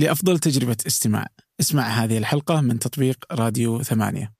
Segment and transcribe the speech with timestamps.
[0.00, 1.26] لأفضل تجربة استماع.
[1.60, 4.32] اسمع هذه الحلقة من تطبيق راديو ثمانية.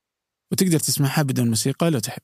[0.53, 2.23] وتقدر تسمعها بدون موسيقى لو تحب.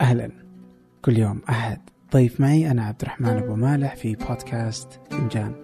[0.00, 0.30] أهلا.
[1.02, 1.80] كل يوم أحد.
[2.12, 5.54] ضيف معي أنا عبد الرحمن أبو مالح في بودكاست فنجان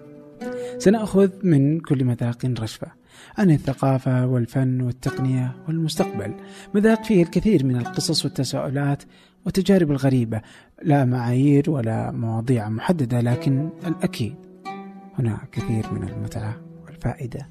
[0.77, 3.06] سنأخذ من كل مذاق رشفة.
[3.37, 6.33] عن الثقافة والفن والتقنية والمستقبل
[6.73, 9.03] مذاق فيه الكثير من القصص والتساؤلات
[9.45, 10.41] والتجارب الغريبة
[10.83, 14.35] لا معايير ولا مواضيع محددة لكن الأكيد
[15.19, 17.47] هناك كثير من المتعة والفائدة.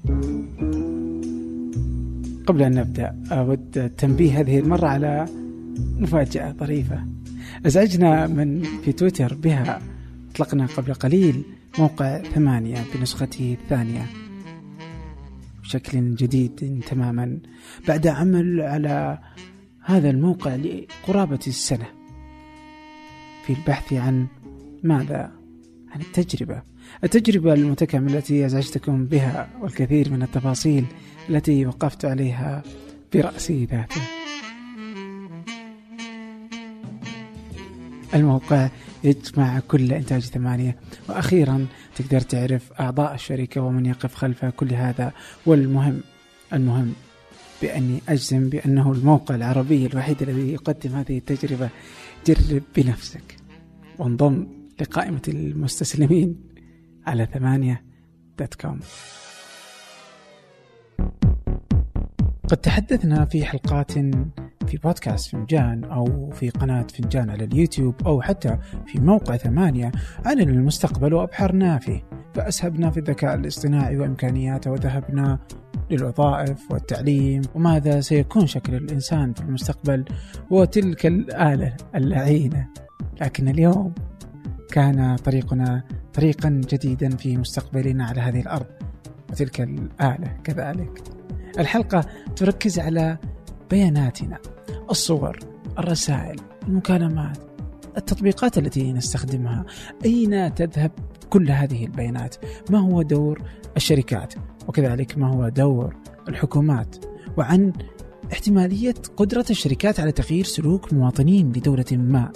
[2.47, 5.25] قبل أن نبدأ أود التنبيه هذه المرة على
[5.99, 7.03] مفاجأة ظريفة
[7.65, 9.81] أزعجنا من في تويتر بها
[10.31, 11.43] أطلقنا قبل قليل
[11.79, 14.05] موقع ثمانية بنسخته الثانية.
[15.67, 17.39] بشكل جديد تماما
[17.87, 19.19] بعد عمل على
[19.81, 21.87] هذا الموقع لقرابة السنة
[23.45, 24.27] في البحث عن
[24.83, 25.31] ماذا؟
[25.91, 26.61] عن التجربة
[27.03, 30.85] التجربة المتكاملة التي أزعجتكم بها والكثير من التفاصيل
[31.29, 32.63] التي وقفت عليها
[33.13, 34.16] برأسي ذاته
[38.13, 38.69] الموقع
[39.03, 40.75] يجمع كل إنتاج ثمانية.
[41.09, 45.11] وأخيرا تقدر تعرف أعضاء الشركة ومن يقف خلف كل هذا.
[45.45, 46.01] والمهم
[46.53, 46.93] المهم
[47.61, 51.69] بأني أجزم بأنه الموقع العربي الوحيد الذي يقدم هذه التجربة.
[52.27, 53.35] جرب بنفسك
[53.99, 54.47] وانضم
[54.81, 56.35] لقائمة المستسلمين
[57.07, 57.83] على ثمانية
[58.39, 58.79] دوت كوم.
[62.47, 63.91] قد تحدثنا في حلقات
[64.67, 69.91] في بودكاست فنجان أو في قناة فنجان على اليوتيوب أو حتى في موقع ثمانية
[70.25, 75.39] عن المستقبل وأبحرنا فيه فأسهبنا في الذكاء الاصطناعي وإمكانياته وذهبنا
[75.91, 80.05] للوظائف والتعليم وماذا سيكون شكل الإنسان في المستقبل
[80.51, 82.67] وتلك الآلة اللعينة.
[83.21, 83.93] لكن اليوم
[84.71, 88.65] كان طريقنا طريقا جديدا في مستقبلنا على هذه الأرض
[89.29, 91.03] وتلك الآلة كذلك.
[91.59, 92.05] الحلقة
[92.35, 93.17] تركز على
[93.69, 94.37] بياناتنا.
[94.89, 95.39] الصور
[95.79, 97.37] الرسائل المكالمات
[97.97, 99.65] التطبيقات التي نستخدمها.
[100.05, 100.91] أين تذهب
[101.29, 102.35] كل هذه البيانات؟
[102.69, 103.41] ما هو دور
[103.77, 104.33] الشركات؟
[104.67, 105.95] وكذلك ما هو دور
[106.27, 107.05] الحكومات؟
[107.37, 107.73] وعن
[108.31, 112.31] احتمالية قدرة الشركات على تغيير سلوك مواطنين لدولة ما؟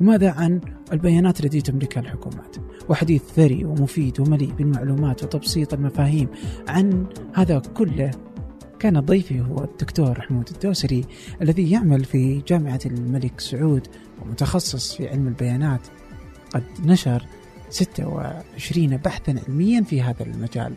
[0.00, 0.60] وماذا عن
[0.92, 2.56] البيانات التي تملكها الحكومات؟
[2.88, 6.28] وحديث ثري ومفيد ومليء بالمعلومات وتبسيط المفاهيم
[6.68, 8.10] عن هذا كله
[8.78, 11.04] كان ضيفي هو الدكتور حمود الدوسري
[11.42, 13.88] الذي يعمل في جامعة الملك سعود
[14.22, 15.80] ومتخصص في علم البيانات.
[16.54, 17.26] قد نشر
[17.70, 20.74] 26 بحثا علميا في هذا المجال.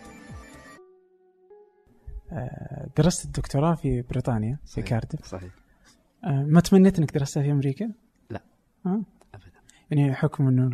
[2.32, 5.52] آه، درست الدكتوراه في بريطانيا في كاردف صحيح.
[6.24, 7.92] آه، ما تمنيت إنك درستها في أمريكا؟
[8.30, 8.42] لا.
[8.86, 9.02] ها؟
[9.34, 9.52] ابدا.
[9.92, 10.70] يعني حكم إنه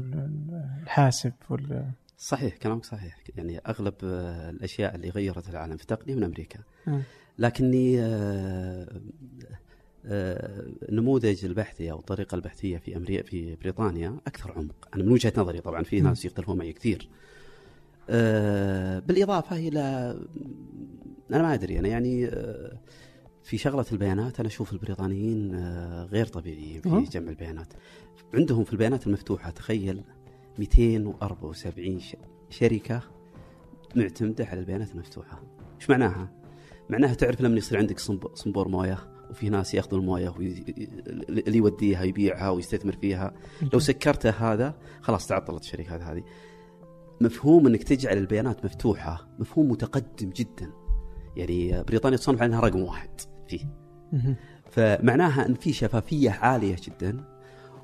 [0.84, 6.24] الحاسب وال صحيح كلامك صحيح يعني أغلب آه، الأشياء اللي غيرت العالم في التقنيه من
[6.24, 7.02] أمريكا آه.
[7.38, 8.88] لكني آه،
[10.90, 15.62] نموذج البحثي أو الطريقة البحثية في أمريكا في بريطانيا أكثر عمق أنا من وجهة نظري
[15.62, 16.02] طبعا في.
[16.02, 17.10] ناس يختلفون معي كثير
[19.08, 19.80] بالإضافة إلى
[21.32, 22.28] أنا ما أدري أنا يعني
[23.44, 25.56] في شغلة البيانات أنا أشوف البريطانيين
[26.06, 26.82] غير طبيعيين.
[26.82, 27.74] في جمع البيانات
[28.34, 30.04] عندهم في البيانات المفتوحة تخيل
[30.60, 32.16] 274 ش-
[32.50, 33.02] شركة
[33.96, 35.44] معتمدة على البيانات المفتوحة.
[35.80, 36.32] إيش معناها؟
[36.90, 38.98] معناها تعرف لما يصير عندك صنب- صنبور موية
[39.30, 40.64] وفي ناس يأخذون الموية وي-
[41.30, 43.34] اللي يوديها يبيعها ويستثمر فيها.
[43.74, 46.24] لو سكرته هذا خلاص تعطلت الشركات هذه.
[47.22, 50.72] مفهوم إنك تجعل البيانات مفتوحة مفهوم متقدم جدا.
[51.38, 53.10] يعني بريطانيا تصنف على انها رقم واحد
[53.48, 53.66] فيه.
[54.72, 57.24] فمعناها إن في شفافية عالية جدا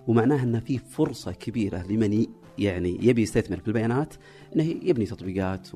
[0.07, 2.25] ومعناها إن في فرصة كبيرة لمن
[2.59, 4.13] يعني يبي يستثمر في البيانات
[4.55, 5.67] إنه يبني تطبيقات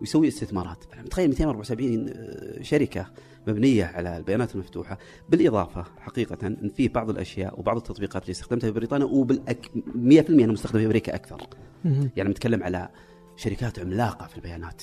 [0.00, 0.84] ويسوي استثمارات.
[1.10, 2.10] تخيل 274
[2.62, 3.06] شركة
[3.46, 4.98] مبنية على البيانات المفتوحة.
[5.28, 10.46] بالإضافة حقيقة ان في بعض الأشياء وبعض التطبيقات اللي استخدمتها في بريطانيا وبالأك 100% أنها
[10.46, 11.40] مستخدمة في أمريكا أكثر.
[12.16, 12.88] يعني نتكلم على
[13.36, 14.82] شركات عملاقة في البيانات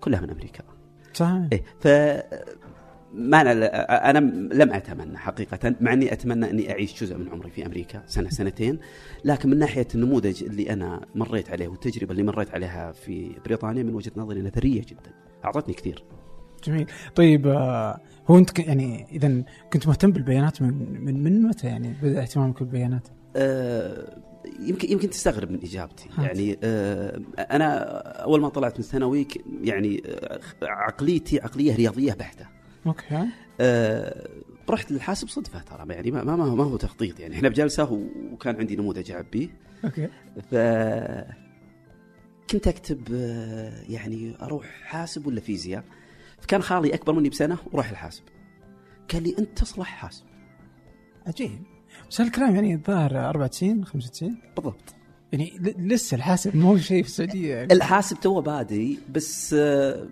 [0.00, 0.64] كلها من أمريكا.
[1.14, 1.48] صحيح.
[1.52, 1.88] إيه ف
[3.14, 4.18] ما أنا, أنا
[4.54, 8.78] لم أتمنى حقيقة مع أني أتمنى أني أعيش جزء من عمري في أمريكا سنة سنتين
[9.24, 13.94] لكن من ناحية النموذج اللي أنا مريت عليه والتجربة اللي مريت عليها في بريطانيا من
[13.94, 15.10] وجهة نظري أنها ثرية جدا
[15.44, 16.04] أعطتني كثير.
[16.64, 16.86] جميل.
[17.14, 18.00] طيب آه،
[18.30, 22.62] هو أنت ك- يعني اذا كنت مهتم بالبيانات من من من متى يعني؟ بدأ اهتمامك
[22.62, 24.16] بالبيانات؟ آه،
[24.60, 26.08] يمكن يمكن تستغرب من إجابتي.
[26.16, 26.26] هات.
[26.26, 27.78] يعني آه، أنا
[28.22, 29.26] أول ما طلعت من الثانوي
[29.62, 32.57] يعني آه، عقليتي عقلية رياضية بحتة.
[32.88, 33.28] okay.
[33.60, 34.28] آه
[34.70, 38.76] رحت للحاسب صدفة ترى يعني ما ما ما هو تخطيط يعني إحنا بجلسة وكان عندي
[38.76, 39.48] نموذج اعبيه
[39.84, 40.08] okay.
[40.50, 40.54] ف
[42.50, 45.84] كنت أكتب آه، يعني أروح حاسب ولا فيزياء.
[46.40, 48.22] فكان خالي أكبر مني بسنة وراح الحاسب.
[49.12, 50.24] قال لي أنت تصلح حاسب.
[51.26, 51.62] عجيب.
[52.10, 54.94] بس هالكلام يعني الظاهر 94 95 بالضبط.
[55.32, 57.54] يعني لسه الحاسب مو شيء في السعودية.
[57.54, 57.72] يعني.
[57.74, 60.08] الحاسب تو بادي بس آه،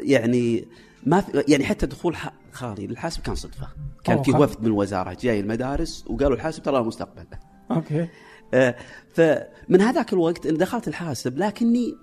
[0.00, 0.64] يعني
[1.06, 2.16] ما في يعني حتى دخول
[2.52, 3.68] خالي للحاسب كان صدفة.
[4.04, 4.30] كان في.
[4.30, 7.26] وفد من الوزارة جاي المدارس وقالوا الحاسب ترى له مستقبل.
[7.70, 8.08] okay.
[8.54, 8.76] آه،
[9.14, 11.94] فمن هذاك الوقت إن دخلت الحاسب لكني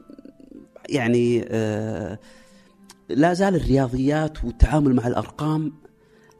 [0.89, 2.19] يعني آه،
[3.09, 5.73] لا زال الرياضيات والتعامل مع الأرقام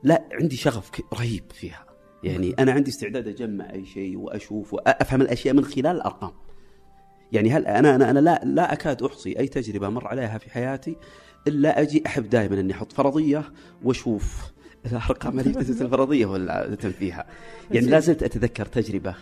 [0.04, 1.86] لا عندي شغف رهيب فيها.
[2.24, 6.32] يعني أنا عندي استعداد أجمع أي شيء وأشوف وأفهم الأشياء من خلال الأرقام.
[7.32, 10.96] يعني هل أنا أنا أنا لا لا أكاد أحصي أي تجربة مر عليها في حياتي
[11.50, 13.52] إلا أجي أحب دائما أني أحط فرضية
[13.84, 14.52] وأشوف
[14.86, 17.26] الارقام اللي تثبت الفرضية ولا عادة فيها
[17.72, 19.16] يعني لا زلت أتذكر تجربة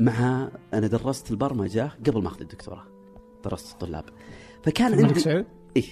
[0.00, 2.84] مع أنا درست البرمجة قبل ما أخذ الدكتوراه.
[3.44, 4.04] درست الطلاب
[4.62, 5.44] فكان عندي
[5.76, 5.84] إيه.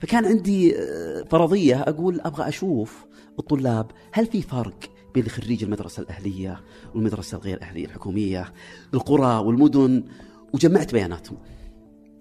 [0.00, 3.06] فكان عندي آه، فرضية أقول أبغى أشوف
[3.38, 4.78] الطلاب هل في فرق
[5.14, 6.60] بين خريج المدرسة الأهلية
[6.94, 8.52] والمدرسة الغير أهلية الحكومية
[8.94, 10.04] القرى والمدن
[10.54, 11.38] وجمعت بياناتهم.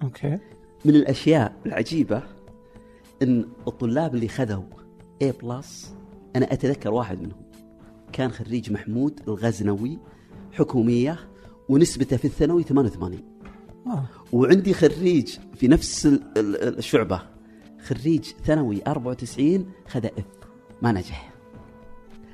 [0.04, 0.40] okay.
[0.86, 2.24] من الأشياء العجيبة
[3.22, 4.64] أن الطلاب اللي خذوا
[5.24, 5.94] A plus
[6.36, 7.42] أنا أتذكر واحد منهم
[8.14, 10.00] كان خريج محمود الغزنوي
[10.54, 11.20] حكومية
[11.70, 13.20] ونسبته في الثانوي 88
[13.88, 17.22] آه وعندي خريج في نفس ال- ال- الشعبة
[17.88, 20.26] خريج ثانوي 94 خذ اف
[20.82, 21.34] ما نجح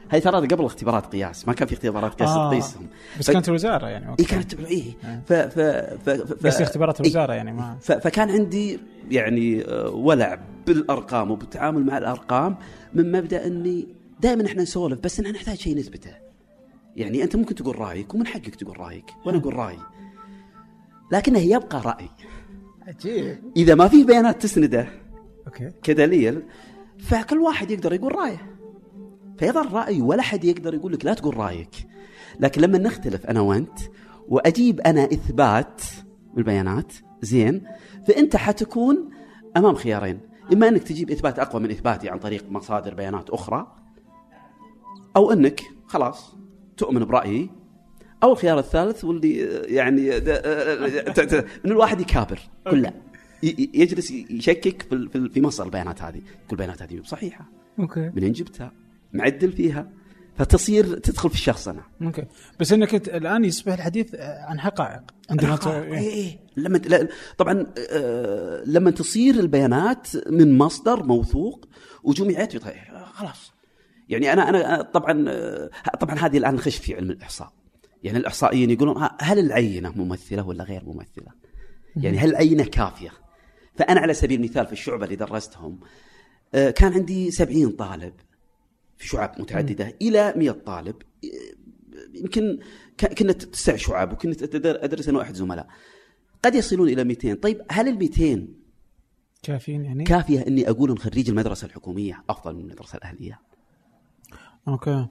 [0.10, 2.50] هاي ترى قبل اختبارات قياس ما كان في اختبارات قياس آه.
[2.52, 2.88] تقيسهم
[3.20, 5.22] بس ف- كانت الوزارة يعني إي كانت إيه آه.
[5.26, 5.60] ف ف
[6.06, 7.08] ف ف بس اختبارات إيه.
[7.08, 8.80] الوزارة يعني ما ف- فكان عندي
[9.12, 12.58] يعني آه، ولع بالأرقام وبالتعامل مع الأرقام
[12.94, 13.88] من مبدأ إني
[14.20, 16.12] دائما إحنا نسولف بس إحنا نحتاج شيء نثبته.
[16.96, 19.80] يعني أنت ممكن تقول رأيك ومن حقك تقول رأيك وأنا أقول رأيي.
[21.12, 22.10] لكنه يبقى رأي.
[22.88, 24.88] عجيب إذا ما في بيانات تسندة
[25.48, 26.42] أوكي كدليل
[27.00, 28.58] فكل واحد يقدر يقول رأيه.
[29.38, 31.88] فيظل رأي ولا حد يقدر يقول لك لا تقول رأيك.
[32.40, 33.80] لكن لما نختلف أنا وأنت
[34.28, 35.82] وأجيب أنا إثبات
[36.34, 37.64] بالبيانات زين
[38.08, 39.10] فأنت حتكون
[39.58, 40.20] أمام خيارين
[40.54, 43.76] إما أنك تجيب إثبات أقوى من إثباتي عن طريق مصادر بيانات أخرى
[45.16, 46.36] أو أنك خلاص
[46.78, 47.50] تؤمن برأيي
[48.24, 49.38] أو الخيار الثالث واللي
[49.76, 50.24] يعني د-
[51.14, 51.34] ت- ت-
[51.66, 52.40] إن الواحد يكابر
[52.72, 52.94] كله.
[53.74, 54.82] يجلس يشكك
[55.34, 56.20] في مصدر البيانات هذه.
[56.20, 57.46] كل البيانات هذه صحيحه
[57.80, 58.12] okay.
[58.16, 58.72] منين جبتها؟
[59.14, 59.90] معدل فيها.
[60.38, 62.26] فتصير تدخل في الشخصنه okay.
[62.60, 65.02] بس إنك الآن يصبح الحديث عن حقائق.
[65.30, 65.68] عندما ت...
[65.68, 71.68] اي اي لما ت- طبعا آه، لما تصير البيانات من مصدر موثوق
[72.04, 72.58] وجمعت
[73.14, 73.54] خلاص.
[74.10, 75.70] يعني أنا أنا طبعا آه،
[76.00, 77.54] طبعا هذه الآن نخش في علم الإحصاء.
[78.04, 81.28] يعني الإحصائيين يقولون هل العينة ممثلة ولا غير ممثلة؟
[81.96, 83.10] يعني هل العينة كافية؟
[83.76, 85.80] فأنا على سبيل المثال في الشعبة اللي درستهم
[86.54, 88.14] آه، كان عندي سبعين طالب.
[89.02, 90.96] في شعب متعددة إلى 100 طالب.
[92.14, 92.60] يمكن
[93.18, 95.68] كنا تسع شعب وكنت أدرس أنا واحد زملاء.
[96.46, 98.48] قد يصلون إلى 200 طيب هل ال 200
[99.44, 103.40] كافيين يعني؟ كافية إني أقول ان خريج المدرسة الحكومية أفضل من المدرسة الأهلية؟
[104.68, 105.08] okay.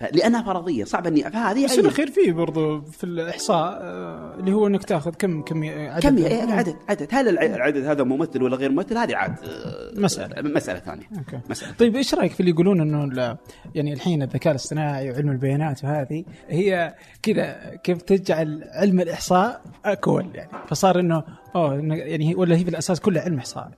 [0.00, 1.78] لانها فرضية صعب إني فهذه بس.
[1.78, 6.42] الأخير فيه برضو في الإحصاء آه، اللي هو إنك تأخذ كم كم عدد كم إيه،
[6.52, 7.08] عدد عدد.
[7.12, 10.42] هل الع- العدد هذا ممثل ولا غير ممثل هذه عاد آه، مسألة.
[10.42, 11.04] مسألة ثانية.
[11.18, 11.40] okay.
[11.50, 11.72] مسألة.
[11.72, 13.36] طيب إيش رأيك في اللي يقولون إنه
[13.74, 20.50] يعني الحين الذكاء الاصطناعي وعلم البيانات وهذه هي كذا كيف تجعل علم الإحصاء اكول يعني؟
[20.68, 21.22] فصار إنه
[21.56, 23.70] أوه إنه يعني ولا هي في الأساس كلها علم إحصاء؟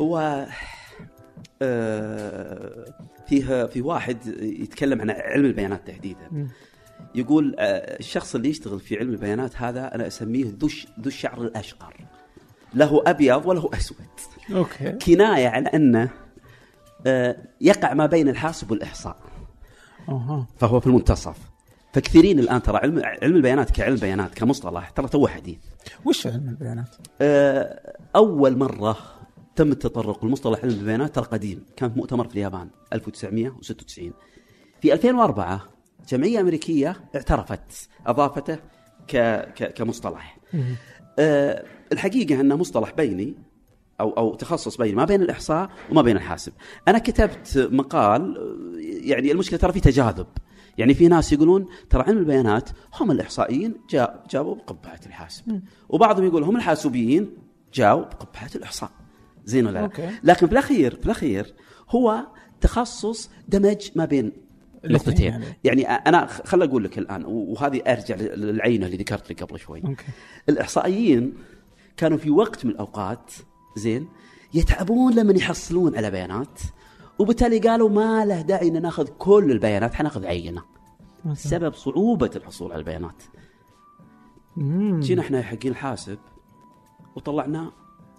[0.00, 0.46] هو
[1.62, 2.84] آه،
[3.28, 6.48] فيه في واحد يتكلم عن علم البيانات تحديدا.
[7.14, 10.68] يقول آه، الشخص اللي يشتغل في علم البيانات هذا أنا أسميه ذو
[11.00, 11.94] ذو الشعر الأشقر.
[12.74, 13.96] له أبيض وله أسود.
[14.52, 14.92] okay.
[14.92, 16.10] كناية على أنه
[17.06, 19.16] آه، يقع ما بين الحاسب والإحصاء.
[20.08, 20.46] أها.
[20.58, 21.36] فهو في المنتصف.
[21.92, 25.58] فكثيرين الآن ترى علم علم البيانات كعلم بيانات كمصطلح ترى تو حديث.
[26.04, 26.96] وش علم البيانات؟
[28.16, 29.17] أول مرة
[29.58, 34.12] تم التطرق لمصطلح علم البيانات ترى قديم كان في مؤتمر في اليابان 1996
[34.80, 35.62] في 2004
[36.08, 38.58] جمعية أمريكية اعترفت أضافته
[39.08, 39.16] ك
[39.54, 40.38] ك كمصطلح.
[41.18, 43.34] آه، الحقيقة أنه مصطلح بيني
[44.00, 46.52] أو أو تخصص بيني ما بين الإحصاء وما بين الحاسب.
[46.88, 50.26] أنا كتبت مقال آه، يعني المشكلة ترى في تجاذب.
[50.78, 55.60] يعني في ناس يقولون ترى علم البيانات هم الإحصائيين جاء جابوا بقبعه الحاسب.
[55.88, 57.30] وبعضهم يقول هم الحاسوبيين
[57.74, 58.90] جاوا بقبعه الإحصاء.
[59.48, 60.10] زين ولا لا؟ أوكي.
[60.24, 61.54] لكن في الأخير في الأخير
[61.90, 62.26] هو
[62.60, 64.32] تخصص دمج ما بين
[64.84, 65.44] نقطتين يعني.
[65.64, 70.04] يعني أنا خل أقول لك الآن وهذه أرجع للعينة اللي ذكرت لك قبل شوي أوكي
[70.48, 71.34] الإحصائيين
[71.96, 73.32] كانوا في وقت من الأوقات
[73.76, 74.08] زين
[74.54, 76.60] يتعبون لما يحصلون على بيانات
[77.18, 80.62] وبالتالي قالوا ما له داعي إن ناخذ كل البيانات حناخذ عينة
[81.34, 83.22] سبب صعوبة الحصول على البيانات
[84.56, 85.00] مم.
[85.00, 86.18] جينا إحنا حقين الحاسب
[87.16, 87.72] وطلعنا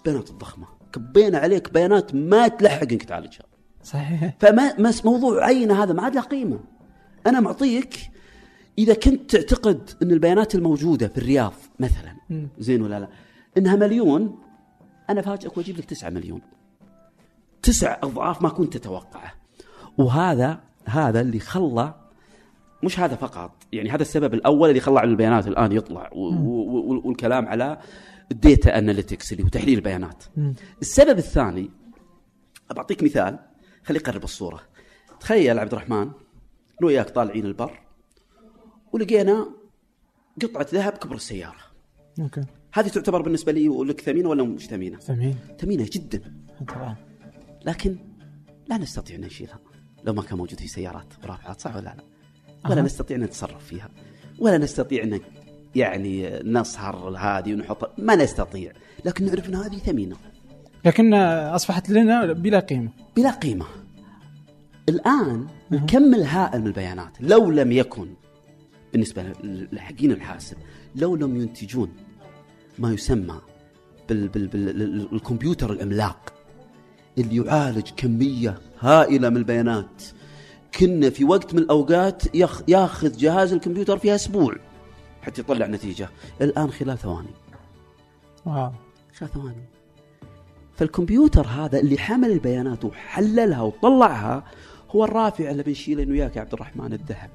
[0.06, 3.44] بيانات الضخمة كبينا عليك بيانات ما تلحق إنك تعالجها
[3.84, 4.34] صحيح.
[4.40, 6.60] فما مس موضوع عينة هذا ما عاد له قيمة.
[7.28, 8.00] أنا معطيك
[8.78, 12.16] إذا كنت تعتقد إن البيانات الموجودة في الرياض مثلا.
[12.60, 13.08] زين ولا لا؟
[13.58, 14.40] إنها مليون
[15.10, 16.42] أنا فاجئك وأجيب لك 9 مليون.
[17.62, 19.34] تسع أضعاف ما كنت تتوقعه.
[19.98, 21.94] وهذا هذا اللي خلى
[22.84, 27.78] مش هذا فقط يعني هذا السبب الأول اللي خلى علم البيانات الآن يطلع والكلام على
[28.32, 30.24] ال data analytics اللي هو تحليل البيانات.
[30.82, 31.70] السبب الثاني
[32.76, 33.40] بعطيك مثال
[33.84, 34.62] خلي يقرب الصورة.
[35.20, 36.14] تخيل عبد الرحمن أنا
[36.84, 37.80] وياك طالعين البر
[38.94, 39.50] ولقينا
[40.42, 41.60] قطعة ذهب كبر السيارة.
[42.20, 42.44] أوكي.
[42.74, 45.38] هذه تعتبر بالنسبة لي ولك ثمينة ولا مش ثمينة؟ ثمين.
[45.60, 46.34] ثمينة جدا.
[46.68, 46.96] طبعا.
[47.66, 47.98] لكن
[48.68, 49.60] لا نستطيع أن نشيلها.
[50.04, 52.04] لو ما كان موجود في سيارات ورافعات صح ولا لا؟
[52.66, 52.86] ولا أها.
[52.86, 53.90] نستطيع أن نتصرف فيها.
[54.40, 55.20] ولا نستطيع أن
[55.76, 58.72] يعني نصهر هذه ونحط ما نستطيع.
[59.06, 60.16] لكن نعرف إن هذه ثمينة.
[60.86, 62.90] لكن أصبحت لنا بلا قيمة.
[63.18, 63.66] بلا قيمة.
[64.90, 67.12] الآن الكم الهائل من البيانات.
[67.20, 68.08] لو لم يكن
[68.94, 69.24] بالنسبة
[69.72, 70.58] لحقين الحاسب
[70.96, 71.90] لو لم ينتجون
[72.80, 73.42] ما يسمى
[74.10, 76.34] بال بال بال الكمبيوتر العملاق
[77.18, 80.04] اللي يعالج كمية هائلة من البيانات
[80.80, 84.56] كنا في وقت من الأوقات ياخ- ياخذ جهاز الكمبيوتر فيها أسبوع.
[85.30, 86.10] حتى يطلع نتيجة.
[86.42, 87.34] الآن خلال ثواني.
[88.46, 88.72] واو.
[89.18, 89.66] خلال ثواني؟
[90.78, 94.44] فالكمبيوتر هذا اللي حمل البيانات وحللها وطلعها
[94.90, 97.30] هو الرافع اللي بنشيله أنا وياك يا عبد الرحمن الذهب.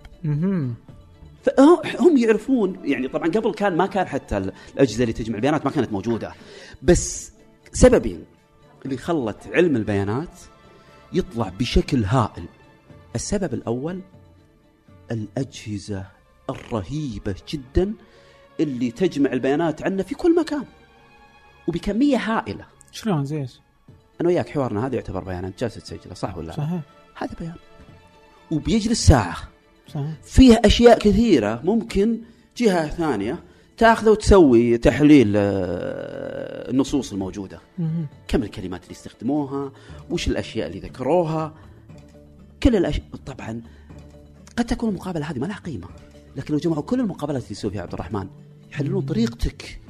[1.43, 4.39] فهم يعرفون يعني طبعا قبل كان ما كان حتى
[4.75, 6.33] الأجهزة اللي تجمع البيانات ما كانت موجودة.
[6.83, 7.33] بس
[7.73, 8.25] سببين
[8.85, 10.41] اللي خلت علم البيانات
[11.13, 12.45] يطلع بشكل هائل.
[13.15, 14.01] السبب الأول
[15.11, 16.14] الأجهزة
[16.51, 17.93] الرهيبة جدا
[18.61, 20.65] اللي تجمع البيانات عنا في كل مكان.
[21.69, 22.67] وبكمية هائلة.
[22.93, 23.61] شلون؟ زي إيش؟
[24.21, 26.81] أنا وياك حوارنا هذا يعتبر بيان انت جالس تسجله صح ولا لا؟ صحيح.
[27.17, 27.55] هذا بيان.
[28.51, 29.37] وبيجلس ساعة.
[29.89, 30.11] صحيح.
[30.23, 32.19] فيه أشياء كثيرة ممكن
[32.57, 33.39] جهة ثانية
[33.77, 37.61] تاخذه وتسوي تحليل آه، النصوص الموجودة.
[38.29, 39.73] كم الكلمات اللي استخدموها
[40.11, 41.55] وش الأشياء اللي ذكروها؟
[42.63, 43.63] كل الاشياء طبعا
[44.57, 45.89] قد تكون المقابله هذه ما لها قيمة.
[46.37, 48.27] لكن لو جمعوا كل المقابلات اللي يسوي فيها عبد الرحمن
[48.73, 49.81] يحللون طريقتك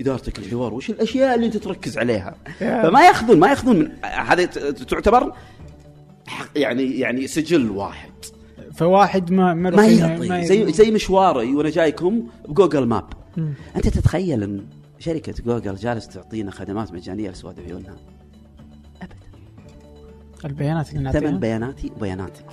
[0.00, 5.32] إدارتك الحوار وش الأشياء اللي أنت تركز عليها؟ فما ياخذون ما يأخذون من هذه تعتبر
[6.56, 8.12] يعني يعني سجل واحد.
[8.74, 10.46] فواحد ما ما, ما يعطي.
[10.46, 13.04] زي زي مشواري وأنا جايكم بجوجل ماب.
[13.36, 13.54] مم.
[13.76, 14.66] أنت تتخيل إن
[14.98, 17.96] شركة جوجل جالس تعطينا خدمات مجانية لسواد عيوننا
[19.02, 19.16] ابدا.
[20.44, 22.46] البيانات اللي ثمن بياناتي وبياناتك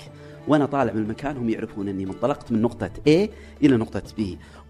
[0.48, 3.30] وأنا طالع من المكان هم يعرفون إني منطلقت من نقطة A
[3.64, 4.22] إلى نقطة B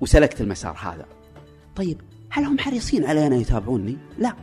[0.02, 1.06] وسلكت المسار هذا.
[1.76, 4.34] طيب هل هم حريصين علي أنا يتابعوني؟ لا.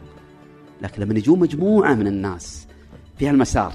[0.83, 2.67] لكن لما يجون مجموعة من الناس
[3.19, 3.73] في هالمسار.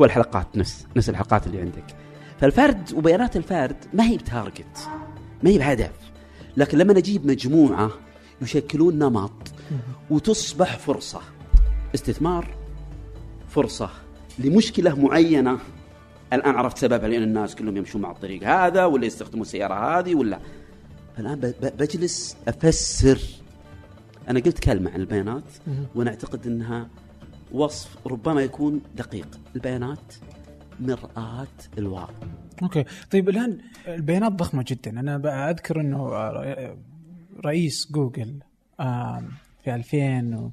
[0.00, 1.96] هو الحلقات نفس نفس الحلقات اللي عندك.
[2.40, 4.88] فالفرد وبيانات الفرد ما هي بتارجت
[5.42, 5.92] ما هي بهدف.
[6.56, 7.90] لكن لما نجيب مجموعة
[8.42, 9.52] يشكلون نمط
[10.10, 11.20] وتصبح فرصة
[11.94, 12.54] استثمار
[13.48, 13.90] فرصة
[14.38, 15.58] لمشكلة معينة
[16.32, 20.38] الآن عرفت سببها لأن الناس كلهم يمشون مع الطريق هذا ولا يستخدمون السيارة هذه ولا.
[21.16, 23.20] فالآن بجلس أفسر.
[24.28, 25.44] أنا قلت كلمة عن البيانات
[25.94, 26.88] وأنا أعتقد أنها
[27.52, 29.40] وصف ربما يكون دقيق.
[29.56, 30.14] البيانات
[30.80, 31.46] مرآة
[31.78, 32.26] الواقع.
[32.62, 32.84] أوكي.
[33.10, 34.90] طيب الآن البيانات ضخمة جدا.
[35.00, 36.76] أنا أذكر إنه آه،
[37.44, 38.38] رئيس جوجل
[39.64, 40.50] في 2000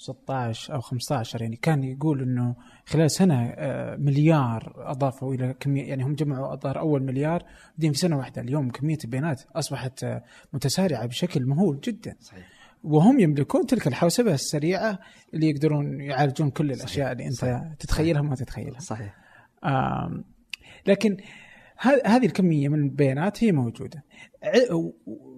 [0.00, 2.54] 16 أو 15 يعني كان يقول إنه
[2.86, 7.42] خلال سنة آه، مليار أضافوا إلى كمية يعني هم جمعوا الظاهر أول مليار
[7.72, 12.48] بعدين في سنة واحدة اليوم كمية البيانات أصبحت آه، متسارعة بشكل مهول جدا صحيح.
[12.84, 14.98] وهم يملكون تلك الحوسبة السريعة
[15.34, 17.10] اللي يقدرون يعالجون كل الأشياء صحيح.
[17.10, 17.74] اللي أنت صحيح.
[17.78, 19.16] تتخيلها وما تتخيلها صحيح
[20.86, 21.16] لكن
[22.04, 24.04] هذه الكمية من البيانات هي موجودة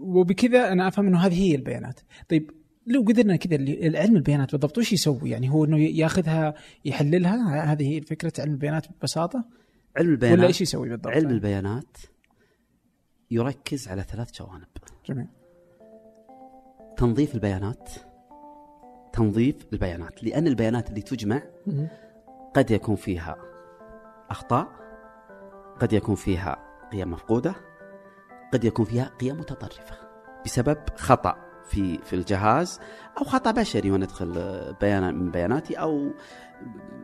[0.01, 2.51] وبكذا أنا أفهم إنه هذه هي البيانات طيب
[2.87, 8.01] لو قدرنا كذا العلم البيانات بالضبط وش يسوي؟ يعني هو إنه ياخذها يحللها هذه هي
[8.01, 9.45] فكرة علم البيانات ببساطة؟
[9.97, 11.97] علم البيانات ولا إيش يسوي بالضبط؟ علم البيانات
[13.31, 14.67] يركز على ثلاث جوانب.
[15.07, 15.27] جميل.
[16.97, 17.91] تنظيف البيانات.
[19.13, 20.25] تنظيف البيانات.
[20.25, 21.43] لأن البيانات اللي تجمع.
[22.55, 23.37] قد يكون فيها
[24.31, 24.69] أخطاء
[25.81, 26.57] قد يكون فيها
[26.93, 27.55] قيم مفقودة
[28.53, 29.97] قد يكون فيها قيم متطرفة
[30.45, 31.52] بسبب خطأ.
[31.69, 32.81] في في الجهاز
[33.19, 34.33] أو خطأ بشري وأنا أدخل
[34.81, 36.11] بيان من بياناتي أو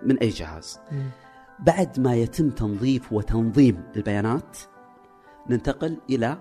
[0.03, 0.79] من أي جهاز.
[1.59, 4.59] بعد ما يتم تنظيف وتنظيم البيانات
[5.51, 6.39] ننتقل إلى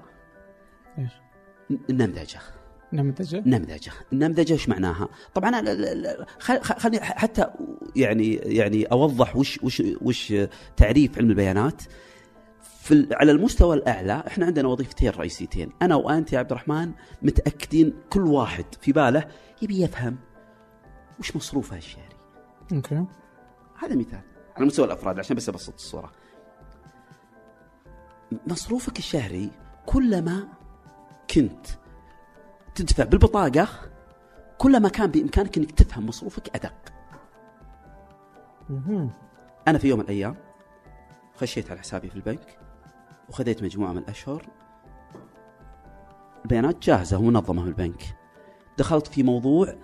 [0.98, 1.12] إيش؟
[1.90, 2.40] النمذجة.
[2.94, 3.92] نمذجة؟ نمذجة.
[4.14, 7.46] النمذجة إيش معناها؟ طبعا ال- ال- ال- خل- خل- خلني حتى
[7.96, 10.34] يعني يعني أوضح وش وش وش
[10.78, 11.82] تعريف علم البيانات.
[12.88, 15.72] في على المستوى الأعلى إحنا عندنا وظيفتين رئيسيتين.
[15.82, 16.92] أنا وأنت يا عبد الرحمن
[17.22, 19.28] متأكدين كل واحد في باله
[19.62, 20.18] يبي يفهم
[21.20, 22.16] وش مصروفه الشهري.
[22.74, 23.06] أوكي.
[23.80, 24.22] هذا مثال
[24.56, 26.12] على مستوى الأفراد عشان بس أبسط الصورة.
[28.48, 29.52] مصروفك الشهري
[29.86, 30.48] كلما
[31.30, 31.68] كنت
[32.76, 33.68] تدفع بالبطاقة
[34.58, 36.94] كلما كان بإمكانك إنك تفهم مصروفك أدق.
[39.68, 40.36] أنا في يوم من الأيام
[41.36, 42.67] خشيت على حسابي في البنك
[43.30, 44.48] وخذيت مجموعة من الأشهر.
[46.44, 48.16] البيانات جاهزة ومنظمه في البنك.
[48.78, 49.76] دخلت في موضوع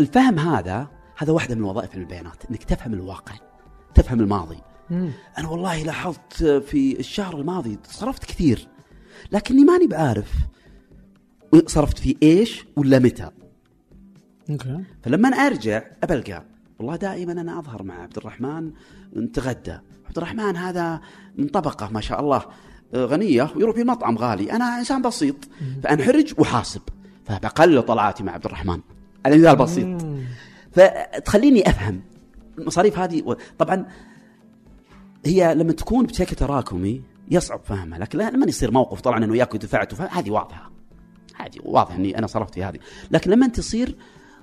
[0.00, 3.34] الفهم هذا هذا واحدة من وظائف البيانات إنك تفهم الواقع
[3.94, 4.58] تفهم الماضي.
[4.90, 5.10] مم.
[5.38, 8.68] أنا والله لاحظت في الشهر الماضي صرفت كثير
[9.32, 10.32] لكني ماني بعارف
[11.66, 13.30] صرفت في إيش ولا متى.
[14.50, 14.84] أوكي.
[15.02, 16.44] فلما أنا أرجع أبلقى.
[16.78, 18.72] والله دائما أنا أظهر مع عبد الرحمن
[19.16, 19.78] نتغدى.
[20.12, 21.00] عبد الرحمن هذا
[21.38, 22.42] من طبقة ما شاء الله
[22.94, 24.52] آه، غنية ويروح في مطعم غالي.
[24.52, 25.36] أنا إنسان بسيط
[25.82, 26.80] فأنحرج وحاسب
[27.24, 28.80] فبقلل طلعاتي مع عبد الرحمن.
[29.26, 30.02] على مثال بسيط.
[30.72, 32.02] فتخليني أفهم
[32.58, 33.86] المصاريف هذه و- طبعا
[35.26, 40.00] هي لما تكون بشكل تراكمي يصعب فهمها لكن لما يصير موقف طبعا إنه وياك ودفعت
[40.00, 40.70] هذه واضحة.
[41.36, 42.78] هذه واضح إني أنا صرفت في هذه.
[43.10, 43.96] لكن لما تصير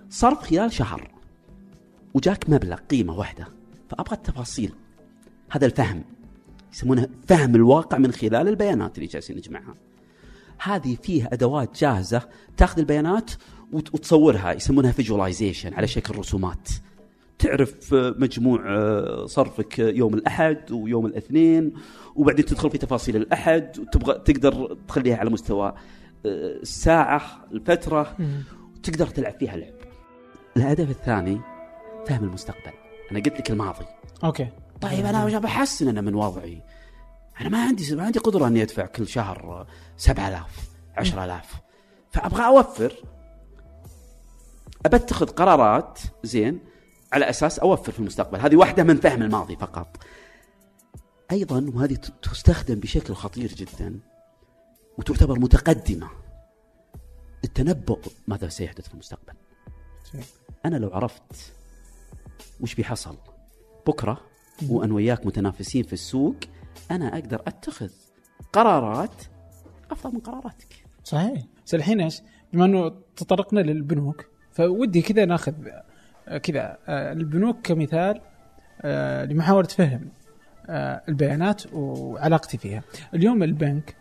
[0.10, 1.12] صرف خلال شهر
[2.14, 3.48] وجاك مبلغ قيمة واحدة
[3.90, 4.74] فأبغى التفاصيل.
[5.52, 6.04] هذا الفهم
[6.74, 9.76] يسمونه فهم الواقع من خلال البيانات اللي جالسين نجمعها.
[10.62, 12.22] هذه فيها أدوات جاهزة
[12.58, 13.32] تاخذ البيانات
[13.74, 16.70] وت- وتصورها يسمونها فيجواليزيشن على شكل رسومات.
[17.40, 21.74] تعرف آه، مجموع آه، صرفك يوم الأحد ويوم الاثنين
[22.16, 25.76] وبعدين تدخل في تفاصيل الأحد وتبغى تقدر تخليها على مستوى آه،
[26.62, 28.44] الساعة الفترة مم.
[28.84, 29.74] تقدر تلعب فيها لعب.
[30.58, 31.42] الهدف الثاني
[32.08, 32.74] فهم المستقبل.
[33.12, 33.86] أنا قلت لك الماضي.
[34.24, 34.48] أوكي.
[34.82, 36.64] طيب أنا بحسن أنا من وضعي.
[37.42, 41.62] أنا ما عندي ما عندي قدرة إني أدفع كل شهر 7000 10000
[42.12, 42.94] فأبغى أوفر.
[44.86, 46.60] أبتخذ قرارات زين
[47.14, 48.40] على أساس أوفر في المستقبل.
[48.40, 49.98] هذه واحدة من فهم الماضي فقط.
[51.32, 54.00] أيضا وهذه تستخدم بشكل خطير جدا
[54.98, 56.10] وتعتبر متقدمة.
[57.44, 59.34] التنبؤ ماذا سيحدث في المستقبل.
[60.66, 61.54] أنا لو عرفت
[62.62, 63.18] وش بيحصل
[63.88, 64.29] بكرة
[64.70, 66.36] وأنا وياك متنافسين في السوق
[66.92, 67.90] أنا أقدر أتخذ
[68.54, 69.24] قرارات
[69.92, 72.22] أفضل من قراراتك صحيح بس الحين إيش؟
[72.54, 75.54] بما إنه تطرقنا للبنوك فودي كذا ناخذ
[76.28, 78.22] آه، كذا آه، البنوك كمثال
[78.82, 80.12] آه، لمحاولة فهم
[81.10, 82.84] البيانات وعلاقتي فيها.
[83.14, 83.96] اليوم البنك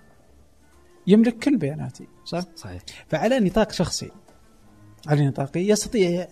[1.07, 4.11] يملك كل بياناتي صح؟ صحيح فعلى نطاق شخصي
[5.07, 6.29] على نطاقي يستطيع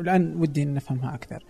[0.00, 1.44] الآن ودي إن نفهمها أكثر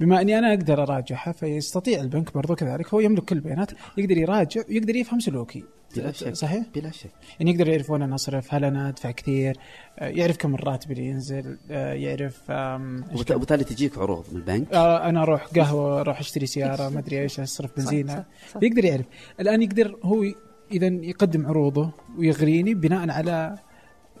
[0.00, 4.62] بما أني أنا أقدر أراجعها فيستطيع البنك برضو كذلك هو يملك كل البيانات يقدر يراجع
[4.68, 5.64] ويقدر يفهم سلوكي.
[5.96, 7.10] بلا شك صحيح؟ بلا شك.
[7.40, 9.56] يعني يقدر يعرف وين أنا اصرف هل أنا أدفع كثير؟
[9.98, 15.22] آه، يعرف كم الراتب اللي ينزل آه، يعرف وبالتالي تجيك عروض من البنك؟ آه، أنا
[15.22, 18.24] أروح قهوة أروح أشتري سيارة ما أدري إيش أصرف بنزينة.
[18.62, 19.06] يقدر يعرف.
[19.40, 20.24] الآن يقدر هو
[20.72, 23.58] اذا يقدم عروضه ويغريني بناء على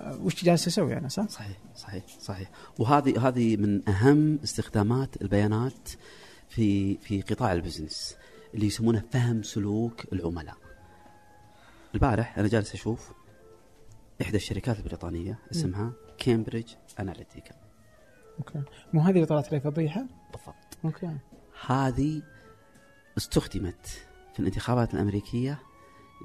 [0.00, 2.50] وش جالس أسوي أنا صح؟ صحيح صحيح صحيح.
[2.78, 5.88] وهذه هذه من أهم استخدامات البيانات
[6.48, 8.16] في في قطاع البزنس
[8.54, 10.56] اللي يسمونه فهم سلوك العملاء.
[11.94, 13.12] البارح أنا جالس أشوف
[14.22, 17.54] إحدى الشركات البريطانية اسمها كامبريدج اناليتيكا
[18.38, 18.62] okay.
[18.92, 20.78] مو هذه اللي طلعت لي فضيحه؟ بالضبط.
[20.84, 21.16] أوكي.
[21.66, 22.22] هذه
[23.18, 23.86] استخدمت
[24.34, 25.58] في الانتخابات الأمريكية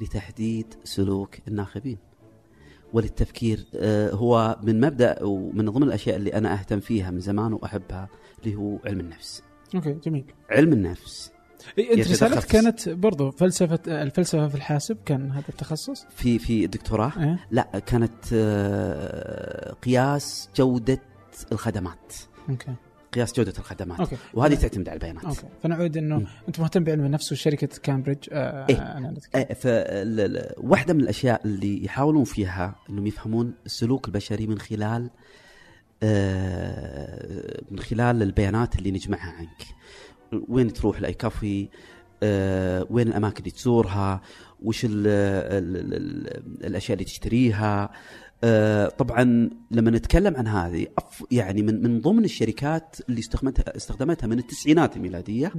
[0.02, 1.98] لتحديد سلوك الناخبين.
[2.94, 8.10] وللتفكير آه، هو من مبدأ ومن ضمن الأشياء اللي أنا أهتم فيها من زمان وأحبها
[8.44, 9.44] اللي هو علم النفس.
[9.76, 10.26] okay جميل.
[10.50, 11.32] علم النفس.
[11.78, 17.12] إيه، أنت رسالتك كانت برضو فلسفة الفلسفة في الحاسب كان هذا التخصص؟ في في الدكتوراه؟
[17.20, 17.48] إيه.
[17.52, 21.02] لا كانت آه، قياس جودة
[21.52, 22.14] الخدمات.
[22.50, 22.74] okay.
[23.14, 26.26] قياس جودة الخدمات okay وهذه تعتمد على البيانات أوكي فنعود إنه مم.
[26.48, 28.78] أنت مهتم بعلم النفس وشركه كامبريدج آه إيه.
[28.78, 29.36] أناليتيك.
[29.36, 35.10] آه، واحدة من الأشياء اللي يحاولون فيها أنهم يفهمون السلوك البشري من خلال
[36.04, 39.64] آه، من خلال البيانات اللي نجمعها عنك
[40.50, 41.70] وين تروح لأي كافي
[42.24, 44.22] آه، وين الأماكن اللي تزورها
[44.64, 47.92] وش ال ال ال الأشياء اللي تشتريها
[48.44, 54.28] آه، طبعا لما نتكلم عن هذه أف- يعني من من ضمن الشركات اللي استخدمتها استخدمتها
[54.28, 55.52] من التسعينات الميلادية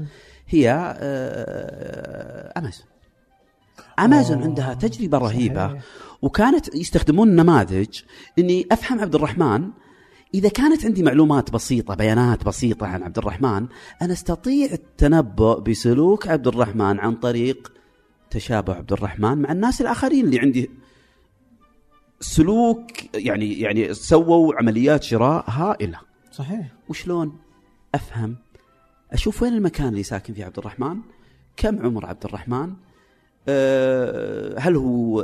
[0.48, 2.86] هي آه، امازون
[3.98, 4.46] امازون أوه.
[4.46, 5.82] عندها تجربة رهيبة صحيح.
[6.22, 8.00] وكانت يستخدمون نماذج
[8.38, 9.70] إني أفهم عبد الرحمن
[10.34, 13.66] إذا كانت عندي معلومات بسيطة بيانات بسيطة عن عبد الرحمن
[14.02, 17.72] أنا أستطيع التنبؤ بسلوك عبد الرحمن عن طريق
[18.30, 20.70] تشابه عبد الرحمن مع الناس الآخرين اللي عندي
[22.24, 25.98] سلوك يعني يعني سووا عمليات شراء هائلة.
[26.32, 26.66] صحيح.
[26.88, 27.38] وشلون؟
[27.94, 28.36] أفهم.
[29.12, 30.96] أشوف وين المكان اللي ساكن فيه عبد الرحمن؟
[31.56, 32.72] كم عمر عبد الرحمن؟
[33.48, 35.20] أه هل هو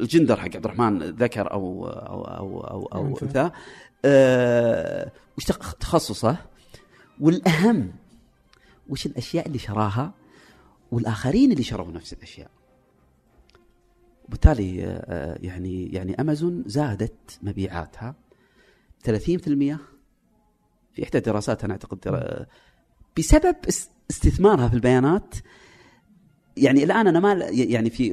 [0.00, 3.24] الجندر حق عبد الرحمن ذكر أو أو أو أو, أو أنثى.
[3.24, 3.50] أنثى؟
[4.04, 6.36] أه وش تخ- تخصصه؟
[7.20, 7.92] والأهم
[8.88, 10.12] وش الأشياء اللي شراها؟
[10.92, 12.50] والآخرين اللي شروا نفس الأشياء.
[14.24, 18.14] وبالتالي آه، آه، يعني يعني أمازون زادت مبيعاتها
[19.04, 19.78] 30%
[20.92, 21.98] في إحدى الدراسات أنا أعتقد
[23.18, 25.34] بسبب اس- استثمارها في البيانات.
[26.56, 28.10] يعني الآن أنا ما يعني في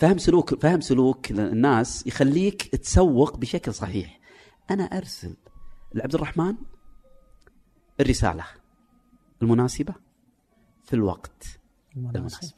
[0.00, 4.20] فهم سلوك فهم سلوك الناس يخليك تسوق بشكل صحيح.
[4.70, 5.36] أنا أرسل
[5.94, 6.54] لعبد الرحمن
[8.00, 8.44] الرسالة
[9.42, 9.94] المناسبة
[10.84, 11.44] في الوقت
[11.96, 12.52] المناسب.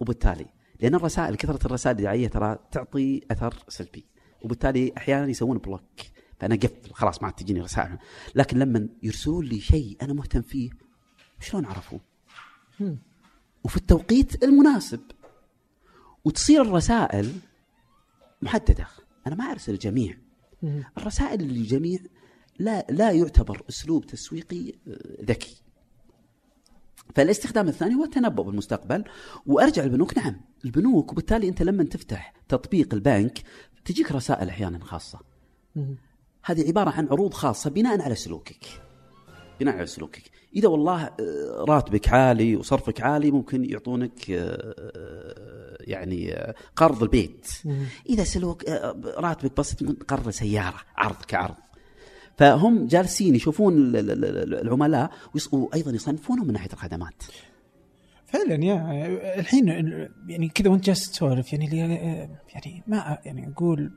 [0.00, 0.46] وبالتالي
[0.80, 4.04] لأن الرسائل كثرة الرسائل الدعائيه ترى تعطي أثر سلبي.
[4.42, 5.82] وبالتالي أحيانا يسوون بلوك.
[6.40, 7.98] فأنا قفل خلاص ما عاد تجيني رسائل.
[8.34, 10.70] لكن لما يرسلون لي شيء أنا مهتم فيه
[11.40, 11.98] شلون عرفوا؟
[13.64, 15.00] وفي التوقيت المناسب.
[16.24, 17.32] وتصير الرسائل
[18.42, 18.86] محددة.
[19.26, 20.18] أنا ما أرسل الجميع.
[20.98, 21.98] الرسائل للجميع
[22.58, 25.62] لا لا يعتبر أسلوب تسويقي آه، ذكي.
[27.14, 29.04] فالاستخدام الثاني هو التنبؤ بالمستقبل.
[29.46, 30.40] وأرجع البنوك نعم.
[30.64, 33.38] البنوك وبالتالي أنت لما تفتح تطبيق البنك
[33.84, 35.18] تجيك رسائل أحيانا خاصة.
[36.44, 38.64] هذه عبارة عن عروض خاصة بناء على سلوكك.
[39.60, 40.22] بناء على سلوكك.
[40.56, 47.46] إذا والله آه، راتبك عالي وصرفك عالي ممكن يعطونك آه، يعني آه، قرض البيت.
[48.08, 48.64] إذا سلوك
[49.18, 51.54] راتبك بسيط ممكن قرض سيارة عرض كعرض.
[52.38, 55.10] فهم جالسين يشوفون ال- ال- ال- العملاء
[55.52, 57.22] وأيضا يصنفونهم من ناحية الخدمات.
[58.28, 59.06] فعلا يا
[59.38, 59.68] الحين
[60.28, 61.78] يعني كذا وانت جالس تسولف يعني اللي
[62.54, 63.92] يعني ما يعني أقول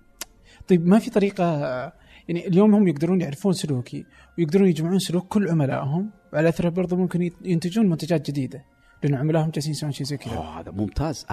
[0.67, 1.43] طيب ما في طريقة
[2.27, 4.05] يعني اليوم هم يقدرون يعرفون سلوكي
[4.37, 8.65] ويقدرون يجمعون سلوك كل عملائهم وعلى أثره برضه ممكن ينتجون منتجات جديدة
[9.03, 10.39] لأن عملائهم جالسين يسوون شيء زي كذا.
[10.39, 11.25] هذا ممتاز.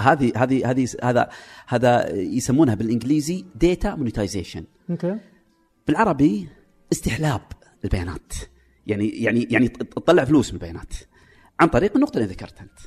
[0.00, 1.28] هذه هذه هذه هذا
[1.68, 5.18] هذا يسمونها بالإنجليزي data monetization okay.
[5.86, 6.48] بالعربي
[6.92, 7.40] استحلاب
[7.84, 8.32] البيانات.
[8.86, 10.94] يعني يعني يعني تطلع فلوس من البيانات.
[11.60, 12.78] عن طريق النقطة اللي ذكرتها أنت.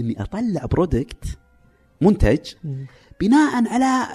[0.00, 1.38] إني أطلع product
[2.00, 2.54] منتج
[3.20, 4.06] بناء على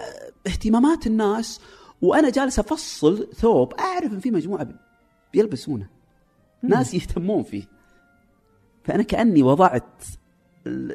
[0.47, 1.59] اهتمامات الناس
[2.01, 4.67] وأنا جالس أفصل ثوب أعرف إن في مجموعة
[5.33, 5.89] بيلبسونه.
[6.63, 7.63] ناس يهتمون فيه.
[8.83, 10.03] فأنا كأني وضعت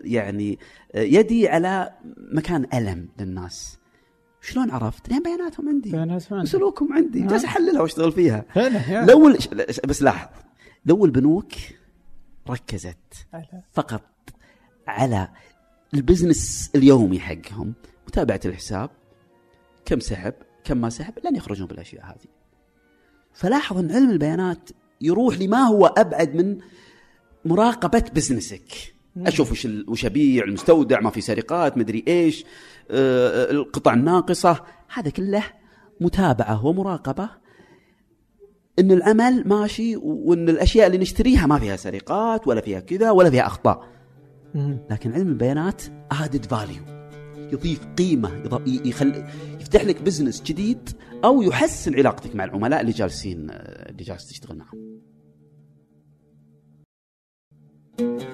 [0.05, 0.59] يعني
[0.95, 1.93] يدي على
[2.33, 3.79] مكان ألم للناس.
[4.41, 5.91] شلون عرفت؟ لأن بياناتهم عندي.
[5.91, 6.49] بيانات ما عندي.
[6.49, 7.21] وسلوكهم عندي.
[7.21, 7.29] نعم.
[7.29, 8.45] جالس أحللها وأشتغل فيها.
[9.05, 9.37] لو
[9.85, 10.29] بس لاحظ.
[10.87, 11.53] لو البنوك
[12.51, 14.03] ركزت على- فقط
[14.87, 15.29] على
[15.95, 17.75] البزنس اليومي حقهم
[18.09, 18.91] متابعة الحساب
[19.85, 22.27] كم سحب كم ما سحب لن يخرجون بالأشياء هذه.
[23.33, 26.59] فلاحظ أن علم البيانات يروح لما هو أبعد من
[27.45, 28.95] مراقبة business ك.
[29.17, 32.45] أشوف وش وش أبيع المستودع ما في سرقات مدري إيش
[32.91, 34.65] آه، القطع الناقصة.
[34.95, 35.43] هذا كله
[36.01, 37.29] متابعة ومراقبة
[38.79, 43.47] ان العمل ماشي وإن الأشياء اللي نشتريها ما فيها سرقات ولا فيها كذا ولا فيها
[43.47, 43.85] أخطاء.
[44.91, 45.83] لكن علم البيانات
[46.13, 46.83] add value
[47.53, 49.25] يضيف قيمة يخل
[49.61, 50.89] يفتح لك business جديد
[51.25, 55.01] أو يحسن علاقتك مع العملاء اللي جالسين اللي جالس تشتغل معهم.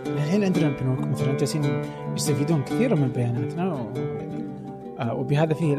[0.06, 1.82] الحين عندنا البنوك مثلا جالسين
[2.16, 3.92] يستفيدون كثيرا من بياناتنا و...
[4.98, 5.76] آه وبهذا فيه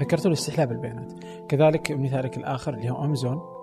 [0.00, 1.12] ذكرته الاستحلاب البيانات
[1.48, 3.59] كذلك مثالك الآخر اللي هو امازون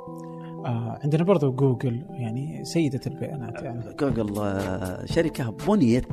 [0.68, 3.96] آه عندنا برضو جوجل يعني سيدة البيانات يعني.
[4.00, 6.06] جوجل آه، شركة بنيت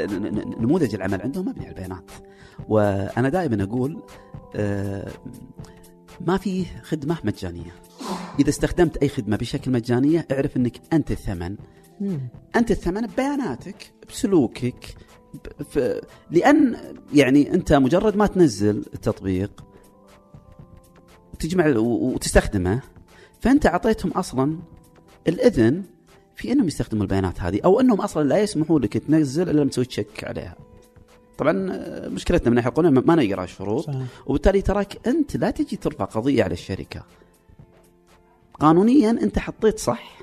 [0.00, 2.10] ال- نموذج العمل عندهم مبني على البيانات.
[2.68, 4.02] وأنا دائما أقول
[4.56, 5.08] آه،
[6.20, 7.72] ما في خدمة مجانية.
[8.40, 11.56] إذا استخدمت أي خدمة بشكل مجانية اعرف إنك أنت الثمن.
[12.56, 14.84] أنت الثمن ببياناتك بسلوكك
[15.70, 15.78] ف...
[16.30, 16.76] لأن
[17.14, 19.64] يعني أنت مجرد ما تنزل التطبيق
[21.34, 22.80] وتجمع و- وتستخدمه
[23.40, 24.58] فأنت أعطيتهم أصلا
[25.28, 25.82] الإذن
[26.36, 29.84] في إنهم يستخدموا البيانات هذه أو إنهم أصلا لا يسمحوا لك تنزل إلا لما تسوي
[29.84, 30.56] تشيك عليها.
[31.38, 33.90] طبعا آه، مشكلتنا من ناحية القانون ما نقرأ الشروط.
[34.26, 37.02] وبالتالي تراك أنت لا تجي ترفع قضية على الشركة.
[38.60, 40.18] قانونيا أنت حطيت صح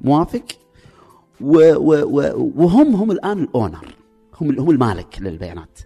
[0.00, 0.44] موافق
[1.40, 3.94] و و و وهم هم الآن الأونر
[4.40, 5.78] هم هم المالك للبيانات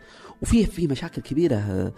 [0.42, 1.92] وفي في مشاكل كبيرة آه،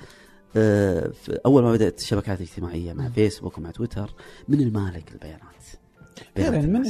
[1.47, 4.15] أول ما بدأت الشبكات الاجتماعية مع فيسبوك ومع تويتر
[4.49, 5.43] من المالك للبيانات
[6.37, 6.85] بيانات فعلا من.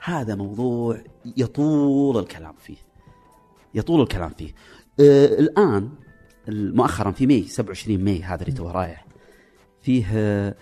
[0.00, 1.04] هذا موضوع
[1.36, 2.76] يطول الكلام فيه.
[3.74, 4.54] يطول الكلام فيه.
[5.00, 5.90] آه الآن
[6.48, 9.06] مؤخرا في May 27 May هذا اللي تو رايح.
[9.82, 10.54] فيه آه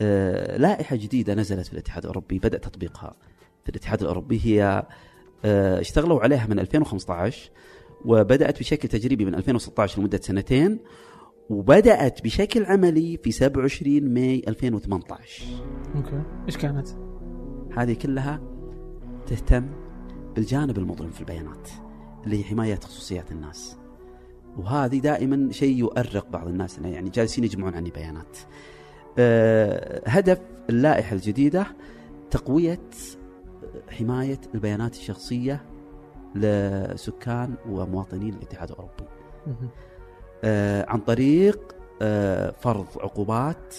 [0.00, 3.16] آه لائحة جديدة نزلت في الاتحاد الأوروبي بدأ تطبيقها
[3.64, 4.40] في الاتحاد الأوروبي.
[4.44, 4.86] هي
[5.44, 7.50] آه اشتغلوا عليها من 2015
[8.04, 10.78] وبدأت بشكل تجريبي من 2016 لمدة سنتين.
[11.50, 15.44] وبدأت بشكل عملي في 27 ماي 2018
[15.96, 16.22] أوكي.
[16.46, 16.88] إيش كانت؟
[17.76, 18.40] هذه كلها
[19.26, 19.66] تهتم
[20.34, 21.68] بالجانب المظلم في البيانات
[22.24, 23.76] اللي هي حماية خصوصيات الناس.
[24.56, 28.38] وهذه دائما شيء يؤرق بعض الناس إنه يعني جالسين يجمعون عني بيانات.
[29.18, 31.66] أه هدف اللائحة الجديدة
[32.30, 32.80] تقوية
[33.90, 35.64] حماية البيانات الشخصية
[36.34, 39.04] لسكان ومواطنين الاتحاد الأوروبي.
[40.88, 43.74] عن طريق آه، فرض عقوبات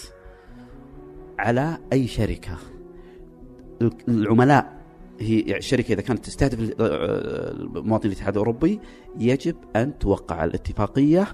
[1.39, 2.57] على أي شركة
[4.07, 4.77] العملاء
[5.19, 8.79] هي يعني الشركة إذا كانت تستهدف آه، مواطنين الاتحاد الأوروبي
[9.19, 11.27] يجب أن توقع الاتفاقية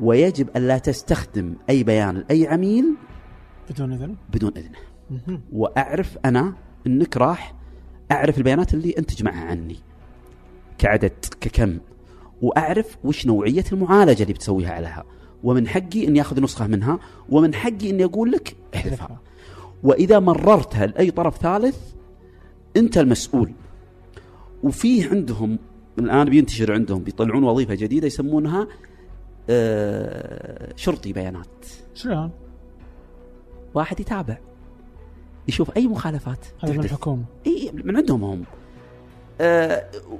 [0.00, 2.94] ويجب أن لا تستخدم أي بيان لأي عميل
[3.70, 5.40] بدون إذن؟ بدون اذنه.
[5.52, 6.54] وأعرف أنا
[6.86, 7.54] إنك راح
[8.12, 9.76] أعرف البيانات اللي انت تجمعها عني
[10.78, 11.78] كعدد ككم
[12.42, 15.04] وأعرف وش نوعية المعالجة اللي بتسويها عليها.
[15.44, 19.20] ومن حقي إني أخذ نسخة منها ومن حقي إني أقول لك احذفها.
[19.82, 21.78] وإذا مررتها لأي طرف ثالث
[22.76, 23.52] أنت المسؤول.
[24.62, 25.58] وفيه عندهم
[25.98, 28.66] الآن بينتشر عندهم بيطلعون وظيفة جديدة يسمونها
[29.50, 31.66] آه، شرطي بيانات.
[31.94, 32.30] شلون؟
[33.74, 34.38] واحد يتابع
[35.48, 36.80] يشوف أي مخالفات هذا من.
[36.80, 37.24] الحكومة.
[37.46, 38.44] إي من عندهم هم.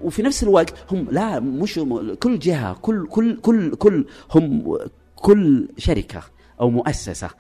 [0.02, 1.81] وفي نفس الوقت هم لا مش
[2.20, 4.79] كل جهة كل كل كل كل هم
[5.16, 6.22] كل شركة
[6.61, 7.31] أو مؤسسة.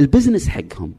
[0.00, 0.92] ال business حقهم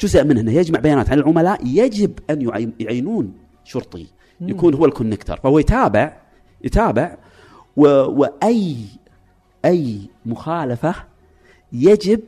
[0.00, 3.32] جزء منه انه يجمع بيانات عن العملاء يجب أن يعي- يعينون
[3.64, 4.06] شرطي
[4.40, 5.40] يكون هو ال connector.
[5.42, 6.16] فهو يتابع
[6.64, 7.16] يتابع
[7.76, 8.76] و وأي
[9.64, 10.94] أي مخالفة
[11.72, 12.20] يجب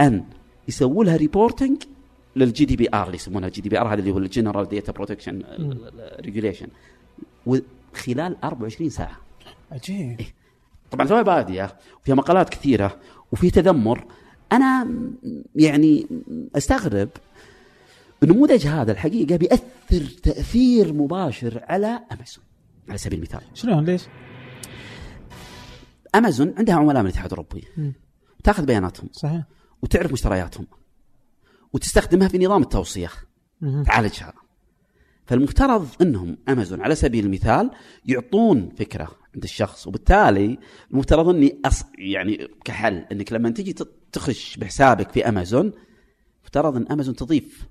[0.00, 0.24] أن
[0.68, 1.82] يسووا لها reporting
[2.36, 5.42] لل GDPR اللي يسمونها ال GDPR هذا اللي هو ال General Data Protection
[6.20, 6.68] ريجوليشن
[7.46, 9.16] وخلال 24 ساعة.
[9.72, 10.20] عجيب.
[10.90, 12.98] طبعا توها باديه وفيها مقالات كثيرة
[13.32, 14.04] وفي تذمر.
[14.52, 14.88] أنا
[15.56, 16.06] يعني
[16.56, 17.08] أستغرب
[18.22, 22.44] النموذج هذا الحقيقة بيأثر تأثير مباشر على أمازون
[22.88, 23.40] على سبيل المثال.
[23.54, 24.02] شلون؟ ليش؟
[26.14, 27.64] أمازون عندها عملاء من الاتحاد الأوروبي.
[28.44, 29.08] تأخذ بياناتهم.
[29.12, 29.42] صحيح.
[29.82, 30.66] وتعرف مشترياتهم.
[31.74, 33.08] وتستخدمها في نظام التوصية.
[33.86, 34.32] تعالجها
[35.26, 37.70] فالمفترض إنهم أمازون على سبيل المثال
[38.06, 40.58] يعطون فكرة عند الشخص وبالتالي
[40.90, 41.84] المفترض إني أص...
[41.98, 43.74] يعني كحل إنك لما تجي
[44.12, 45.72] تخش بحسابك في أمازون
[46.44, 47.66] مفترض إن أمازون تضيف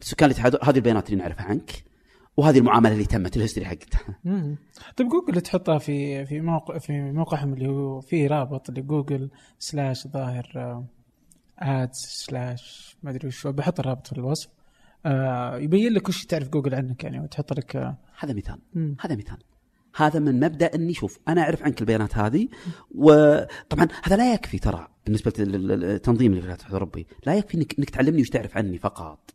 [0.00, 1.84] سكان الاتحاد هذه البيانات اللي نعرفها عنك
[2.36, 4.18] وهذه المعاملة اللي تمت ال history حقتها.
[4.96, 10.82] طيب جوجل تحطها في في موقع في موقعهم اللي هو فيه رابط لجوجل slash ظاهر
[11.58, 14.48] ads slash ما أدري وش بحط الرابط في الوصف.
[15.06, 17.98] آه يبين لك وش تعرف جوجل عنك يعني وتحط لك آه.
[18.18, 18.96] هذا مثال مم.
[19.00, 19.38] هذا مثال.
[19.96, 22.48] هذا من مبدأ إني شوف أنا أعرف عنك البيانات هذه
[22.94, 27.90] وطبعا هذا لا يكفي ترى بالنسبة للتنظيم اللي في الاتحاد الاوروبي لا يكفي انك إنك
[27.90, 29.30] تعلمني وش تعرف عني فقط.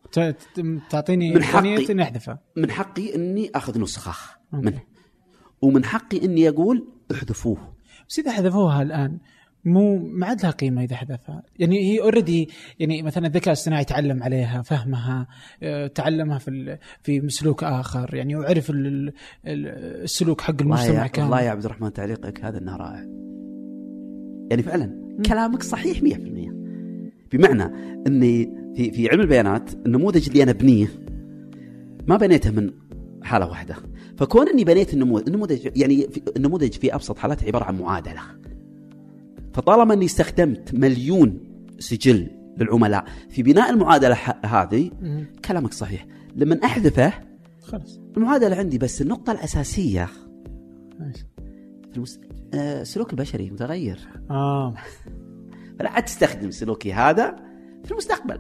[0.90, 1.92] تعطيني من حقي.
[1.92, 2.40] إني أحذفها.
[2.58, 4.38] من حقي إني أخذ نسخة.
[4.52, 4.82] منه
[5.62, 7.74] ومن حقي إني أقول احذفوه.
[8.10, 9.20] بس إذا حذفوها الآن
[9.66, 11.44] مو ما عاد لها قيمة إذا حذفها.
[11.60, 15.28] يعني هي اوريدي يعني مثلا الذكاء الاصطناعي تعلم عليها فهمها
[15.64, 18.16] آه، تعلمها في في سلوك آخر.
[18.16, 19.08] يعني وعرف ال-
[19.48, 19.68] ال-
[20.04, 21.30] السلوك حق المجتمع كامل.
[21.30, 23.06] والله يا عبد الرحمن تعليقك هذا إنه رائع.
[24.50, 26.54] يعني فعلا كلامك صحيح 100%
[27.32, 27.64] بمعنى
[28.08, 30.88] إني في في علم البيانات النموذج اللي أنا أبنيه
[32.08, 32.72] ما بنيته من
[33.24, 33.76] حالة واحدة.
[34.18, 38.22] فكون إني بنيت النموذج النموذج يعني النموذج في أبسط حالات عبارة عن معادلة.
[39.54, 41.40] فطالما أني استخدمت مليون
[41.80, 44.92] سجل للعملاء في بناء المعادلة هذه.
[45.46, 46.06] كلامك صحيح.
[46.36, 47.14] لما أحذفه
[47.62, 48.00] خلاص.
[48.18, 50.10] المعادلة عندي بس النقطة الأساسية.
[51.00, 51.26] ماشي.
[51.92, 52.20] في المس...
[52.54, 54.00] آه، السلوك البشري متغير.
[54.32, 54.74] آه.
[55.80, 57.36] فلا عاد تستخدم سلوكي هذا
[57.84, 58.40] في المستقبل.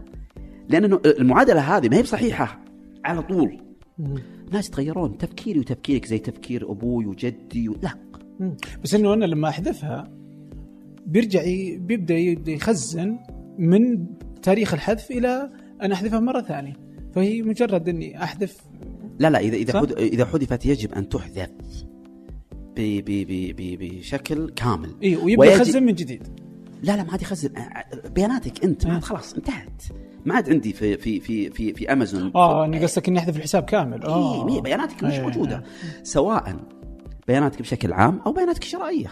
[0.70, 2.62] لأن المعادلة هذه ما هي بصحيحة
[3.06, 3.58] على طول.
[4.52, 5.18] ناس يتغيرون.
[5.18, 7.76] تفكيري وتفكيرك زي تفكير أبوي وجدي و...
[7.84, 7.92] لا.
[8.40, 8.58] مم.
[8.84, 10.21] بس إنه أنا لما أحذفها
[11.06, 11.42] بيرجع.
[11.78, 13.20] بيبدأ يبدا يخزن
[13.58, 14.06] من
[14.42, 15.50] تاريخ الحذف إلى
[15.82, 16.74] أن احذفها مرة ثانية.
[17.16, 18.58] فهي مجرد إني أحذف.
[19.20, 21.50] لا لا اذا إذا؟ حد إذا حذفت يجب أن تحذف
[22.78, 24.96] بشكل كامل.
[25.04, 26.28] اي ويبدأ يخزن من جديد.
[26.84, 27.50] لا لا ما عاد يخزن.
[28.16, 28.88] بياناتك أنت.
[28.88, 29.06] ما عاد آه.
[29.06, 29.84] خلاص انتهت.
[30.26, 33.64] ما عاد عندي في في في في في امازون آه إني قصدك إني أحذف الحساب
[33.64, 34.04] كامل.
[34.04, 34.50] آه.
[34.50, 35.22] إيه بياناتك مش إيه.
[35.22, 35.64] موجودة.
[36.04, 36.56] سواء
[37.32, 39.08] بياناتك بشكل عام أو بياناتك الشرائية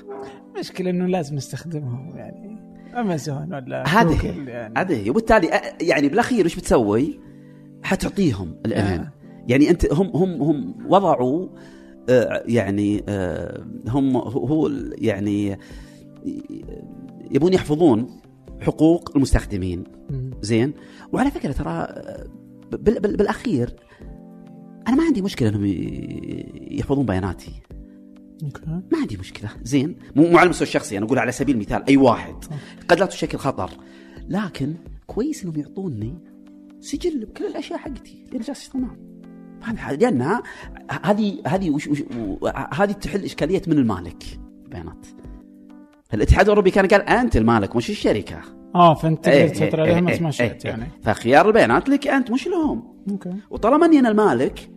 [0.56, 2.60] المشكلة إنه لازم نستخدمهم يعني
[3.00, 5.50] امازون ولا هذه يعني هذه وبالتالي
[5.82, 7.20] يعني بالأخير إيش بتسوي؟
[7.84, 9.12] حتعطيهم الامان آه.
[9.48, 11.48] يعني أنت هم هم هم وضعوا
[12.10, 15.58] آه، يعني آه، هم هو يعني
[17.32, 18.08] يبون يحفظون
[18.62, 19.84] حقوق المستخدمين.
[20.42, 20.74] زين
[21.14, 22.28] وعلى فكرة ترى آه،
[22.72, 23.76] بال بال بالأخير
[24.88, 25.66] أنا ما عندي مشكلة إنهم
[26.72, 27.52] يحفظون بياناتي
[28.66, 29.50] ما عندي مشكلة.
[29.64, 32.36] زين؟ مو على المستوى الشخصي أنا أقول على سبيل المثال أي واحد.
[32.88, 33.72] قد لا تشكل خطر.
[34.30, 34.74] لكن
[35.08, 36.18] كويس إنهم يعطوني
[36.80, 38.26] سجل بكل الأشياء حقتي.
[38.32, 38.96] لأن جالس اصطناع
[39.64, 40.44] هذه لانها
[41.04, 42.04] هذه هذه وش وش
[42.74, 44.24] هذه تحل إشكالية من المالك.
[44.66, 45.06] البيانات
[46.14, 48.42] الاتحاد الأوروبي كان قال أنت المالك مش الشركة.
[48.76, 50.72] آه فأنت إيه، تقدر تسيطر إيه، عليهم إيه، بس ما إيه، شئت إيه.
[50.72, 52.84] يعني فخيار البيانات لك أنت مش لهم.
[53.10, 53.34] أوكي.
[53.50, 54.70] وطالما أني أنا المالك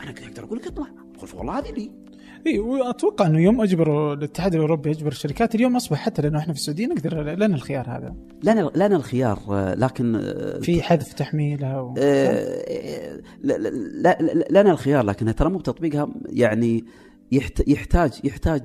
[0.00, 0.86] أنا أقدر أقول لك اطلع.
[1.22, 2.05] قل والله هذه لي.
[2.46, 6.58] اي وأتوقع إنه يوم اجبروا الاتحاد الأوروبي يجبر الشركات اليوم أصبح حتى لأنه إحنا في
[6.58, 8.14] السعودية نقدر لنا الخيار هذا.
[8.44, 9.38] لنا لنا الخيار
[9.76, 10.20] لكن
[10.62, 11.94] في حذف تحميلها و...
[11.98, 16.84] آه، لا- لا- لا- لا- لنا الخيار لكنها ترى مو بتطبيقها يعني
[17.32, 18.62] يحت- يحتاج يحتاج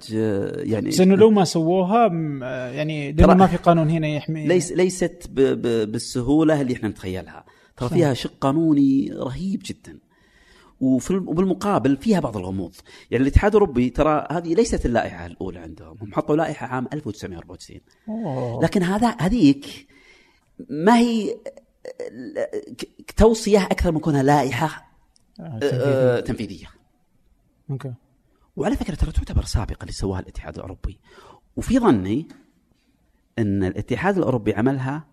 [0.58, 2.08] يعني بس إنه لو ما سووها
[2.72, 5.30] يعني لأنه ما في قانون هنا يحمي ليس ليست
[5.86, 7.46] بالسهولة اللي إحنا نتخيلها.
[7.78, 7.90] ترى.
[7.90, 9.98] فيها شق قانوني رهيب جدا.
[10.82, 12.76] وفي الم- وبالمقابل فيها بعض الغموض.
[13.12, 15.98] يعني الاتحاد الأوروبي ترى هذه ليست اللائحة الأولى عندهم.
[16.02, 18.64] هم حطوا لائحة عام 1994 أوه.
[18.64, 19.88] لكن هذا هذيك
[20.70, 21.36] ما هي
[23.18, 24.92] توصية أكثر من كونها لائحة
[25.40, 26.22] آه، تنفيذي.
[26.22, 26.68] تنفيذية.
[27.72, 27.94] أوكي.
[28.56, 31.00] وعلى فكرة ترى تعتبر سابقة اللي سواها الاتحاد الأوروبي.
[31.56, 32.28] وفي ظني
[33.40, 35.08] إن الاتحاد الأوروبي عملها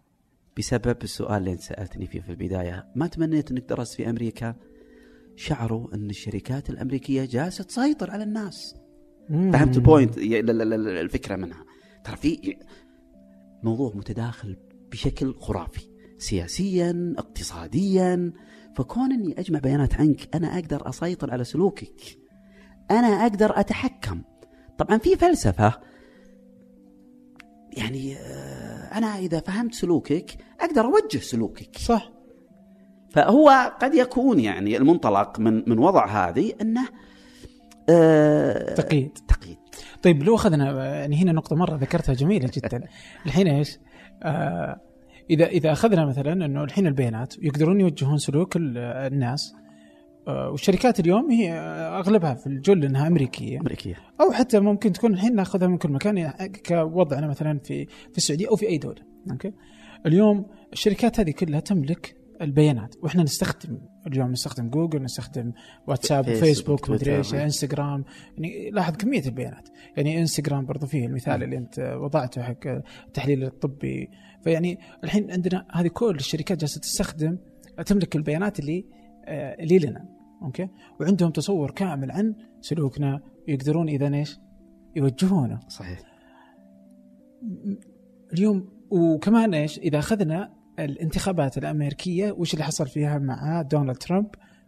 [0.58, 2.86] بسبب السؤال اللي أنت سألتني فيه في البداية.
[2.96, 4.54] ما تمنيت إنك درست في أمريكا؟
[5.38, 8.74] شعروا أن الشركات الأمريكية جالسة تسيطر على الناس.
[9.28, 11.64] فهمت البوينت الفكرة منها.
[12.04, 12.56] ترى في
[13.62, 14.56] موضوع متداخل
[14.92, 15.80] بشكل خرافي.
[16.18, 18.32] سياسيا اقتصاديا.
[18.76, 22.18] فكون إني أجمع بيانات عنك أنا أقدر أسيطر على سلوكك.
[22.90, 24.22] أنا أقدر أتحكم.
[24.78, 25.80] طبعا في فلسفة.
[27.76, 31.78] يعني آه، أنا إذا فهمت سلوكك أقدر أوجه سلوكك.
[31.78, 32.17] صح.
[33.10, 36.88] فهو قد يكون يعني المنطلق من من وضع هذه أنه
[37.90, 39.18] آه، تقييد.
[39.28, 39.56] تقييد.
[40.02, 42.80] طيب لو أخذنا يعني هنا نقطة مرة ذكرتها جميلة جدا.
[43.26, 43.78] الحين إيش؟
[44.22, 44.80] آه
[45.30, 49.54] إذا إذا أخذنا مثلا إنه الحين البيانات يقدرون يوجهون سلوك ال- الناس
[50.28, 51.52] آه والشركات اليوم هي
[51.98, 53.60] أغلبها في الجل إنها أمريكية.
[53.60, 53.94] أمريكية.
[54.20, 58.48] أو حتى ممكن تكون الحين ناخذها من كل مكان يعني كوضعنا مثلا في في السعودية
[58.48, 59.02] أو في أي دولة.
[59.30, 59.52] أوكي؟
[60.06, 62.94] اليوم الشركات هذه كلها تملك البيانات.
[63.02, 65.52] وإحنا نستخدم اليوم نستخدم جوجل نستخدم
[65.86, 67.34] واتساب فيسبوك، وفيسبوك ومدري إيش.
[67.34, 68.04] إنستغرام.
[68.36, 69.68] يعني لاحظ كمية البيانات.
[69.96, 72.66] يعني إنستغرام برضو فيه المثال اللي أنت وضعته حق
[73.06, 74.10] التحليل الطبي.
[74.44, 77.38] فيعني الحين عندنا هذه كل الشركات جالسة تستخدم
[77.86, 78.84] تملك البيانات اللي
[79.24, 80.08] آه، اللي لنا.
[80.42, 80.68] okay؟
[81.00, 84.38] وعندهم تصور كامل عن سلوكنا يقدرون إذا إيش؟
[84.96, 86.00] يوجهونه صحيح.
[88.32, 94.26] اليوم وكمان إيش؟ إذا أخذنا الانتخابات الأمريكية وش اللي حصل فيها مع دونالد ترامب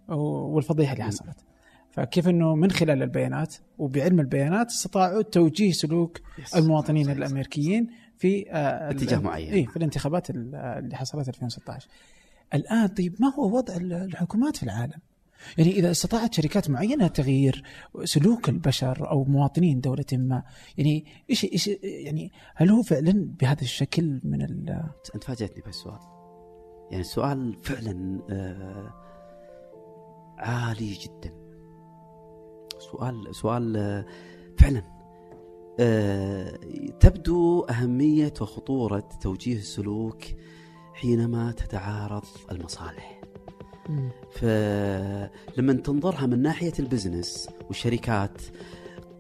[0.08, 1.36] والفضيحة اللي حصلت
[1.90, 6.54] فكيف إنه من خلال البيانات وبعلم البيانات استطاعوا توجيه سلوك يس.
[6.56, 7.16] المواطنين صحيح.
[7.16, 7.86] الأمريكيين
[8.18, 9.52] في آه، اتجاه معين.
[9.52, 11.88] اي في الانتخابات ال- اللي حصلت 2016
[12.54, 14.98] الآن طيب ما هو وضع ال- الحكومات في العالم؟
[15.58, 17.62] يعني إذا استطاعت شركات معينة تغيير
[18.04, 20.42] سلوك البشر أو مواطنين دولة ما
[20.78, 24.84] يعني إيش إيش يعني هل هو فعلا بهذا الشكل من ال
[25.14, 25.98] أنت فاجأتني بهالسؤال
[26.90, 28.94] يعني السؤال فعلا آه
[30.38, 31.34] عالي جدا.
[32.78, 34.06] سؤال سؤال آه
[34.58, 34.82] فعلا
[35.80, 36.58] آه
[37.00, 40.24] تبدو أهمية وخطورة توجيه السلوك
[40.94, 43.20] حينما تتعارض المصالح.
[44.32, 48.42] فلما تنظرها من ناحية البزنس والشركات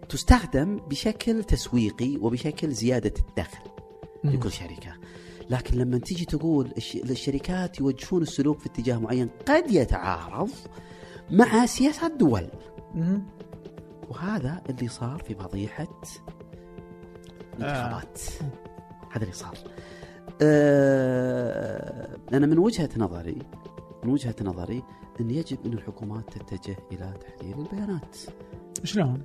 [0.08, 3.64] تستخدم بشكل تسويقي وبشكل زيادة الدخل.
[4.24, 4.92] لكل شركة.
[5.50, 10.50] لكن لما تيجي تقول الش- الشركات يوجهون السلوك في اتجاه معين قد يتعارض
[11.30, 12.46] مع سياسات دول
[12.94, 13.22] مم.
[14.10, 15.88] وهذا اللي صار في فضيحة
[17.58, 18.20] الانتخابات.
[19.12, 19.54] هذا اللي صار.
[20.42, 23.38] آه أنا من وجهة نظري
[24.04, 24.82] من وجهة نظري
[25.20, 28.16] أن يجب أن الحكومات تتجه إلى تحليل البيانات.
[28.84, 29.22] شلون؟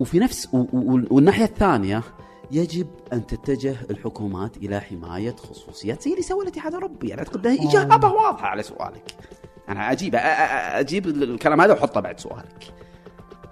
[0.00, 2.02] وفي نفس و- و- والناحية الثانية
[2.50, 7.68] يجب أن تتجه الحكومات إلى حماية خصوصيات زي اللي سوى الاتحاد الاوروبي يعني أعتقد إنها
[7.70, 9.14] إجابة واضحة على سؤالك.
[9.68, 12.74] أنا أجيب أ- أ- أ- أجيب الكلام هذا وأحطه بعد سؤالك.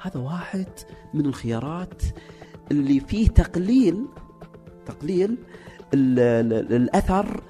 [0.00, 0.66] هذا واحد
[1.14, 2.02] من الخيارات
[2.70, 4.04] اللي فيه تقليل
[4.86, 5.38] تقليل
[5.94, 7.42] ال- ال- الأثر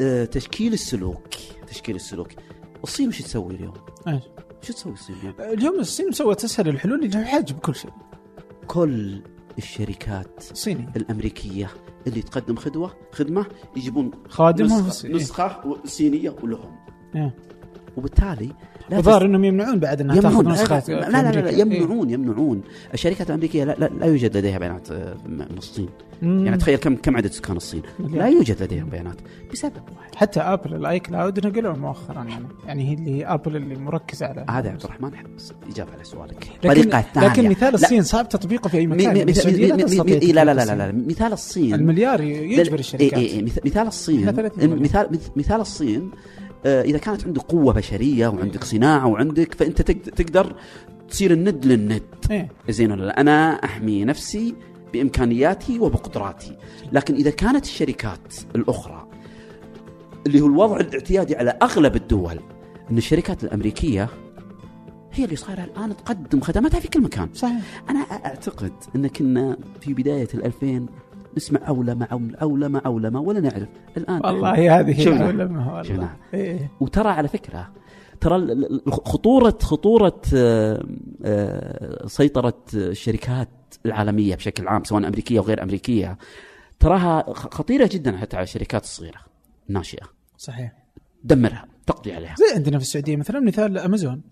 [0.00, 1.28] آه، تشكيل السلوك.
[1.66, 2.28] تشكيل السلوك.
[2.84, 3.74] الصين وش تسوي اليوم؟
[4.08, 4.22] إيش؟
[4.62, 7.90] وش تسوي الصين اليوم؟ اليوم الصين سوت اسهل الحلول اللي حاجب كل شيء.
[8.66, 9.22] كل
[9.62, 10.88] الشركات صيني.
[10.96, 11.70] الأمريكية
[12.06, 13.46] اللي تقدم خدوة خدمة
[13.76, 16.76] يجيبون خادمهم نسخه, نسخة صينية ولهم
[17.14, 17.34] إيه.
[17.96, 18.52] وبالتالي
[18.98, 21.48] الظاهر إنهم يمنعون بعد إنها تاخذ يمنعون لا نسخات لا, لا, لا, لا.
[21.50, 21.58] إيه.
[21.58, 22.62] يمنعون يمنعون
[22.94, 25.88] الشركات الأمريكية لا, لا, لا يوجد لديها بيانات آه، من الصين
[26.22, 26.44] مم.
[26.46, 27.82] يعني تخيل كم كم عدد سكان الصين.
[28.08, 29.16] لا يوجد لديهم بيانات
[29.52, 34.26] بسبب واحد حتى آبل ال iCloud نقلوه مؤخرا يعني يعني هي اللي آبل اللي مركزة
[34.26, 35.10] على هذا يا عبد الرحمن
[35.72, 40.32] إجابة على سؤالك الثانية لكن مثال الصين صعب تطبيقه في أي مكان مي- مي- مي-
[40.32, 44.64] لا لا لا لا لا مثال الصين المليار يجبر الشركات مث- مثال الصين إحنا 30
[44.64, 44.82] مليون.
[44.82, 46.10] مثال مث- مثال الصين
[46.66, 50.54] إذا كانت عندك قوة بشرية وعندك صناعة وعندك فأنت تقد- تقدر
[51.08, 52.02] تصير الند للند.
[52.30, 52.48] إيه.
[52.68, 54.54] زين ولا لا؟ أنا أحمي نفسي
[54.92, 56.56] بإمكانياتي وبقدراتي.
[56.92, 59.06] لكن إذا كانت الشركات الأخرى
[60.26, 62.40] اللي هو الوضع الاعتيادي على أغلب الدول
[62.90, 64.08] إن الشركات الأمريكية
[65.12, 67.28] هي اللي صايرة الآن تقدم خدماتها في كل مكان.
[67.34, 67.82] صحيح.
[67.90, 70.86] أنا أعتقد إن كنا في بداية الألفين
[71.36, 73.68] نسمع اولمه أول- اولمه اولمه ولا نعرف.
[73.96, 75.08] الآن والله هذه هي.
[75.08, 76.16] العلماء والله.
[76.34, 76.70] إيه.
[76.80, 77.72] وترى على فكرة
[78.20, 78.56] ترى
[78.90, 80.84] خطوره خطورة آه،
[81.24, 83.48] آه، سيطرة الشركات
[83.86, 86.18] العالمية بشكل عام سواء أمريكية أو غير أمريكية
[86.80, 89.18] تراها خ- خطيرة جدا حتى على الشركات الصغيرة.
[89.68, 90.06] الناشئه
[90.38, 90.72] صحيح.
[91.24, 92.34] دمرها تقضي عليها.
[92.34, 94.22] زي عندنا في السعودية مثلا مثال أمازون.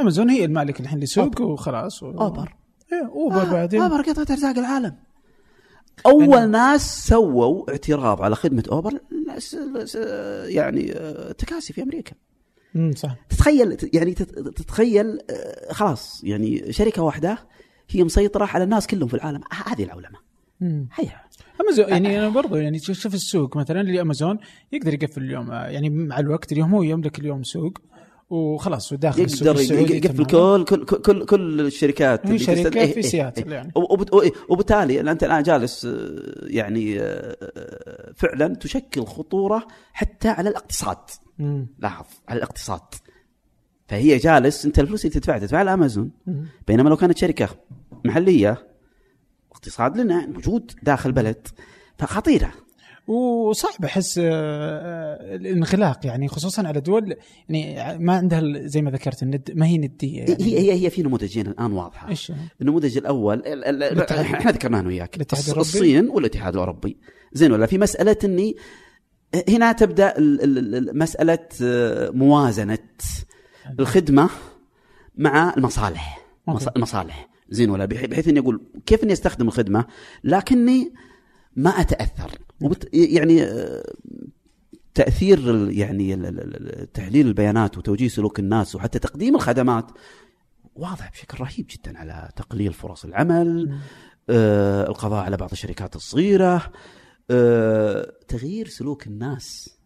[0.00, 2.10] أمازون هي المالك الحين لسوق وخلاص و...
[2.10, 2.54] أوبر.
[2.92, 3.82] إيه أوبر بعدين.
[3.82, 4.96] أوبر قطعه أرزاق العالم.
[6.06, 9.00] أول يعني- ناس سووا اعتراض على خدمة أوبر
[10.48, 12.12] يعني آه، تكاسي في أمريكا.
[12.76, 13.16] امم صح.
[13.28, 17.38] تتخيل يعني تت- تتخيل آه، خلاص يعني شركة واحدة
[17.90, 19.40] هي مسيطرة على الناس كلهم في العالم.
[19.66, 20.18] هذه العولمة.
[20.60, 20.88] مم.
[20.94, 21.08] هي
[21.60, 24.38] أمازون يعني أنا برضو يعني شوف السوق مثلا اللي امازون
[24.72, 27.78] يقدر يقفل اليوم آه، يعني مع الوقت اليوم هو يملك اليوم سوق.
[28.30, 30.24] وخلاص وداخل السوق يقدر يقفل.
[30.26, 33.52] كل كل كل, كل الشركات اللي شركة تستد- إيه، في إيه، سياتل إيه.
[33.54, 33.72] يعني.
[34.48, 35.90] وبالتالي أنت الآن جالس آه،
[36.42, 40.96] يعني آه، فعلا تشكل خطورة حتى على الاقتصاد
[41.38, 41.66] مم.
[41.78, 42.80] لاحظ على الاقتصاد
[43.88, 46.10] فهي جالس أنت الفلوس اللي تدفعها تدفعها لامازون.
[46.66, 47.48] بينما لو كانت شركة
[48.04, 48.66] محلية
[49.52, 51.48] اقتصاد لنا موجود داخل بلد
[51.98, 52.52] فخطيرة
[53.08, 57.14] وصعب أحس آه، آه، الانغلاق يعني خصوصا على دول
[57.48, 60.36] يعني ما عندها زي ما ذكرت الند ما هي ندية يعني.
[60.44, 62.08] هي هي هي في نموذجين الآن واضحة.
[62.08, 63.42] إيش؟ النموذج الأول
[64.20, 65.32] إحنا ذكرناه أنا وياك.
[65.56, 66.96] الصين والاتحاد الأوروبي.
[67.32, 68.56] زين ولا في مسألة إني
[69.48, 72.78] هنا تبدأ ال- ال- ال- مسألة آه، موازنة
[73.80, 74.28] الخدمة
[75.16, 76.18] مع المصالح.
[76.48, 76.64] أوكي.
[76.64, 77.28] مص- المصالح.
[77.50, 79.84] زين ولا بح- بحيث إني أقول كيف إني أستخدم الخدمة
[80.24, 80.92] لكني
[81.58, 82.38] ما أتأثر.
[82.62, 83.82] وبت يعني آه،
[84.94, 86.16] تأثير يعني
[86.94, 89.90] تحليل البيانات وتوجيه سلوك الناس وحتى تقديم الخدمات
[90.74, 93.78] واضح بشكل رهيب جدا على تقليل فرص العمل
[94.30, 96.72] آه القضاء على بعض الشركات الصغيرة
[97.30, 99.78] آه تغيير سلوك الناس.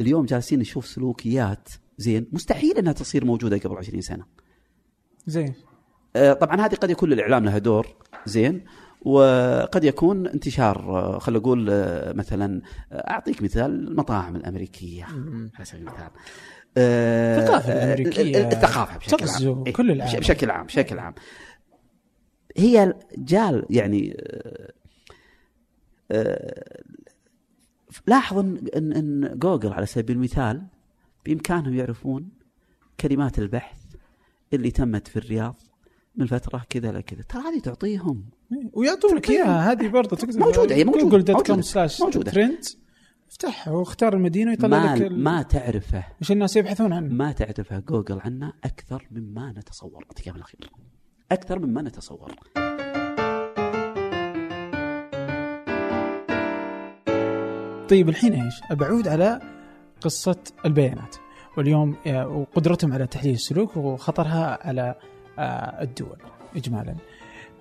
[0.00, 1.68] اليوم جالسين نشوف سلوكيات
[1.98, 4.24] زين مستحيل إنها تصير موجودة قبل 20 سنة.
[5.26, 5.52] زي
[6.16, 7.86] آه، طبعا هذه قد يكون للإعلام لها دور
[8.26, 8.64] زين.
[9.06, 15.04] وقد يكون انتشار آه، خلينا نقول آه، مثلا آه، أعطيك مثال المطاعم الأمريكية.
[15.54, 16.10] على سبيل المثال.
[16.78, 19.64] الثقافة آه، الأمريكية الثقافة بشكل عام.
[19.66, 20.12] إيه، كل العالم.
[20.12, 21.14] بش- بشكل عام بشكل عام.
[22.56, 24.16] هي جال يعني
[28.06, 28.38] لاحظ
[28.76, 30.62] إن إن جوجل على سبيل المثال
[31.26, 32.28] بإمكانهم يعرفون
[33.00, 33.78] كلمات البحث
[34.52, 35.56] اللي تمت في الرياض
[36.16, 38.24] من فترة كذا لكذا ترى هذه تعطيهم
[38.72, 41.98] ويعطونك اياها هذه برضه تقدر موجودة، هي موجودة، جوجل dot com slash.
[41.98, 42.58] trend
[43.30, 46.04] افتحها واختار المدينة ويطلع ما لك ال- ما تعرفه.
[46.20, 50.04] وش الناس يبحثون عنه؟ ما تعرفه جوجل عنا أكثر مما نتصور.
[50.04, 50.70] اعطيك الاخير
[51.32, 52.34] أكثر مما نتصور.
[57.88, 59.40] طيب الحين إيش؟ بعود على
[60.00, 61.16] قصة البيانات.
[61.56, 64.94] واليوم آه، وقدرتهم على تحليل السلوك وخطرها على
[65.38, 66.16] آه، الدول
[66.56, 66.94] اجمالا.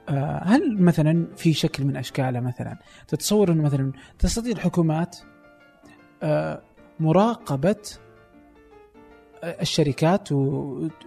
[0.10, 2.78] آه، هل مثلا في شكل من أشكاله مثلا
[3.08, 5.18] تتصور إنه مثلا تستطيع الحكومات
[6.24, 6.62] آه،
[6.99, 7.76] مراقبة
[9.43, 10.30] آه، الشركات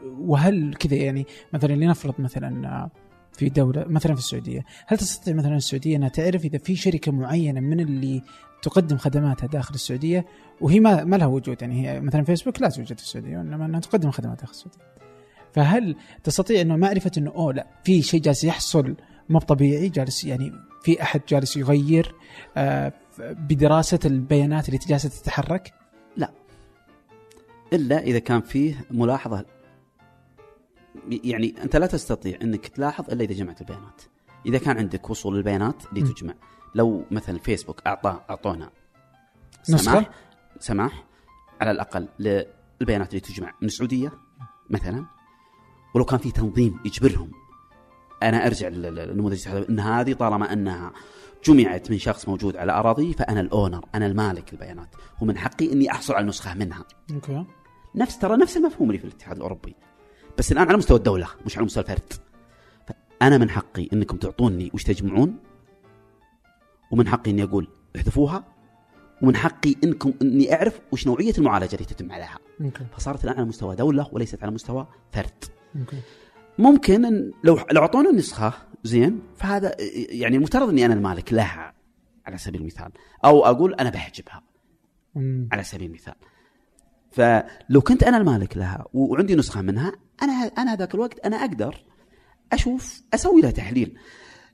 [0.05, 2.89] وهل كذا يعني مثلا لنفرض مثلا
[3.33, 7.61] في دولة مثلا في السعودية، هل تستطيع مثلا السعودية إنها تعرف إذا في شركة معينة
[7.61, 8.23] من اللي
[8.63, 10.27] تقدم خدماتها داخل السعودية
[10.61, 13.81] وهي ما, ما لها وجود يعني هي مثلا فيسبوك لا توجد في السعودية وإنما إنها
[13.81, 15.08] تقدم خدمات داخل السعودية.
[15.55, 18.97] فهل تستطيع إنه معرفة إنه أوه لا في شيء جالس يحصل
[19.29, 22.15] مو طبيعي جالس يعني في أحد جالس يغير
[22.57, 25.75] آه بدراسة البيانات اللي جالسة تتحرك؟
[27.73, 29.45] إلا إذا كان فيه ملاحظة
[31.11, 34.03] يعني أنت لا تستطيع إنك تلاحظ إلا إذا جمعت البيانات
[34.47, 36.13] إذا كان عندك وصول للبيانات اللي م.
[36.13, 36.35] تجمع
[36.75, 38.71] لو مثلا فيسبوك اعطى أعطونا؟
[39.63, 40.11] سماح
[40.59, 41.05] سماح
[41.61, 44.13] على الأقل للبيانات اللي تجمع من السعودية
[44.71, 45.07] مثلا
[45.95, 47.31] ولو كان في تنظيم يجبرهم.
[48.23, 50.93] أنا أرجع لل- للنموذج إن هذه طالما أنها
[51.45, 56.15] جمعت من شخص موجود على أراضي فأنا الأونر أنا المالك البيانات ومن حقي إني أحصل
[56.15, 56.85] على نسخه منها.
[57.15, 57.45] okay.
[57.95, 59.75] نفس ترى نفس المفهوم اللي في الاتحاد الأوروبي.
[60.39, 62.13] بس الآن على مستوى الدولة مش على مستوى الفرد.
[62.87, 65.37] فأنا من حقي إنكم تعطوني وش تجمعون.
[66.91, 68.45] ومن حقي إني أقول احذفوها.
[69.23, 72.39] ومن حقي إنكم إني أعرف وش نوعية المعالجة اللي تتم عليها.
[72.61, 72.87] okay.
[72.97, 75.45] فصارت الآن على مستوى دولة وليست على مستوى فرد.
[76.59, 78.53] ممكن إن لو لو أعطونا النسخه
[78.85, 79.77] زين فهذا
[80.11, 81.75] يعني المفترض إني أنا المالك لها
[82.27, 82.93] على سبيل المثال.
[83.25, 84.43] أو أقول أنا بحجبها
[85.17, 85.49] أمم.
[85.53, 86.15] على سبيل المثال.
[87.11, 89.93] فلو كنت أنا المالك لها وعندي نسخة منها
[90.23, 91.85] أنا أنا ذاك الوقت أنا أقدر
[92.53, 93.99] أشوف أسوي لها تحليل.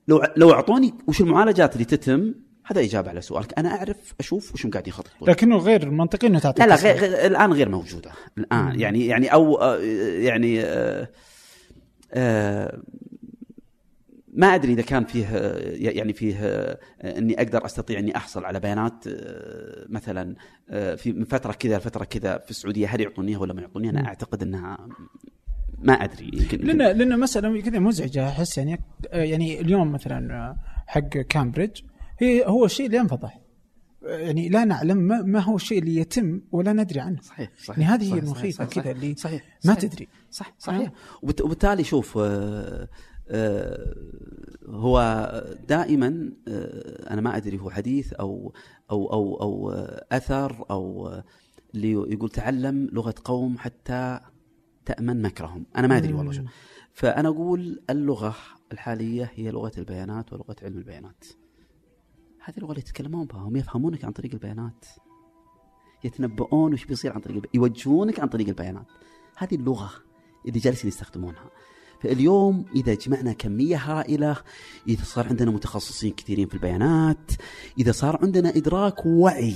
[0.07, 2.33] لو لو أعطوني وش المعالجات اللي تتم؟
[2.65, 6.61] هذا إجابة على سؤالك أنا أعرف أشوف وش قاعد يخططون لكنه غير منطقي إنه تعطي
[6.61, 6.75] لا لا.
[6.75, 8.79] غير غير الآن غير موجودة الآن مم.
[8.79, 9.77] يعني يعني أو آه،
[10.19, 11.09] يعني آه،
[12.13, 12.81] آه،
[14.33, 15.27] ما أدري إذا كان فيه
[15.75, 16.37] يعني فيه
[17.03, 19.03] إني أقدر أستطيع إني أحصل على بيانات
[19.89, 20.35] مثلا
[20.69, 24.07] في من فترة كذا لفترة كذا في السعودية هل يعطونيها ولا ما يعطونيها أنا.
[24.07, 24.87] أعتقد إنها
[25.77, 30.55] ما أدري يمكن لأن لأن مسألة كذا مزعجة أحس يعني يعني اليوم مثلا
[30.87, 31.81] حق كامبريدج
[32.19, 33.41] هي هو الشيء اللي ينفضح.
[34.01, 37.21] يعني لا نعلم ما, ما هو الشيء اللي يتم ولا ندري عنه.
[37.21, 39.91] صحيح صحيح يعني هذه هي صحيح، كذا اللي صحيح ما صحيح.
[39.91, 40.07] تدري.
[40.31, 40.91] صح صحيح.
[41.23, 42.87] وبت- وبالتالي شوف آه،
[43.29, 43.95] آه،
[44.65, 44.99] هو
[45.67, 48.53] دائما آه، أنا ما أدري هو حديث أو
[48.91, 51.23] أو أو أو آه، أثر أو آه،
[51.75, 54.19] اللي يقول تعلم لغة قوم حتى
[54.85, 55.65] تأمن مكرهم.
[55.77, 56.43] أنا ما أدري والله شو.
[56.93, 58.35] فأنا أقول اللغة
[58.71, 61.25] الحالية هي لغة البيانات ولغة علم البيانات.
[62.45, 64.85] هذه اللغة اللي يتكلمون بها هم يفهمونك عن طريق البيانات.
[66.03, 67.49] يتنبؤون وش بيصير عن طريق البي...
[67.53, 68.85] يوجهونك عن طريق البيانات.
[69.37, 69.91] هذه اللغة
[70.47, 71.49] اللي جالسين يستخدمونها.
[71.99, 74.37] فاليوم إذا جمعنا كمية هائلة
[74.87, 77.31] إذا صار عندنا متخصصين كثيرين في البيانات
[77.79, 79.55] إذا صار عندنا إدراك ووعي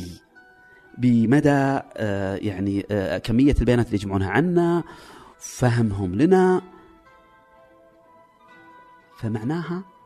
[0.97, 4.83] بمدى آه، يعني آه، كمية البيانات اللي يجمعونها عنا
[5.39, 6.61] فهمهم لنا
[9.17, 9.98] فمعناها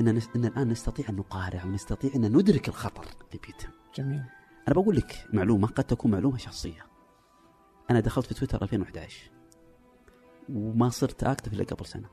[0.00, 3.68] إن نس- إن الآن نستطيع أن نقارع ونستطيع أن ندرك الخطر اللي بيتم.
[3.94, 4.22] جميل.
[4.68, 6.86] أنا بقول لك معلومة قد تكون معلومة شخصية.
[7.90, 9.30] أنا دخلت في تويتر 2011
[10.48, 12.08] وما صرت أكتف إلا قبل سنة.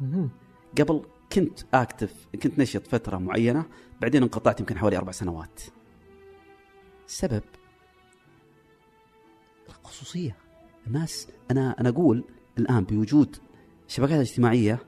[0.00, 0.30] مهم.
[0.80, 3.64] قبل كنت أكتف كنت نشط فترة معينة
[4.00, 5.60] بعدين انقطعت يمكن حوالي أربع سنوات.
[7.06, 7.42] السبب
[9.68, 10.36] الخصوصية.
[10.86, 12.24] الناس أنا أنا أقول
[12.58, 13.36] الآن بوجود
[13.88, 14.78] الشبكات الاجتماعيه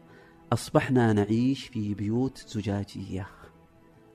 [0.55, 3.27] أصبحنا نعيش في بيوت زجاجية.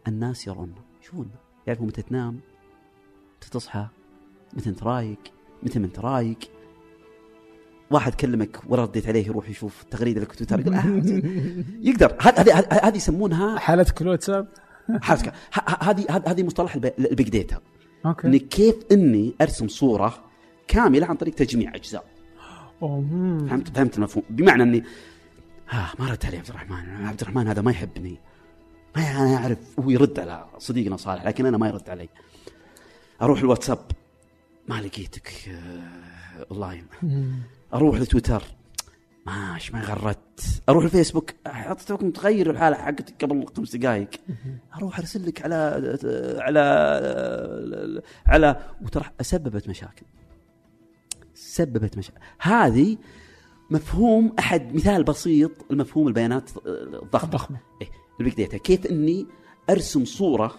[0.08, 1.30] الناس يرون يشوفون
[1.68, 2.40] يعرفوا متى تنام
[3.38, 3.88] متى تصحى
[4.54, 5.18] متى انت رايق
[5.64, 6.38] متى ما انت رايق
[7.92, 10.84] واحد كلمك ولا رديت عليه يروح يشوف تغريدة لك تويتر يقول آه
[11.90, 12.16] يقدر.
[12.22, 14.48] هذه هذه يسمونها حالتك الواتساب
[14.90, 17.60] ه- هذه هذه مصطلح ال b- ال big data.
[18.06, 18.28] okay.
[18.28, 20.24] إني كيف إني أرسم صورة
[20.68, 22.06] كاملة عن طريق تجميع أجزاء.
[22.82, 23.06] أوه،.
[23.50, 24.24] فهمت فهمت المفهوم.
[24.30, 24.84] بمعنى إني
[25.70, 27.06] ها ما رد علي عبد الرحمن.
[27.06, 28.20] عبد الرحمن هذا ما يحبني.
[28.96, 32.10] ما أنا أعرف هو يرد على صديقنا صالح لكن أنا ما يرد علي.
[33.22, 33.92] أروح الواتساب.
[34.68, 36.86] ما لقيتك آه، أونلاين.
[37.74, 38.44] أروح لتويتر.
[39.26, 40.62] ماش ما غردت.
[40.70, 41.32] أروح الفيسبوك.
[41.48, 44.10] اعطيتك متغير الحالة حقتك قبل خمس دقائق
[44.76, 45.56] أروح ارسل لك على
[46.40, 46.60] على
[48.26, 50.06] على وترى سببت مشاكل.
[51.34, 52.98] سببت مشاكل هذه
[53.72, 57.30] مفهوم أحد مثال بسيط المفهوم البيانات الضخمة.
[57.32, 57.88] ضخمه إيه
[58.20, 58.58] ال big data.
[58.58, 59.28] كيف إني
[59.70, 60.56] أرسم صورة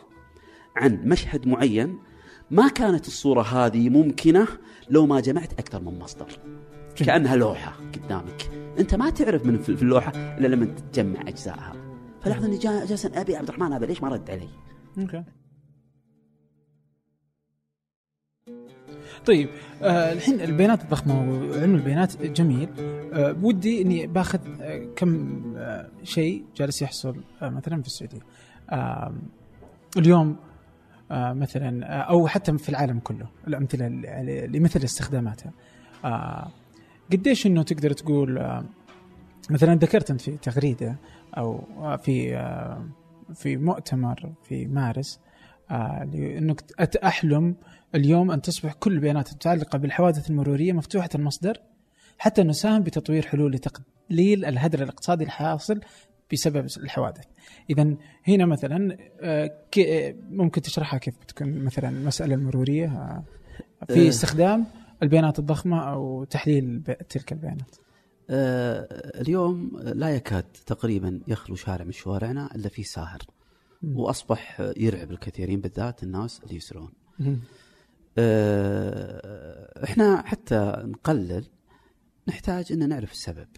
[0.76, 1.98] عن مشهد معين
[2.50, 4.46] ما كانت الصورة هذه ممكنة
[4.90, 6.26] لو ما جمعت أكثر من مصدر؟
[6.96, 8.50] كأنها لوحة قدامك.
[8.78, 11.72] أنت ما تعرف من في اللوحة إلا لما تجمع اجزائها
[12.22, 14.48] فلاحظ إني جا- جالس أبي عبد الرحمن هذا ليش ما رد علي؟
[14.99, 15.24] okay.
[19.27, 19.49] طيب
[19.83, 22.68] آه الحين البيانات الضخمة وعلم البيانات جميل.
[23.12, 28.21] آه ودي إني باخذ آه كم آه شيء جالس يحصل آه مثلا في السعودية.
[28.71, 29.14] آه
[29.97, 30.37] اليوم
[31.11, 35.53] آه مثلا آه أو حتى في العالم كله الأمثلة اللي اللي مثل استخداماتها.
[36.05, 36.49] آه
[37.12, 38.64] قديش إنه تقدر تقول آه
[39.51, 40.97] مثلا ذكرت أنت في تغريدة
[41.39, 42.85] أو آه في آه
[43.35, 45.21] في مؤتمر في مارس
[45.71, 46.64] آه انك
[47.05, 47.55] أحلم
[47.95, 51.57] اليوم أن تصبح كل البيانات المتعلقة بالحوادث المرورية مفتوحة المصدر
[52.18, 55.80] حتى نساهم بتطوير حلول لتقليل الهدر الاقتصادي الحاصل
[56.32, 57.24] بسبب الحوادث.
[57.70, 57.95] اذا
[58.28, 63.24] هنا مثلا آه، ك- ممكن تشرحها كيف بتكون مثلا المسألة المرورية آه،
[63.88, 64.09] في آه.
[64.09, 64.66] استخدام
[65.03, 67.76] البيانات الضخمة أو تحليل تلك البيانات.
[68.30, 68.86] آه
[69.20, 73.18] اليوم لا يكاد تقريبا يخلو شارع من شوارعنا إلا فيه ساهر.
[73.95, 76.93] وأصبح يرعب الكثيرين بالذات الناس اللي يسرون.
[78.21, 81.45] آه، إحنا حتى نقلل
[82.29, 83.49] نحتاج إن نعرف السبب.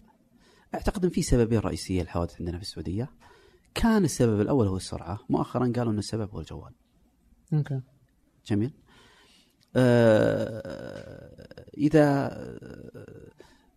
[0.75, 3.09] أعتقد إن في سببين رئيسيه للحوادث عندنا في السعودية.
[3.75, 6.73] كان السبب الأول هو السرعة، مؤخرا قالوا إن السبب هو الجوال.
[7.53, 7.81] أوكي.
[8.45, 8.73] جميل.
[9.75, 11.47] آه،
[11.77, 12.29] إذا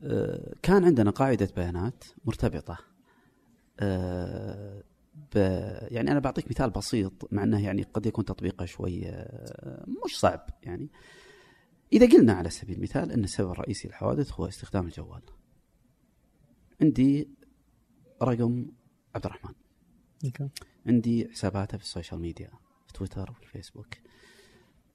[0.03, 2.78] آه، كان عندنا قاعدة بيانات مرتبطة
[3.80, 4.82] آه،
[5.34, 5.36] ب
[5.90, 10.46] يعني أنا بعطيك مثال بسيط مع إنه يعني قد يكون تطبيقه شوي آه، مش صعب
[10.62, 10.90] يعني.
[11.92, 15.22] إذا قلنا على سبيل المثال إن السبب الرئيسي للحوادث هو استخدام الجوال.
[16.80, 17.28] عندي
[18.22, 18.66] رقم
[19.14, 19.54] عبد الرحمن.
[20.24, 20.48] okay.
[20.86, 22.50] عندي حساباته في ال social media
[22.86, 23.94] في تويتر وفي الفيسبوك.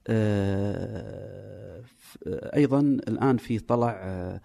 [0.06, 1.84] آه،
[2.26, 4.40] آه، أيضا الآن في طلع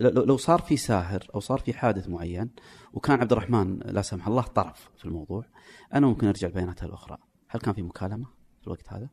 [0.00, 2.50] لو صار في ساهر أو صار في حادث معين
[2.96, 5.44] وكان عبد الرحمن لا سمح الله طرف في الموضوع.
[5.94, 7.18] أنا ممكن أرجع البيانات الأخرى.
[7.48, 8.26] هل كان في مكالمة
[8.60, 9.08] في الوقت هذا؟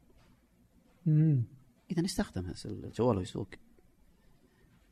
[1.06, 1.44] مم.
[1.92, 3.48] إذا استخدم الجوال ويسوق.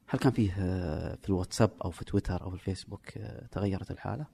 [0.08, 4.26] هل كان فيه آه، في الواتساب أو في تويتر أو في الفيسبوك آه، تغيرت الحالة؟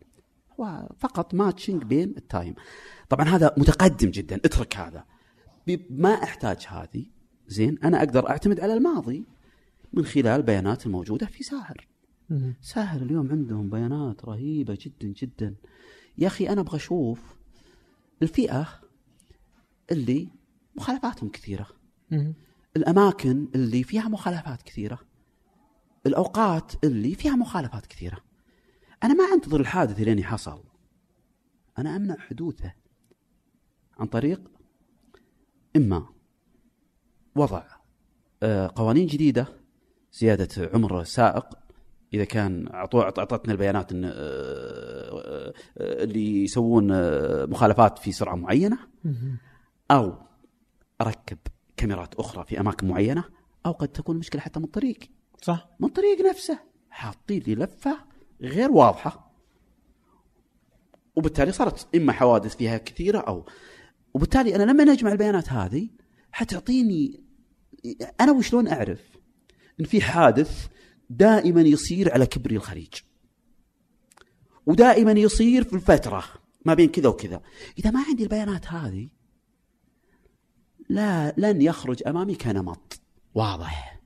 [0.59, 2.55] هو فقط matching بين ال time.
[3.09, 4.35] طبعا هذا متقدم جدا.
[4.35, 5.05] اترك هذا.
[5.89, 7.05] ما أحتاج هذه.
[7.47, 7.77] زين.
[7.83, 9.25] أنا أقدر أعتمد على الماضي
[9.93, 11.87] من خلال البيانات الموجودة في ساهر.
[12.61, 15.55] ساهر اليوم عندهم بيانات رهيبة جدا جدا.
[16.17, 17.35] يا أخي أنا أبغى أشوف
[18.21, 18.67] الفئة
[19.91, 20.29] اللي
[20.75, 21.67] مخالفاتهم كثيرة.
[22.77, 24.99] الأماكن اللي فيها مخالفات كثيرة.
[26.05, 28.17] الأوقات اللي فيها مخالفات كثيرة.
[29.03, 30.63] أنا ما أنتظر الحادث لين حصل
[31.77, 32.73] أنا أمنع حدوثه
[33.99, 34.51] عن طريق
[35.75, 36.09] إما
[37.35, 37.63] وضع
[38.43, 39.47] آه، قوانين جديدة
[40.13, 41.66] زيادة عمر السائق
[42.13, 48.77] إذا كان أعطتنا البيانات إن آه، آه، اللي يسوون آه، مخالفات في سرعة معينة.
[49.91, 50.15] أو
[51.01, 51.37] أركب
[51.77, 53.23] كاميرات أخرى في أماكن معينة
[53.65, 54.99] أو قد تكون المشكلة حتى من الطريق.
[55.41, 55.69] صح.
[55.79, 56.59] من الطريق نفسه.
[56.89, 57.97] حاطين لي لفة
[58.41, 59.27] غير واضحة.
[61.15, 63.45] وبالتالي صارت إما حوادث فيها كثيرة أو
[64.13, 65.89] وبالتالي أنا لما اجمع البيانات هذه
[66.31, 67.23] حتعطيني
[68.21, 69.01] أنا وشلون أعرف
[69.79, 70.67] إن في حادث
[71.09, 72.93] دائما يصير على كبري الخليج.
[74.65, 76.23] ودائما يصير في الفترة
[76.65, 77.41] ما بين كذا وكذا.
[77.79, 79.09] إذا ما عندي البيانات هذه
[80.89, 83.01] لا لن يخرج أمامي كنمط.
[83.35, 84.01] واضح.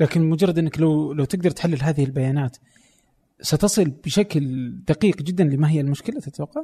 [0.00, 2.56] لكن مجرد إنك لو لو تقدر تحلل هذه البيانات
[3.40, 6.62] ستصل بشكل دقيق جدا لما هي المشكلة تتوقع؟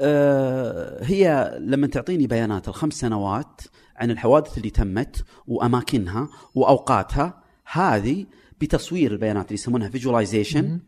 [0.00, 3.60] آه، هي لما تعطيني بيانات الخمس سنوات
[3.96, 7.42] عن الحوادث اللي تمت وأماكنها وأوقاتها
[7.72, 8.26] هذه
[8.60, 10.80] بتصوير البيانات اللي يسمونها فيجواليزيشن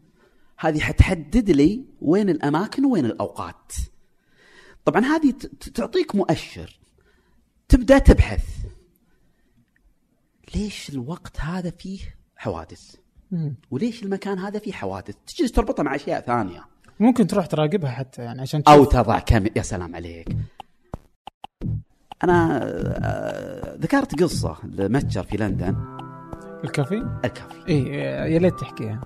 [0.59, 3.73] هذه حتحدد لي وين الأماكن وين الأوقات.
[4.85, 5.35] طبعا هذه
[5.75, 6.79] تعطيك مؤشر
[7.69, 8.45] تبدأ تبحث
[10.55, 12.01] ليش الوقت هذا فيه
[12.37, 12.95] حوادث؟
[13.71, 16.73] وليش المكان هذا فيه حوادث؟ تجي تربطها مع أشياء ثانية.
[17.01, 20.37] ممكن تروح تراقبها حتى يعني عشان أو تشوف تضع كم يا سلام عليك
[22.25, 26.02] أنا آه، ذكرت قصة لمتجر في لندن
[26.65, 27.69] الكافيه؟ الكافيه.
[27.69, 27.85] اي
[28.35, 29.01] يا ليت تحكيها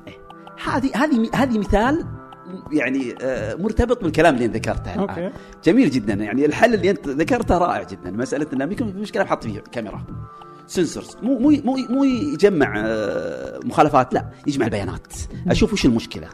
[0.64, 2.06] هذه هذه هذه مثال
[2.72, 4.98] يعني آه، مرتبط بالكلام اللي أنت ذكرته الآن.
[4.98, 5.30] okay.
[5.64, 6.14] جميل جدا.
[6.14, 8.10] يعني الحل اللي أنت ذكرته رائع جدا.
[8.10, 10.04] مسألة إنه يكون في مشكله بحط فيه كاميرا.
[10.66, 11.16] سنسورز.
[11.22, 15.12] مو مو مو مو يجمع آه، مخالفات لا يجمع البيانات.
[15.48, 16.28] أشوف وش المشكلة.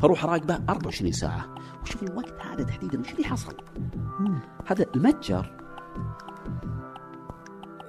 [0.00, 1.54] فأروح أراقبه 24 ساعة.
[1.82, 3.56] وشوف الوقت هذا تحديدا وش اللي حصل.
[4.66, 5.61] هذا المتجر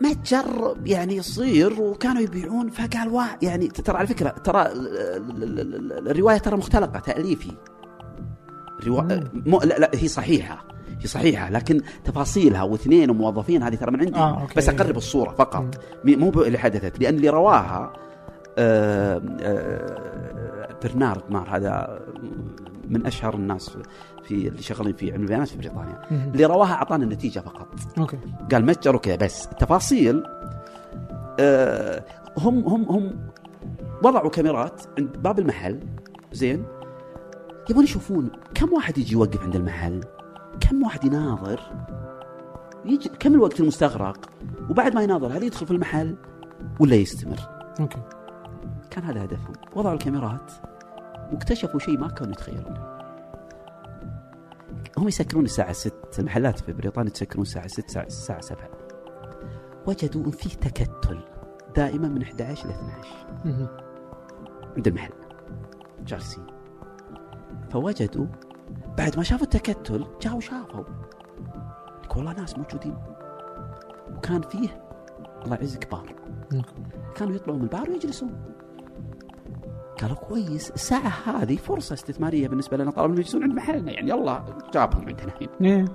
[0.04, 4.98] متجر يعني يصير وكانوا يبيعون فقال واه يعني ترى على فكرة ترى ال-
[5.44, 7.52] ال- ال- الرواية ترى مختلقه تأليفي
[8.88, 9.02] روا...
[9.02, 9.24] مم.
[9.46, 10.66] مو لا, لا هي صحيحة
[11.02, 14.54] هي صحيحة لكن تفاصيلها واثنين وموظفين هذه ترى من عندي آه، okay.
[14.58, 15.66] بس أقرب الصورة فقط
[16.06, 17.94] مي- مو اللي حدثت لأن اللي رواها
[18.58, 22.00] آه، آه، برنارد مار هذا
[22.90, 23.78] من أشهر الناس
[24.42, 26.02] في- اللي شغالين في علم البيانات في بريطانيا.
[26.12, 27.68] اللي رواها أعطانا النتيجة فقط.
[27.98, 28.18] okay.
[28.52, 30.24] قال متجر وكذا بس التفاصيل
[31.40, 32.04] آه
[32.38, 33.20] هم هم هم
[34.04, 35.80] وضعوا كاميرات عند باب المحل.
[36.32, 36.66] زين؟
[37.70, 40.02] يبون يشوفون كم واحد يجي يوقف عند المحل
[40.60, 41.60] كم واحد يناظر
[42.86, 44.30] يجي كم الوقت المستغرق
[44.70, 46.16] وبعد ما يناظر هل يدخل في المحل
[46.80, 47.40] ولا يستمر؟
[47.80, 47.98] أوكي.
[48.92, 49.54] كان هذا هدفهم.
[49.76, 50.52] وضعوا الكاميرات
[51.34, 52.93] واكتشفوا شيء ما كانوا يتخيلونه.
[54.98, 58.70] هم يسكرون الساعة 6 المحلات في بريطانيا تسكرون الساعة 6 الساعة الساعة 7
[59.88, 61.20] وجدوا إن فيه تكتل
[61.76, 63.10] دائما من 11 ل 12
[63.46, 63.68] مم.
[64.78, 65.14] عند المحل.
[66.06, 66.46] جالسين.
[67.72, 68.26] فوجدوا
[68.98, 70.84] بعد ما شافوا التكتل جاوا شافوا.
[72.16, 72.98] والله ناس موجودين.
[74.16, 74.84] وكان فيه
[75.46, 76.16] الله يعزك بار
[76.54, 76.64] okay.
[77.16, 78.53] كانوا يطلعوا من البار ويجلسون.
[80.04, 84.44] قالوا كويس الساعة هذه فرصة استثمارية بالنسبة لنا طالما يجلسون عند محلنا يعني يلا
[84.74, 85.86] جابهم عندنا الحين إيه.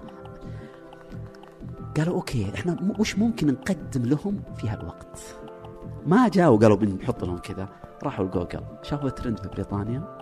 [1.96, 5.20] قالوا okay إحنا وش ممكن نقدم لهم في هالوقت؟
[6.06, 7.68] ما جاوا قالوا بنحط لهم كذا
[8.02, 10.18] راحوا لجوجل شافوا ترند في بريطانيا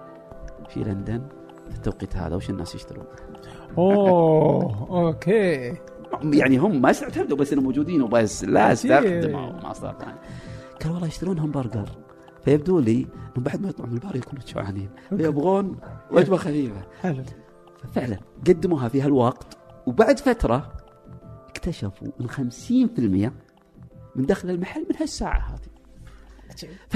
[0.69, 1.23] في لندن
[1.71, 3.07] في التوقيت هذا وش الناس يشترون؟
[3.79, 5.75] أوه okay
[6.25, 8.73] يعني هم ما استعتمدوا بس إنهم موجودين وبس لا.
[8.73, 10.19] استخدموا ما صار ثاني
[10.81, 11.89] قالوا والله يشترون همبرجر
[12.47, 14.89] فيبدو لي انهم بعد ما يطلعوا من البار يكونوا جوعانين.
[15.09, 15.79] فيبغون
[16.11, 16.87] وجبة خفيفة.
[17.01, 17.23] حلو.
[17.83, 20.73] ففعلا قدموها في هالوقت وبعد فترة
[21.49, 23.33] اكتشفوا إن 50%
[24.17, 25.69] من دخل المحل من هالساعة هذه.
[26.89, 26.95] ف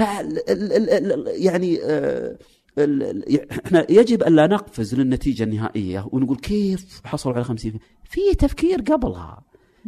[1.27, 2.37] يعني آه،
[2.77, 8.21] ال- ال- إحنا يجب أن لا نقفز للنتيجة النهائية ونقول كيف حصلوا على 50 في
[8.39, 9.43] تفكير قبلها.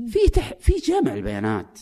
[0.07, 1.79] في تح في جمع البيانات.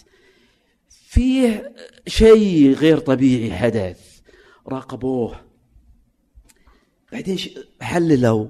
[1.11, 1.61] في
[2.07, 4.19] شيء غير طبيعي حدث
[4.67, 5.41] راقبوه.
[7.11, 7.37] بعدين
[7.81, 8.47] حللوا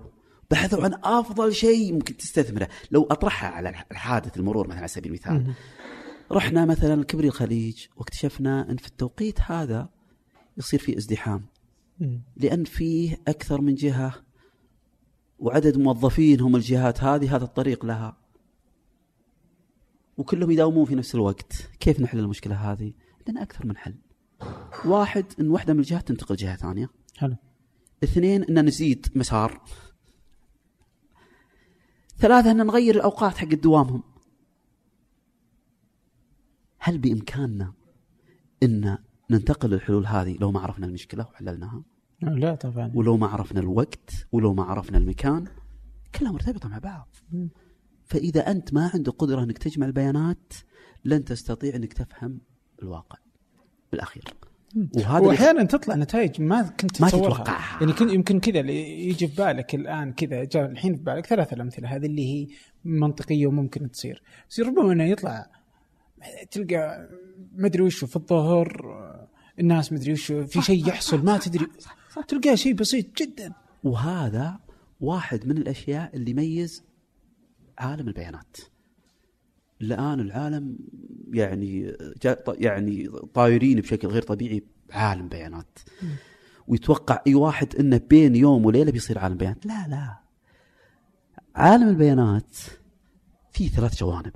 [0.51, 2.69] بحثوا عن أفضل شيء ممكن تستثمره.
[2.91, 5.53] لو أطرحها على الحادث المرور مثلا على سبيل المثال.
[6.31, 9.89] رحنا مثلا كبري الخليج واكتشفنا إن في التوقيت هذا
[10.57, 11.45] يصير في ازدحام.
[12.35, 14.13] لأن فيه أكثر من جهة
[15.39, 18.20] وعدد موظفين هم الجهات هذه هذا الطريق لها.
[20.17, 21.69] وكلهم يداومون في نفس الوقت.
[21.79, 23.95] كيف نحل المشكلة هذه؟ عندنا أكثر من حل.
[24.85, 26.89] واحد إن واحدة من الجهات تنتقل جهة ثانية.
[27.17, 27.35] حلو.
[28.03, 29.61] اثنين إن نزيد مسار.
[32.17, 34.03] ثلاثة إن نغير الأوقات حق دوامهم.
[36.79, 37.73] هل بإمكاننا
[38.63, 38.97] إن
[39.29, 41.83] ننتقل للحلول هذه لو ما عرفنا المشكلة وحللناها؟
[42.21, 42.91] لا طبعا.
[42.95, 45.47] ولو ما عرفنا الوقت ولو ما عرفنا المكان؟
[46.15, 47.07] كلها مرتبطة مع بعض.
[48.13, 48.19] مم.
[48.19, 50.53] فإذا أنت ما عندك قدرة إنك تجمع البيانات
[51.05, 52.39] لن تستطيع إنك تفهم
[52.81, 53.17] الواقع
[53.91, 54.23] بالاخير
[54.95, 57.79] وهذا اللي- وأحيانا تطلع نتائج ما كنت ما تتوقعها.
[57.81, 61.53] يعني كن يمكن كذا اللي يجي في بالك الآن كذا جاء الحين في بالك ثلاث
[61.53, 62.47] الامثله هذه اللي هي
[62.85, 64.21] منطقية وممكن تصير.
[64.49, 65.49] بس ربما إنه يطلع
[66.51, 67.09] تلقى
[67.55, 68.85] ما أدري وشو في الظهر
[69.59, 71.67] الناس ما أدري وشو في شيء يحصل ما تدري.
[72.27, 73.53] تلقاه شيء بسيط جدا.
[73.83, 74.59] وهذا
[74.99, 76.83] واحد من الأشياء اللي يميز
[77.77, 78.57] عالم البيانات.
[79.81, 80.77] الان العالم
[81.33, 81.95] يعني
[82.47, 85.79] يعني طايرين بشكل غير طبيعي بعالم بيانات.
[86.67, 90.17] ويتوقع أي واحد إنه بين يوم وليلة بيصير عالم بيانات؟ لا لا.
[91.55, 92.57] عالم البيانات
[93.51, 94.33] فيه ثلاث جوانب.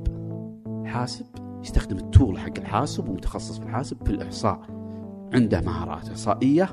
[0.88, 1.26] حاسب
[1.64, 4.62] يستخدم التول حق الحاسب ومتخصص في الحاسب في الإحصاء.
[5.34, 6.66] عنده مهارات إحصائية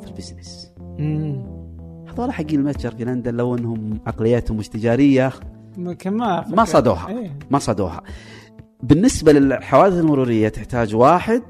[0.00, 0.72] في البزنس.
[2.08, 5.32] هذول حقين المتجر في لندن لو أنهم عقلياتهم مش تجارية.
[5.76, 7.38] ما ما صدوها إيه.
[7.50, 8.02] ما صدوها
[8.82, 11.42] بالنسبة للحوادث المرورية تحتاج واحد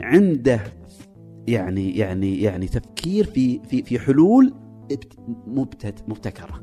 [0.00, 0.60] عنده
[1.48, 4.54] يعني يعني يعني تفكير في في في حلول
[6.08, 6.60] مبتكرة.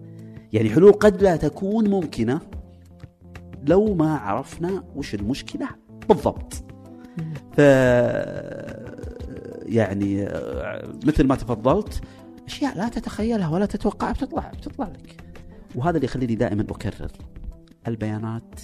[0.53, 2.41] يعني حلول قد لا تكون ممكنة
[3.67, 5.67] لو ما عرفنا وش المشكلة
[6.09, 6.53] بالضبط.
[7.51, 7.59] ف
[9.65, 12.01] يعني آه، مثل ما تفضلت
[12.55, 15.23] أشياء لا تتخيلها ولا تتوقعها بتطلع بتطلع لك.
[15.75, 17.11] وهذا اللي يخليني دائما أكرر
[17.87, 18.61] البيانات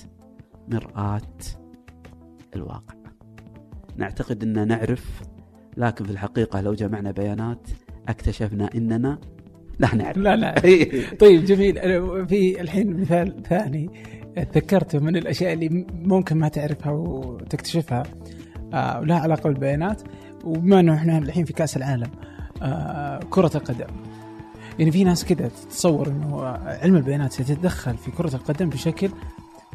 [0.67, 1.21] مرآة
[2.55, 2.95] الواقع.
[3.97, 5.21] نعتقد أننا نعرف
[5.77, 7.67] لكن في الحقيقة لو جمعنا بيانات
[8.09, 9.19] اكتشفنا أننا
[9.79, 10.17] لا نعرف.
[10.17, 10.55] لا لا.
[11.21, 11.77] طيب جميل.
[11.77, 13.89] أنا في الحين مثال ثاني
[14.35, 18.03] تذكرته من الأشياء اللي ممكن ما تعرفها وتكتشفها.
[18.73, 20.01] آه ولها علاقه بالبيانات
[20.43, 22.11] وبما إنه إحنا الحين في كأس العالم
[22.61, 23.87] آه كرة القدم
[24.79, 29.09] يعني في ناس كذا تتصور إنه علم البيانات سيتدخل في كرة القدم بشكل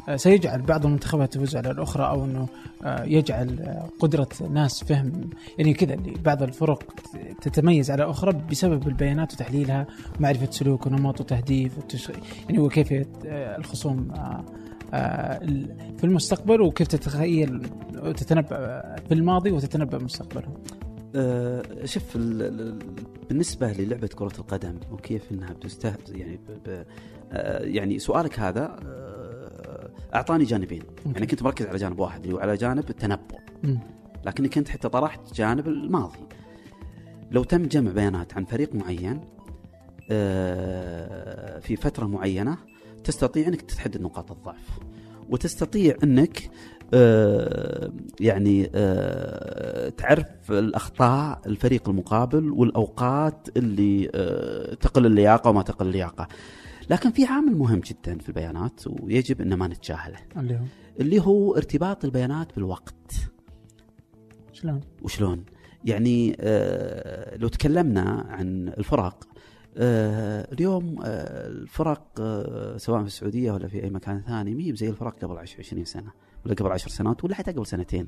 [0.09, 2.47] آه، سيجعل بعض المنتخبات تفوز على الأخرى أو إنه
[2.83, 6.83] آه، يجعل آه، قدرة ناس فهم يعني كذا اللي بعض الفرق
[7.41, 9.87] تتميز على أخرى بسبب البيانات وتحليلها
[10.19, 11.73] ومعرفه سلوك ونمط وتهديف.
[12.49, 14.13] يعني وكيفية الخصوم
[15.97, 20.53] في المستقبل وكيف تتخيل وتتنبأ في الماضي وتتنبأ مستقبلهم.
[21.15, 22.17] أه شوف
[23.29, 26.85] بالنسبة للعبة كرة القدم وكيف إنها بتستهدف يعني ب ب
[27.61, 28.79] يعني سؤالك هذا
[30.15, 30.83] أعطاني جانبين.
[31.05, 31.11] مم.
[31.13, 33.37] يعني كنت مركز على جانب واحد اللي هو على جانب التنبؤ.
[34.25, 36.19] لكني كنت حتى طرحت جانب الماضي.
[37.31, 39.21] لو تم جمع بيانات عن فريق معين
[40.11, 42.57] آه، في فترة معينة
[43.03, 44.79] تستطيع إنك تحدد نقاط الضعف.
[45.29, 46.49] وتستطيع إنك آه،
[48.19, 54.07] يعني آه، تعرف الأخطاء الفريق المقابل والأوقات اللي
[54.81, 56.27] تقل اللياقة وما تقل اللياقة.
[56.89, 60.63] لكن في عامل مهم جدا في البيانات ويجب ان ما نتجاهله اللي هو
[60.99, 63.13] اللي هو ارتباط البيانات بالوقت
[64.53, 65.45] شلون؟ وشلون؟
[65.85, 69.27] يعني آه لو تكلمنا عن الفرق
[69.77, 74.75] آه اليوم آه الفرق آه سواء في السعودية ولا في أي مكان ثاني ما هي
[74.75, 76.11] زي الفرق قبل 20 سنة
[76.45, 78.07] ولا قبل 10 سنوات ولا حتى قبل سنتين.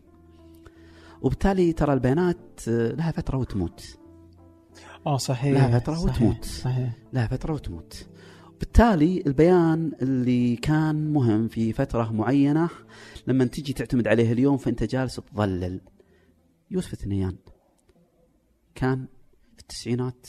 [1.21, 3.97] وبالتالي ترى البيانات آه لها فترة وتموت.
[5.07, 6.45] آه صحيح لها فترة صحيح وتموت.
[6.45, 8.07] صحيح لها فترة وتموت.
[8.59, 12.69] بالتالي البيان اللي كان مهم في فترة معينة
[13.27, 15.81] لما تجي تعتمد عليه اليوم فأنت جالس تضلل
[16.71, 17.37] يوسف الثنيان
[18.75, 19.07] كان
[19.55, 20.27] في التسعينات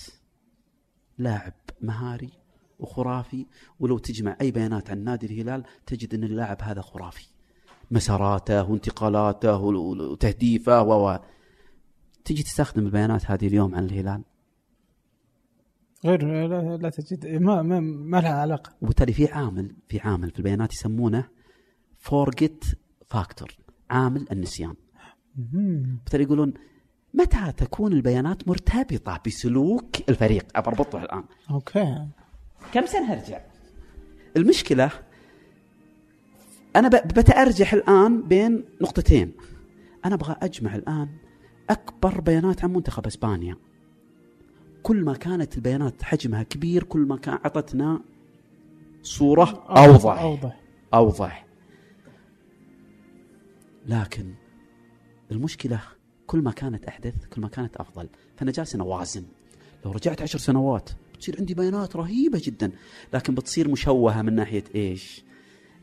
[1.18, 2.30] لاعب مهاري
[2.78, 3.46] وخرافي
[3.80, 7.26] ولو تجمع أي بيانات عن نادي الهلال تجد أن اللاعب هذا خرافي
[7.91, 11.18] مساراته وانتقالاته وتهديفه و
[12.24, 14.22] تجي تستخدم البيانات هذه اليوم عن الهلال.
[16.05, 18.72] غير لا, لا تجد ما ما, ما لها علاقة.
[18.82, 21.28] وبالتالي في عامل في عامل في البيانات يسمونه
[21.99, 22.64] forget
[23.09, 23.49] factor
[23.91, 24.74] عامل النسيان.
[25.34, 26.55] بالتالي يقولون
[27.14, 31.24] متى تكون البيانات مرتبطة بسلوك الفريق؟ ابى اربطه الآن.
[31.51, 32.07] okay.
[32.72, 33.41] كم سنة ارجع
[34.36, 34.91] المشكلة
[36.77, 39.33] أنا بتأرجح الآن بين نقطتين.
[40.05, 41.09] أنا أبغى أجمع الآن
[41.71, 43.57] أكبر بيانات عن منتخب إسبانيا.
[44.83, 48.01] كل ما كانت البيانات حجمها كبير كل ما كان أعطتنا
[49.03, 50.21] صورة أوضح.
[50.21, 50.61] أوضح.
[50.95, 51.47] أوضح.
[53.87, 54.35] لكن
[55.33, 55.81] المشكلة
[56.27, 58.09] كل ما كانت أحدث كل ما كانت أفضل.
[58.37, 59.25] فانا جالس اوازن
[59.85, 62.73] لو رجعت عشر سنوات بتصير عندي بيانات رهيبة جدا
[63.14, 65.25] لكن بتصير مشوهة من ناحية إيش؟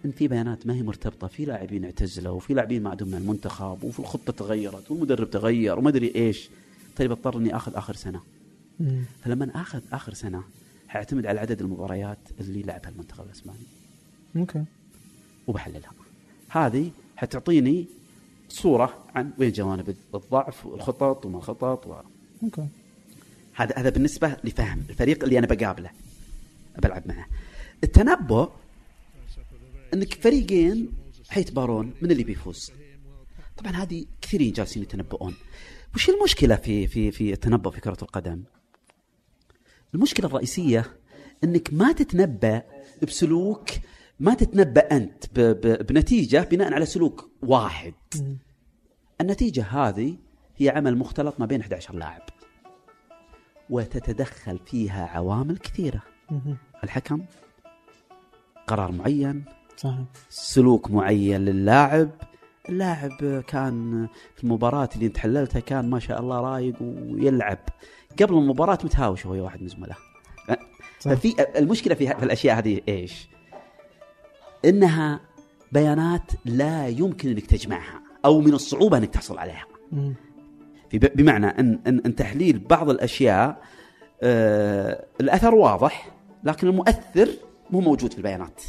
[0.06, 4.00] إن في بيانات ما هي مرتبطة في لاعبين اعتزلوا وفي لاعبين ما عندهم المنتخب وفي
[4.00, 6.50] الخطة تغيرت والمدرب تغير وما أدري إيش.
[6.98, 8.22] طيب أضطر إني آخذ آخر سنة.
[9.24, 10.44] فلما آخذ آخر سنة
[10.88, 13.58] حاعتمد على عدد المباريات اللي لعبها المنتخب الأسباني.
[14.36, 14.64] okay
[15.48, 15.92] وبحللها.
[16.50, 17.86] هذه حتعطيني
[18.50, 21.96] صورة عن وين جوانب الضعف والخطط وما الخطط و...
[22.44, 22.68] okay
[23.54, 25.90] هذا هذا بالنسبة لفهم الفريق اللي أنا بقابله
[26.78, 27.26] بلعب معه.
[27.84, 28.50] التنبؤ
[29.94, 30.94] أنك فريقين
[31.30, 32.72] حيتبارون من اللي بيفوز.
[33.58, 35.36] طبعا هذه كثيرين جالسين يتنبؤون.
[35.96, 38.44] وش المشكلة في في في التنبؤ في كرة القدم؟
[39.96, 40.98] المشكلة الرئيسية
[41.44, 42.64] أنك ما تتنبأ
[43.04, 43.70] بسلوك
[44.20, 45.40] ما تتنبأ أنت
[45.90, 47.94] بنتيجة بناء على سلوك واحد.
[49.22, 50.18] النتيجة هذه
[50.58, 52.22] هي عمل مختلط ما بين 11 لاعب.
[53.70, 56.04] وتتدخل فيها عوامل كثيرة.
[56.84, 57.26] الحكم
[58.68, 59.46] قرار معين
[59.78, 60.06] صحيح.
[60.30, 62.10] سلوك معين للاعب.
[62.70, 67.60] اللاعب كان في المباراة اللي انت حللتها كان ما شاء الله رايق ويلعب.
[68.22, 69.98] قبل المباراة متهاوش هو واحد من زملائه.
[71.00, 73.30] ففي المشكلة في الأشياء هذه إيش؟
[74.66, 75.20] إنها
[75.72, 79.66] بيانات لا يمكن أنك تجمعها أو من الصعوبة أنك تحصل عليها.
[80.90, 83.62] في بمعنى أن, أن, أن تحليل بعض الأشياء
[84.24, 86.12] آه الأثر واضح
[86.44, 87.30] لكن المؤثر
[87.70, 88.62] مو موجود في البيانات.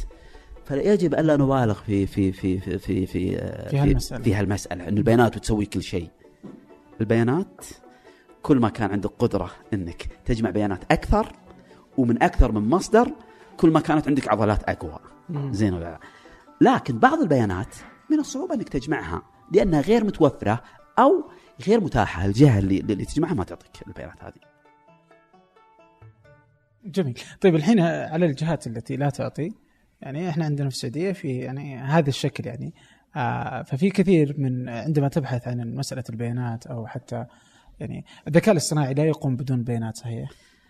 [0.69, 3.37] فيجب ألا نبالغ في في في في في في,
[3.69, 6.09] في هالمساله في هالمسألة إن البيانات بتسوي كل شيء.
[7.01, 7.65] البيانات
[8.41, 11.33] كل ما كان عندك قدرة إنك تجمع بيانات أكثر
[11.97, 13.11] ومن أكثر من مصدر
[13.57, 14.99] كل ما كانت عندك عضلات أقوى.
[15.51, 15.99] زين ولا
[16.61, 17.75] لكن بعض البيانات
[18.11, 20.63] من الصعوبة إنك تجمعها لأنها غير متوفرة
[20.99, 21.29] أو
[21.67, 22.25] غير متاحة.
[22.25, 24.49] الجهه اللي, اللي تجمعها ما تعطيك البيانات هذه.
[26.85, 27.19] جميل.
[27.41, 29.51] طيب الحين على الجهات التي لا تعطي
[30.01, 32.73] يعني إحنا عندنا في السعودية في يعني هذا الشكل يعني.
[33.15, 37.25] آه ففي كثير من عندما تبحث عن مسألة البيانات أو حتى
[37.79, 40.29] يعني الذكاء الاصطناعي لا يقوم بدون بيانات صحيح؟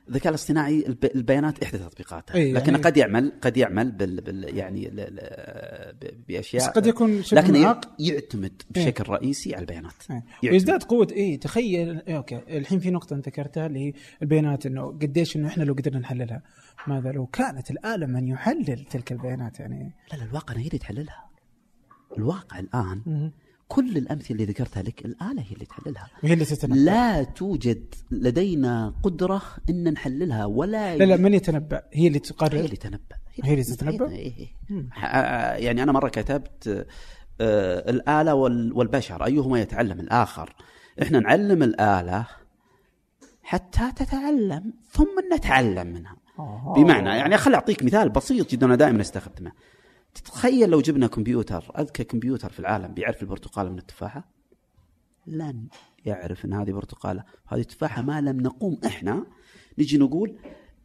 [0.10, 4.58] الذكاء الاصطناعي الب- البيانات احدى تطبيقاته إي، لكن يعني- قد يعمل قد يعمل بال, بال
[4.58, 9.62] يعني ال- ال- ب- بأشياء بس قد يكون شبه لكن معاق يعتمد بشكل رئيسي على
[9.62, 9.94] البيانات.
[10.12, 10.16] إيه.
[10.16, 10.52] يعتمد.
[10.52, 15.36] ويزداد قوة اي تخيل إيه أوكي الحين في أنت ذكرتها اللي هي البيانات إنه قديش
[15.36, 16.42] إنه إحنا لو قدرنا نحللها.
[16.88, 21.30] ماذا لو كانت الآلة من يحلل تلك البيانات يعني؟ لا لا الواقع هي اللي تحللها
[22.18, 23.32] الواقع الآن
[23.68, 26.08] كل الأمثلة اللي ذكرتها لك الآلة هي اللي تحللها.
[26.24, 26.76] وهي اللي تتنبأ.
[26.76, 32.60] لا توجد لدينا قدرة إن نحللها ولا لا لا من يتنبأ؟ هي اللي هي تقرر
[32.60, 34.08] اللي تنبأ هي اللي تتنبأ؟
[34.92, 36.88] ح- آه، يعني أنا مرة كتبت
[37.42, 37.90] آه،
[38.34, 40.56] وال- والبشر أيهما يتعلم الآخر؟
[41.02, 42.28] إحنا نعلم الآلة
[43.44, 46.16] حتى تتعلم ثم نتعلم منها.
[46.76, 49.52] بمعنى يعني خل أعطيك مثال بسيط جدا أنا دائما أستخدمه.
[50.14, 54.32] تتخيل لو جبنا كمبيوتر أذكى كمبيوتر في العالم بيعرف البرتقاله من التفاحة؟
[55.28, 55.68] لن
[56.06, 57.24] يعرف إن هذه برتقالة.
[57.48, 59.26] هذه تفاحه ما لم نقوم إحنا
[59.78, 60.40] نجي نقول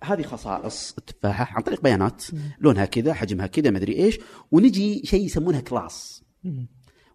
[0.05, 2.24] هذه خصائص التفاحة عن طريق بيانات.
[2.59, 4.18] لونها كذا حجمها كذا مدري إيش.
[4.52, 6.24] ونجي شيء يسمونها كلاس.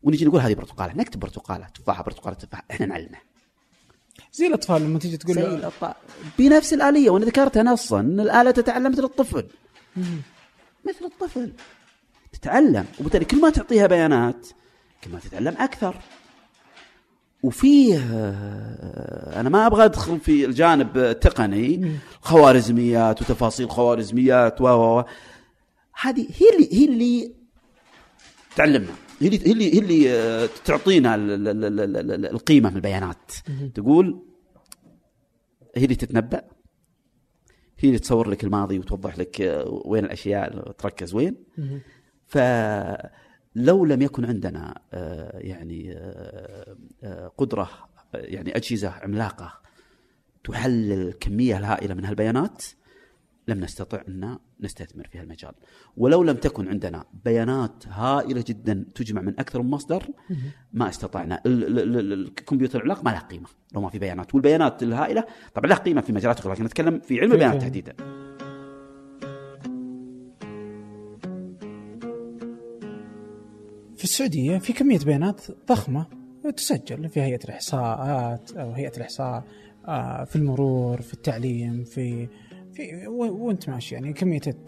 [0.04, 0.94] ونجي نقول هذه برتقالة.
[0.94, 1.68] نكتب برتقالة.
[1.68, 2.66] تفاحة برتقالة تفاحة.
[2.72, 3.18] إحنا نعلمه.
[4.34, 5.94] زي الأطفال لما تيجي تقول زي الأطفال.
[6.40, 9.48] بنفس الآلية وأنا ذكرتها نصا إن الآلة تتعلم مثل الطفل.
[10.86, 11.54] مثل الطفل
[12.34, 14.48] تتعلم وبالتالي كل ما تعطيها بيانات
[15.04, 15.96] كل ما تتعلم أكثر
[17.44, 25.04] وفيه آه، أنا ما أبغى أدخل في الجانب التقني خوارزميات وتفاصيل خوارزميات و و و.
[26.02, 27.32] هذه هي اللي هي اللي
[28.56, 33.32] تعلمنا هي اللي هي اللي, آه، تعطينا ال- ال- ال- ال- ال- القيمة من البيانات.
[33.76, 34.26] تقول
[35.76, 36.42] هي اللي تتنبأ
[37.80, 41.36] هي اللي تصور لك الماضي وتوضح لك آه، وين الأشياء تركز وين.
[42.28, 45.96] فلو لم يكن عندنا آه، يعني
[47.38, 47.70] قدرة
[48.14, 49.54] يعني أجهزة عملاقة
[50.44, 52.64] تحلل الكميه الهائله من هالبيانات
[53.50, 55.52] لم نستطع أن نستثمر في هالمجال.
[55.98, 60.04] ولو لم تكن عندنا بيانات هائلة جدا تجمع من أكثر من مصدر
[60.74, 61.42] ما استطعنا.
[61.46, 64.36] ال- ال- ال- الكمبيوتر العملاق ما له قيمة لو ما في بيانات.
[64.36, 65.24] والبيانات الهائلة
[65.54, 67.94] طبعا لها قيمة في مجالات أخرى لكن نتكلم في علم البيانات تحديدا.
[73.98, 76.06] في السعودية في كمية بيانات ضخمة
[76.58, 79.44] تسجل في هيئة الإحصاءات أو هيئة الإحصاء
[79.88, 82.28] آه، في المرور في التعليم في
[82.74, 84.14] في وانت ماشي يعني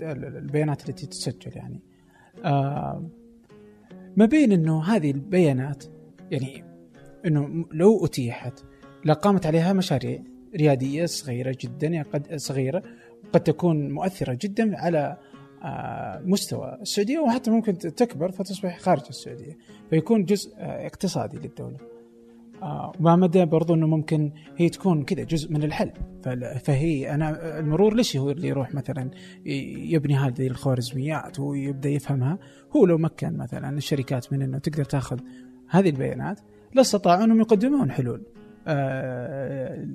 [0.02, 1.80] ال- البيانات التي تسجل يعني.
[2.46, 3.10] آه،
[4.18, 5.84] ما بين إنه هذه البيانات
[6.32, 6.64] يعني
[7.26, 8.60] إنه لو أتيحت
[9.06, 10.24] لقامت عليها مشاريع
[10.56, 12.84] ريادية صغيرة جدا يعني قد صغيرة
[13.34, 15.18] قد تكون مؤثرة جدا على
[15.64, 19.58] آه، مستوى السعودية وحتى ممكن تكبر فتصبح خارج السعودية
[19.90, 21.78] فيكون جزء آه، اقتصادي للدولة.
[22.62, 25.92] آه، وما مدى برضو إنه ممكن هي تكون كذا جزء من الحل.
[26.64, 29.12] فهي أنا المرور ليش هو اللي يروح مثلا
[29.46, 32.40] يبني هذه الخوارزميات ويبدأ يفهمها؟
[32.76, 35.20] هو لو مكن مثلا الشركات من إنه تقدر تأخذ
[35.70, 36.40] هذه البيانات
[36.74, 38.24] لاستطاعوا إنهم يقدمون حلول.
[38.68, 39.88] آه،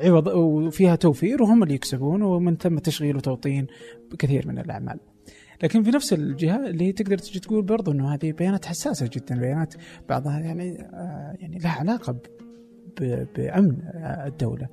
[0.00, 3.66] عوض وفيها توفير وهم اللي يكسبون ومن ثم تشغيل وتوطين
[4.18, 4.98] كثير من الأعمال.
[5.62, 9.38] لكن في نفس الجهة اللي هي تقدر تجي تقول برضو إنه هذه بيانات حساسة جدا
[9.38, 9.74] بيانات
[10.08, 12.16] بعضها يعني آه، يعني لها علاقة
[13.36, 13.76] بأمن
[14.26, 14.68] الدولة.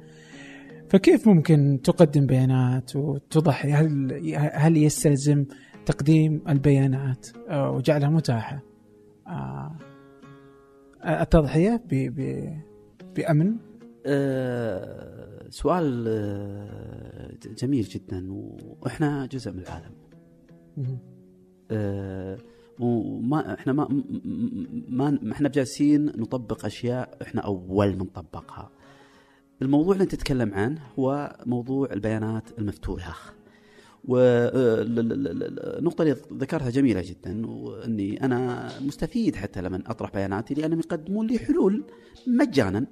[0.90, 4.14] فكيف ممكن تقدم بيانات وتضحي هل
[4.54, 5.46] هل يستلزم
[5.86, 8.64] تقديم البيانات وجعلها متاحة؟
[9.28, 9.78] آه،
[11.06, 12.60] التضحية ب- ب-
[13.16, 13.56] بأمن؟
[14.06, 16.04] آه، سؤال
[17.58, 18.28] جميل جدا
[18.82, 19.92] وإحنا جزء من العالم.
[21.72, 22.38] آه،
[22.80, 24.04] وما إحنا ما
[24.90, 28.72] ما ما إحنا بجالسين نطبق أشياء إحنا أول من طبقها.
[29.62, 33.34] الموضوع اللي أنت تتكلم عنه هو موضوع البيانات المفتوحة.
[34.06, 41.40] والنقطة اللي ذكرتها جميلة جدا وإني أنا مستفيد حتى لما أطرح بياناتي لأنهم يقدمون لي
[41.40, 41.84] حلول
[42.28, 42.86] مجانا.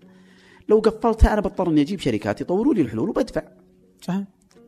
[0.70, 3.44] لو قفلتها أنا بضطر إني أجيب شركات يطوروا لي الحلول وبدفع.
[4.02, 4.24] صح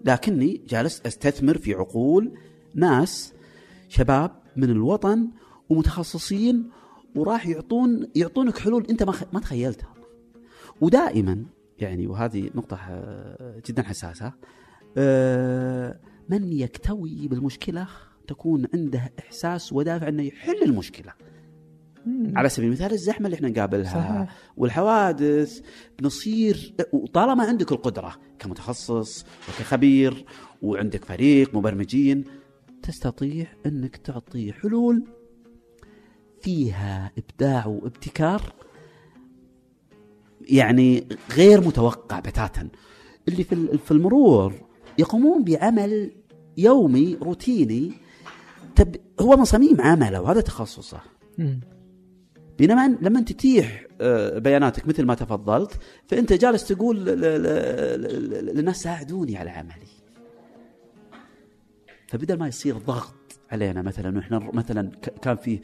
[0.05, 2.32] لكني جالس أستثمر في عقول
[2.76, 3.34] ناس
[3.89, 5.28] شباب من الوطن
[5.70, 6.70] ومتخصصين
[7.15, 9.93] وراح يعطون يعطونك حلول انت ما ما تخيلتها.
[10.82, 11.45] ودائما
[11.80, 14.34] يعني وهذه نقطة آه، جدا حساسة
[14.97, 15.99] آه،
[16.30, 17.88] من يكتوي بالمشكلة
[18.28, 21.13] تكون عنده إحساس ودافع أنه يحل المشكلة
[22.36, 24.36] على سبيل المثال الزحمة اللي إحنا نقابلها صحيح.
[24.57, 25.61] والحوادث
[25.99, 30.26] بنصير وطالما عندك القدرة كمتخصص وكخبير
[30.61, 32.24] وعندك فريق مبرمجين
[32.84, 35.03] تستطيع أنك تعطي حلول
[36.41, 38.53] فيها إبداع وابتكار
[40.41, 42.69] يعني غير متوقع بتاتا.
[43.27, 44.53] اللي في في المرور
[44.97, 46.11] يقومون بعمل
[46.57, 47.91] يومي روتيني
[48.75, 51.01] تب هو من صميم عمله وهذا تخصصه.
[52.57, 55.71] بينما لما تتيح آه، بياناتك مثل ما تفضلت
[56.07, 59.99] فأنت جالس تقول للناس ساعدوني على عملي.
[62.10, 64.91] فبدل ما يصير ضغط علينا مثلا وإحنا مثلا
[65.22, 65.60] كان في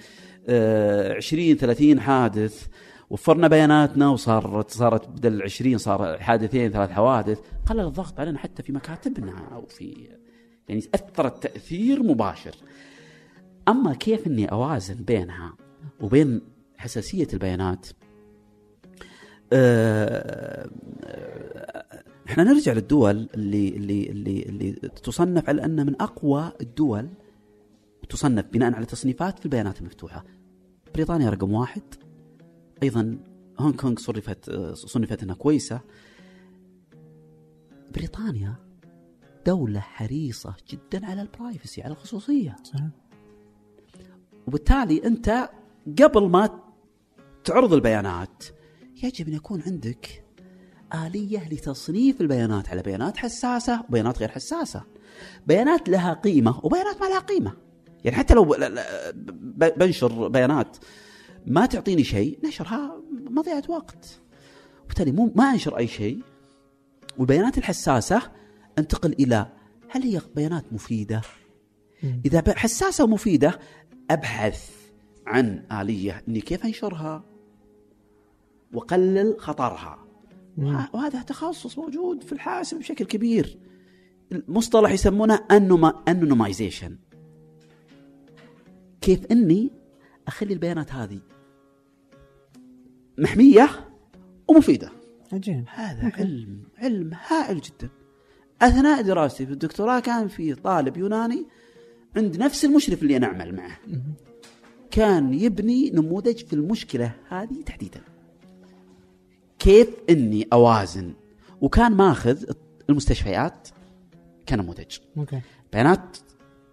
[0.48, 2.68] آه، 20 30 حادث
[3.10, 8.74] وفرنا بياناتنا وصارت صارت بدل 20 صار حادثين ثلاث حوادث قلل الضغط علينا حتى في
[8.74, 10.10] مكاتبنا أو في
[10.70, 12.56] يعني اثرت تاثير مباشر.
[13.68, 15.54] أما كيف إني أوازن بينها
[16.02, 16.42] وبين
[16.78, 17.88] حساسية البيانات؟
[19.54, 20.70] آه،
[21.04, 21.86] آه،
[22.30, 24.72] إحنا نرجع للدول اللي اللي اللي اللي
[25.04, 27.10] تصنف على انها من أقوى الدول
[28.10, 30.26] تصنف بناء على تصنيفات في البيانات المفتوحة.
[30.96, 31.82] بريطانيا رقم واحد
[32.84, 33.18] أيضا
[33.60, 35.82] هونغ كونغ صنفت صنفت إنها كويسة.
[37.94, 38.56] بريطانيا
[39.46, 42.80] دولة حريصة جدا على البرايفسي على الخصوصية صح.
[44.48, 45.50] وبالتالي أنت
[46.02, 46.60] قبل ما
[47.44, 48.44] تعرض البيانات
[49.04, 50.25] يجب أن يكون عندك
[50.96, 54.84] آلية لتصنيف البيانات على بيانات حساسة وبيانات غير حساسة.
[55.48, 57.54] بيانات لها قيمة وبيانات ما لها قيمة.
[58.04, 58.56] يعني حتى لو
[59.78, 60.78] بنشر بيانات
[61.46, 64.20] ما تعطيني شيء نشرها مضيعة وقت.
[64.84, 66.20] وبالتالي مو ما أنشر أي شيء
[67.18, 68.22] والبيانات الحساسة
[68.78, 69.48] انتقل إلى
[69.90, 71.22] هل هي بيانات مفيدة؟
[72.26, 73.60] إذا حساسة ومفيدة
[74.12, 74.70] أبحث
[75.28, 77.24] عن آلية إني كيف أنشرها
[78.74, 80.05] واقلل خطرها
[80.58, 83.60] وهذا تخصص موجود في الحاسب بشكل كبير.
[84.32, 85.40] المصطلح يسمونه
[86.08, 86.98] انونمايزيشن
[89.02, 89.72] كيف إني
[90.28, 91.20] أخلي البيانات هذه
[93.18, 93.70] محمية
[94.48, 94.92] ومفيدة؟
[95.34, 95.66] عجيب.
[95.68, 97.90] هذا علم علم هائل جدا.
[98.62, 101.46] أثناء دراستي في الدكتوراه كان في طالب يوناني
[102.16, 103.78] عند نفس المشرف اللي أنا أعمل معه.
[104.92, 108.02] كان يبني نموذج في المشكلة هذه تحديدا.
[109.66, 111.14] كيف إني أوازن؟
[111.62, 112.44] وكان ماخذ
[112.90, 113.68] المستشفيات
[114.50, 114.98] كنموذج.
[115.18, 115.42] أوكي.
[115.74, 116.18] بيانات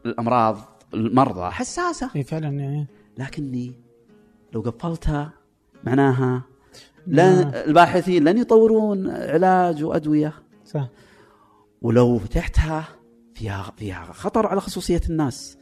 [0.07, 2.11] الأمراض المرضى حساسة.
[2.17, 2.87] إي فعلا يعني
[3.19, 3.73] لكني
[4.53, 5.33] لو قفلتها
[5.85, 6.43] معناها
[7.07, 10.35] لن الباحثين لن يطورون علاج وأدوية.
[10.65, 10.89] صح.
[11.83, 12.89] ولو فتحتها
[13.35, 15.59] فيها فيها خطر على خصوصية الناس.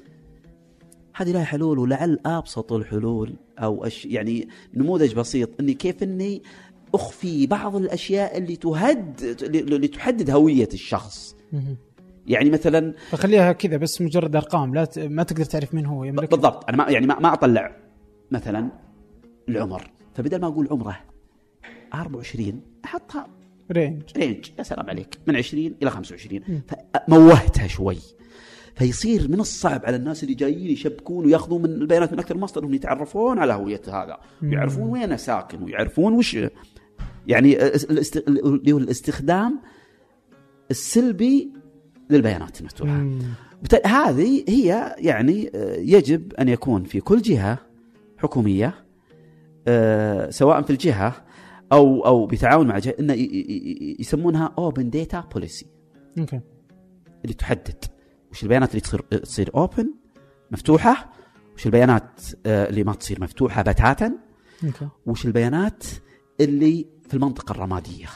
[1.15, 6.43] هذه لها حلول ولعل أبسط الحلول أو أش يعني نموذج بسيط إني كيف إني
[6.95, 11.37] أخفي بعض الأشياء اللي تهد اللي تحدد هوية الشخص.
[12.27, 14.99] يعني مثلا فخليها كذا بس مجرد أرقام لا ت...
[14.99, 16.69] ما تقدر تعرف مين هو يملك بالضبط.
[16.69, 17.77] أنا ما يعني ما, ما أطلع.
[18.31, 18.69] مثلا
[19.49, 19.91] العمر.
[20.15, 20.97] فبدل ما أقول عمره
[21.95, 23.27] 24 أحطها
[23.73, 25.19] range range يا سلام عليك.
[25.27, 26.63] من 20 إلى 25
[27.09, 27.99] فموهتها شوي.
[28.75, 32.61] فيصير من الصعب على الناس اللي جايين يشبكون ويأخذون من البيانات من أكثر من مصدر
[32.61, 34.19] انهم يتعرفون على هوية هذا.
[34.43, 36.37] ويعرفون وين ساكن ويعرفون وش
[37.27, 37.67] يعني
[38.29, 39.61] اللي هو الاستخدام
[40.71, 41.53] السلبي
[42.11, 43.07] للبيانات المفتوحه
[43.85, 47.59] هذه هي يعني آه، يجب أن يكون في كل جهة
[48.19, 48.85] حكومية
[49.69, 51.25] آه، سواء في الجهة
[51.73, 53.15] أو أو بتعاون مع جهة انه
[54.01, 55.67] يسمونها open data policy
[56.19, 56.41] okay.
[57.25, 57.85] اللي تحدد
[58.31, 59.95] وش البيانات اللي تصير تصير open
[60.51, 61.13] مفتوحة
[61.55, 64.13] وش البيانات آه، اللي ما تصير مفتوحة بتاتا
[65.07, 65.85] وش البيانات
[66.41, 68.07] اللي في المنطقة الرمادية.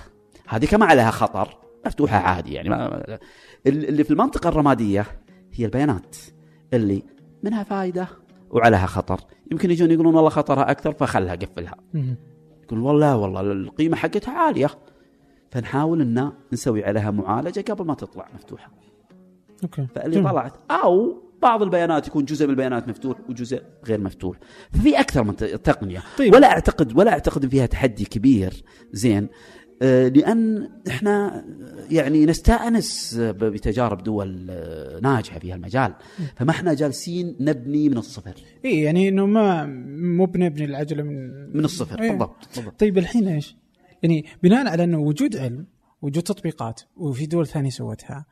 [0.49, 3.05] هذه كما عليها خطر مفتوحة عادي يعني ما
[3.67, 5.07] اللي في المنطقة الرمادية
[5.53, 6.17] هي البيانات
[6.73, 7.03] اللي
[7.43, 8.09] منها فائدة
[8.51, 9.21] وعليها خطر.
[9.53, 11.77] يمكن يجون يقولون والله خطرها أكثر فخلها قفلها.
[12.65, 14.71] يقول والله والله القيمة حقتها عالية.
[15.51, 18.71] فنحاول إن نسوي عليها معالجة قبل ما تطلع مفتوحة.
[19.63, 19.87] أوكي.
[19.95, 20.23] فاللي.
[20.23, 24.37] طلعت أو بعض البيانات يكون جزء من البيانات مفتوح وجزء غير مفتوح.
[24.73, 26.03] ففي أكثر من تقنية.
[26.19, 26.35] طيب.
[26.35, 28.65] ولا أعتقد ولا أعتقد فيها تحدي كبير.
[28.93, 29.29] زين.
[29.83, 31.45] آه، لأن إحنا
[31.91, 35.95] يعني نستأنس بتجارب دول آه، ناجحة في هالمجال.
[36.37, 38.35] فما إحنا جالسين نبني من الصفر.
[38.65, 39.67] إي يعني إنه ما
[40.17, 42.03] مو بنبني العجلة من من الصفر.
[42.03, 42.11] إيه.
[42.11, 42.81] بالضبط بالضبط.
[42.81, 43.57] طيب الحين إيش؟
[44.03, 45.67] يعني بناء على إنه وجود علم
[46.03, 48.27] وجود تطبيقات وفي دول ثانية سوتها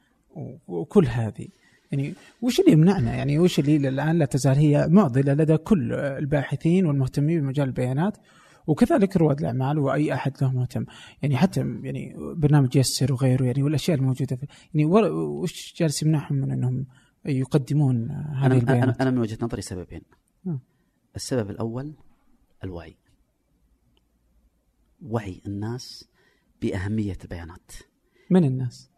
[0.67, 1.49] وكل هذه
[1.93, 5.93] يعني وش اللي يمنعنا يعني وش اللي إلى الآن لا تزال هي معضله لدى كل
[5.93, 8.17] الباحثين والمهتمين بمجال البيانات
[8.67, 10.85] وكذلك رواد الأعمال وأي أحد له مهتم
[11.23, 16.51] يعني حتى يعني برنامج يسر وغيره يعني والأشياء الموجودة في يعني وش جالس يمنعهم من
[16.51, 16.87] أنهم
[17.25, 20.03] يقدمون هذه أنا, البيانات؟ أنا, أنا من وجهة نظري سببين
[20.47, 20.61] آه.
[21.17, 21.93] السبب الأول
[22.65, 22.97] الوعي
[25.03, 26.09] وعي الناس
[26.63, 27.73] بأهمية البيانات
[28.31, 28.92] من الناس؟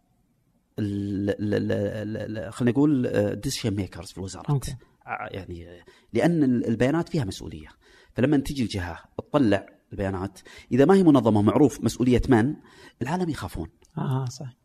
[2.51, 3.11] خلينا نقول
[3.41, 4.77] decision makers في الوزارات okay.
[5.31, 7.69] يعني آه، لأن ال- البيانات فيها مسؤولية.
[8.13, 10.41] فلما تجي الجهة تطلع البيانات
[10.73, 12.57] إذا ما هي منظمة معروف مسؤولية من
[13.03, 13.69] العالم يخافون.
[13.99, 14.57] آه صح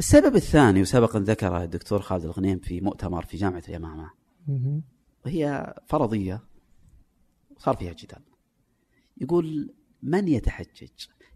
[0.00, 4.10] السبب الثاني وسبق أن ذكره الدكتور خالد الغنيم في مؤتمر في جامعة اليمامة
[4.48, 4.82] مهم.
[5.26, 6.40] وهي فرضية
[7.58, 8.22] صار فيها جدال
[9.20, 10.88] يقول من يتحجج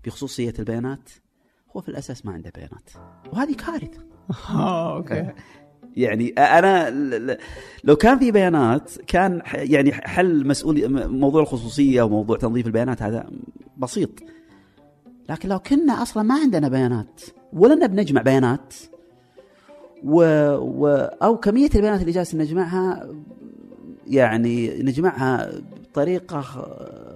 [0.05, 1.11] بخصوصية البيانات؟
[1.77, 2.90] هو في الأساس ما عنده بيانات.
[3.32, 4.01] وهذه كارثة.
[4.01, 4.11] آه،
[4.51, 5.32] أوكي
[5.97, 6.35] يعني
[6.90, 7.39] ل- ل-
[7.85, 13.31] لو كان في بيانات كان يعني حل مسؤول موضوع الخصوصية وموضوع تنظيف البيانات هذا
[13.77, 14.11] بسيط
[15.28, 17.20] لكن لو كنا أصلا ما عندنا بيانات
[17.53, 18.74] ولا بنجمع بيانات
[20.05, 20.23] و...
[20.57, 20.86] و...
[21.23, 23.09] أو كمية البيانات اللي جالس نجمعها
[24.07, 25.51] يعني نجمعها
[25.82, 26.44] بطريقة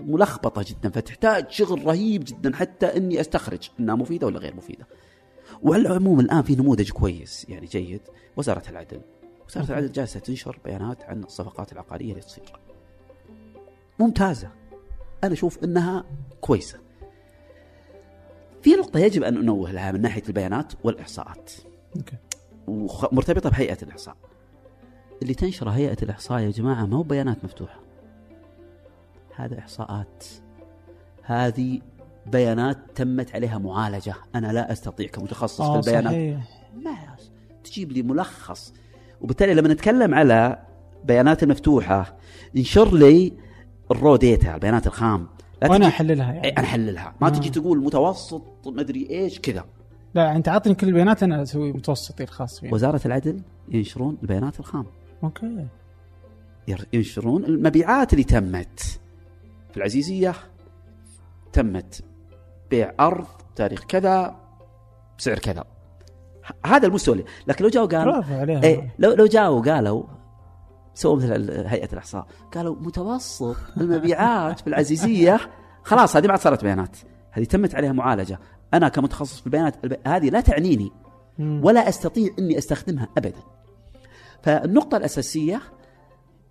[0.07, 4.87] ملخبطة جدا فتحتاج شغل رهيب جدا حتى إني أستخرج إنها مفيدة ولا غير مفيدة.
[5.63, 8.01] وعلى العموم الآن في نموذج كويس يعني جيد
[8.37, 9.01] وزارة العدل.
[9.57, 9.73] أوكي.
[9.73, 12.53] العدل جالسة تنشر بيانات عن الصفقات العقارية اللي تصير.
[13.99, 14.51] ممتازة.
[15.25, 16.05] أنا أشوف إنها
[16.41, 16.79] كويسة.
[18.63, 21.53] في نقطة يجب أن ننوه لها من ناحية البيانات والإحصاءات.
[21.97, 22.17] okay
[22.67, 24.17] ومرتبطة بهيئة الإحصاء
[25.23, 27.81] اللي تنشره هيئة الإحصاء يا جماعة ما هو بيانات مفتوحة
[29.37, 30.25] هذا إحصاءات
[31.23, 31.81] هذه
[32.33, 34.15] بيانات تمت عليها معالجة.
[34.35, 36.13] أنا لا أستطيع كمتخصص في آه البيانات.
[36.13, 36.39] صحيح.
[36.85, 37.17] ما
[37.65, 38.75] تجيب لي ملخص.
[39.21, 40.63] وبالتالي لما نتكلم على
[41.05, 42.17] بيانات المفتوحة
[42.57, 43.33] انشر لي
[43.91, 45.27] ال raw data البيانات الخام.
[45.63, 46.49] لا وأنا تجي أحللها يعني.
[46.49, 47.15] أنا أحللها.
[47.21, 47.31] ما آه.
[47.31, 49.65] تجي تقول متوسط مدري إيش كذا.
[50.15, 54.87] لا أنت عطني كل البيانات أنا أسوي متوسطي الخاص فيني وزارة العدل ينشرون البيانات الخام.
[55.25, 55.67] أوكي.
[56.93, 59.01] ينشرون المبيعات اللي تمت.
[59.71, 60.35] في العزيزية
[61.53, 62.05] تمت.
[62.71, 63.27] بيع أرض
[63.57, 64.37] تاريخ كذا
[65.19, 65.65] بسعر كذا.
[66.67, 68.15] هذا المستوى لكن لو جاوا قالوا
[68.65, 70.05] إيه لو لو جاوا قالوا
[70.95, 75.41] سووا مثل ال- هيئة الإحصاء قالوا متوسط المبيعات في العزيزية.
[75.85, 76.97] خلاص هذه ما عاد صارت بيانات.
[77.31, 78.39] هذه تمت عليها معالجة.
[78.75, 80.93] أنا كمتخصص في البيانات الب- هذه لا تعنيني.
[81.39, 83.41] ولا أستطيع إني أستخدمها ابدا.
[84.43, 85.61] فالنقطة الأساسية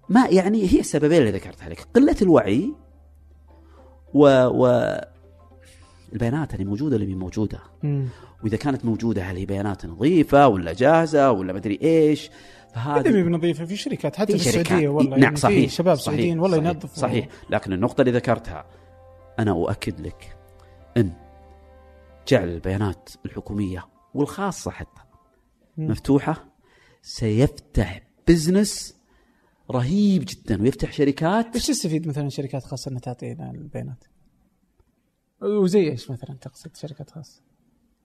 [0.10, 2.74] ما يعني هي السببين اللي ذكرتها لك، قلة الوعي
[4.14, 4.68] و, و
[6.16, 8.08] البيانات اللي موجودة اللي موجودة، مم.
[8.44, 11.80] وإذا كانت موجودة هل هي بيانات نظيفة ولا جاهزة ولا مدري؟
[12.74, 14.50] هذا فهذه بنظيفه في شركات حتى في.
[14.50, 18.12] السعودية والله نعم يعني صحيح شباب صحيح، سعوديين والله صحيح ينظفوا صحيح لكن النقطة اللي
[18.12, 18.66] ذكرتها
[19.40, 20.38] أنا أؤكد لك
[20.98, 21.12] أن
[22.28, 25.02] جعل البيانات الحكومية والخاصة حتى
[25.78, 25.92] مم.
[25.92, 26.46] مفتوحة
[27.02, 28.96] سيفتح بزنس
[29.72, 34.04] رهيب جدا ويفتح شركات إيش تستفيد مثلا شركات خاصة إنها تعطينا البيانات؟
[35.42, 37.42] وزي إيش مثلا تقصد شركات خاصة؟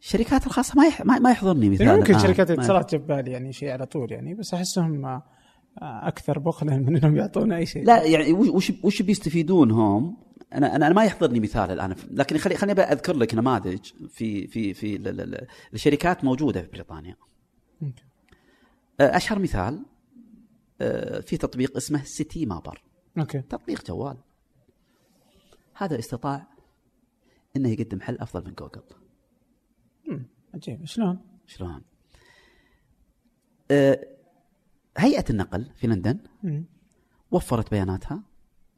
[0.00, 1.02] الشركات الخاصة ما يح...
[1.04, 2.26] ما يحضرني مثال يعني ممكن الآن.
[2.26, 5.22] شركات الاتصالات جاب بالي يعني شيء على طول يعني بس أحسهم آه،
[5.82, 10.16] أكثر بخلا من إنهم يعطونا أي شيء لا يعني وش وش, بيستفيدون هم؟
[10.54, 14.96] أنا أنا ما يحضرني مثال الآن لكن خلي خليني أذكر لك نماذج في في في
[14.96, 17.16] ال- ال- ال- الشركات موجودة في بريطانيا.
[19.00, 19.84] آه، أشهر مثال
[20.80, 22.82] آه، في تطبيق اسمه Citymapper
[23.18, 24.16] okay تطبيق جوال
[25.74, 26.46] هذا استطاع
[27.56, 28.82] إنه يقدم حل أفضل من جوجل
[30.08, 30.26] مم.
[30.54, 31.82] عجيب شلون؟ شلون؟
[33.70, 34.06] آه،
[34.98, 36.64] هيئة النقل في لندن مم.
[37.30, 38.22] وفرت بياناتها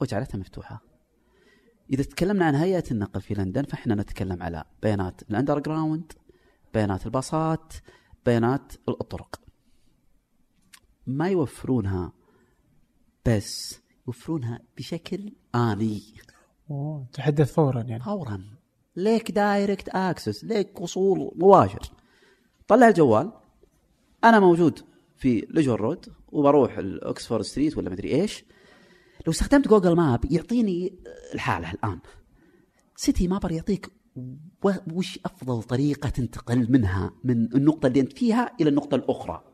[0.01, 0.83] وجعلتها مفتوحة.
[1.91, 6.13] إذا تكلمنا عن هيئة النقل في لندن فإحنا نتكلم على بيانات ال underground،
[6.75, 7.73] بيانات الباصات،
[8.27, 9.41] بيانات الطرق.
[11.07, 12.13] ما يوفرونها
[13.27, 16.03] بس يوفرونها بشكل آني
[16.71, 18.62] أوه تحدث فورا يعني فورا
[18.97, 21.93] ليك direct access ليك وصول مباشر.
[22.69, 23.33] طلع الجوال.
[24.25, 24.81] أنا موجود
[25.17, 28.45] في Edgware Road وبروح ال Oxford Street ولا مدري إيش.
[29.27, 30.99] لو استخدمت Google Map يعطيني
[31.35, 31.99] الحالة الآن.
[32.97, 33.91] Citymapper يعطيك
[34.95, 39.52] وش أفضل طريقة تنتقل منها من النقطة اللي أنت فيها إلى النقطة الأخرى؟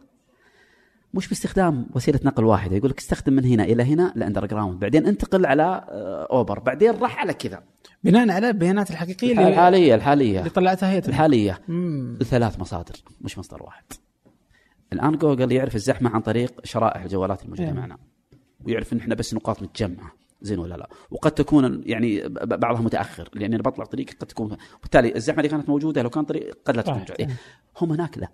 [1.15, 2.77] مش باستخدام وسيلة نقل واحدة.
[2.77, 6.59] يقول لك استخدم من هنا إلى هنا ل underground بعدين انتقل على آه، أوبر.
[6.59, 7.63] بعدين راح على كذا.
[8.05, 10.39] بناء على البيانات الحقيقية اللي, الحالية الحالية.
[10.39, 11.61] اللي طلعتها هيئه الحالية.
[11.69, 13.85] امم ثلاث مصادر مش مصدر واحد.
[14.93, 17.75] الآن جوجل يعرف الزحمة عن طريق شرائح الجوالات الموجودة إيه.
[17.75, 17.99] معنا.
[18.65, 20.13] ويعرف إن إحنا بس نقاط متجمعة.
[20.43, 23.29] زين ولا لا؟ وقد تكون يعني بعضها متأخر.
[23.35, 26.77] لاني أنا بطلع طريق قد تكون بالتالي الزحمة اللي كانت موجودة لو كان طريق قد
[26.77, 26.95] لا تكون.
[26.95, 27.29] موجوده إيه.
[27.81, 28.29] هم هناك لا.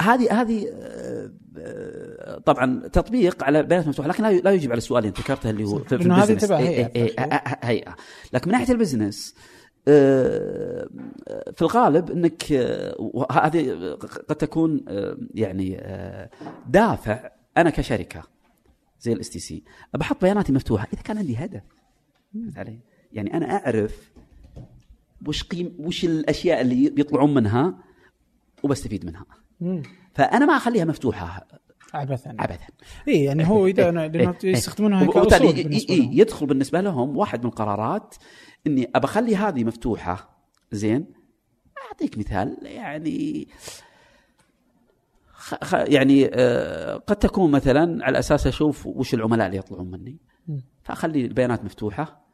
[0.00, 5.14] هذه هذه آه، آه، طبعا تطبيق على بيانات مفتوحة لكن لا يجيب على السؤال اللي
[5.18, 6.42] ذكرته اللي هو في هذه ال business.
[6.42, 6.90] تبع إيه، هيئة.
[6.96, 7.96] إيه، إيه، آه، آه، هيئة
[8.32, 9.34] لكن من ناحية ال business
[11.54, 12.44] في الغالب إنك
[12.98, 13.92] وهذه
[14.28, 14.84] قد تكون
[15.34, 15.80] يعني
[16.68, 18.22] دافع أنا كشركة
[19.00, 19.64] زي ال STC
[19.94, 21.62] بحط بياناتي مفتوحة إذا كان عندي هدف
[22.56, 22.78] علي؟
[23.12, 24.12] يعني أنا أعرف
[25.26, 27.78] وش قيم وش الأشياء اللي بيطلعون منها
[28.62, 29.26] وبستفيد منها
[29.60, 29.82] مم.
[30.14, 31.46] فأنا ما أخليها مفتوحة.
[31.94, 32.30] عبثا.
[32.40, 32.58] ابدا
[33.08, 36.12] اي يعني هو إذا أنا- لأنه يستخدمونها كأصول بالنسبة لهم.
[36.12, 38.14] يدخل بالنسبة لهم واحد من القرارات
[38.66, 40.38] إني أبى أخلي هذه مفتوحة.
[40.72, 41.06] زين؟
[41.88, 43.48] أعطيك مثال يعني
[45.32, 45.54] خ...
[45.64, 45.74] خ...
[45.74, 50.18] يعني آه قد تكون مثلا على أساس أشوف وش العملاء اللي يطلعون مني.
[50.82, 52.24] فأخلي البيانات مفتوحة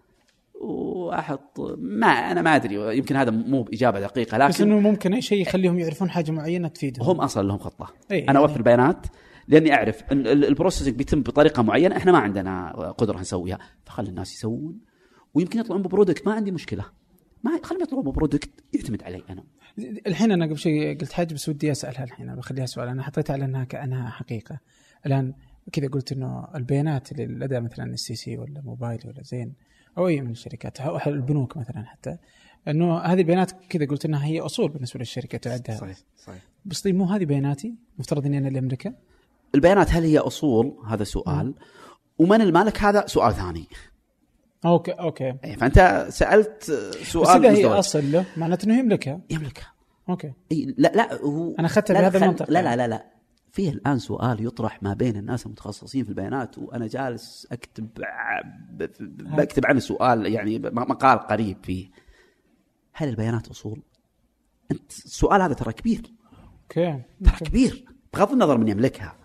[1.11, 5.23] وأحط ما أنا ما أدري يمكن هذا مو بإجابة دقيقة بس لكن إنه ممكن أي
[5.23, 7.07] شيء يخليهم يعرفون حاجة معينة تفيدهم.
[7.07, 7.95] هم أصلا لهم خطة.
[8.11, 9.07] إيه، أنا يعني- أوفر البيانات
[9.49, 13.59] لأني أعرف إن ال- ال processing بيتم بطريقة معينة إحنا ما عندنا قدرة نسويها.
[13.85, 14.78] فخلي الناس يسوون
[15.35, 16.85] ويمكن يطلعون ب product ما عندي مشكلة.
[17.43, 19.45] ما خليهم يطلعون ب product يعتمد علي أنا.
[20.07, 22.89] الحين أنا قبل شيء قلت حاجة بس ودي أسألها الحين بخليها سؤال.
[22.89, 24.59] أنا حطيتها على انها كانها حقيقة.
[25.07, 25.35] الآن
[25.73, 29.53] كذا قلت إنه البيانات اللي لدى مثلا ال STC ولا موبايل ولا زين
[29.99, 32.17] أو أي من الشركات أو البنوك مثلا حتى.
[32.69, 36.43] إنه هذه البيانات كذا قلت إنها هي أصول بالنسبة للشركه تعدها صحيح صحيح.
[36.65, 38.95] بس طيب مو هذه بياناتي؟ مفترض إني أنا اللي أملكها؟
[39.55, 41.55] البيانات هل هي أصول؟ هذا سؤال.
[42.19, 43.67] ومن المالك هذا؟ سؤال ثاني.
[44.65, 45.35] okay okay.
[45.45, 47.67] إيه، فأنت سألت بس سؤال إذا هي.
[47.67, 49.21] أصل له معناته إنه يملكها.
[49.31, 49.73] يملكها.
[50.09, 50.32] okay.
[50.53, 52.51] إيه، لا لا هو أنا أخذتها لا، بهذا المنطق.
[52.51, 52.62] لا.
[52.62, 53.19] لا لا لا.
[53.52, 57.89] في الان سؤال يطرح ما بين الناس المتخصصين في البيانات وأنا جالس اكتب
[59.01, 61.90] بكتب عنه سؤال يعني مقال قريب فيه
[62.93, 63.82] هل البيانات اصول؟
[64.70, 66.12] انت السؤال هذا ترى كبير
[66.62, 69.16] okay ترى كبير بغض النظر من يملكها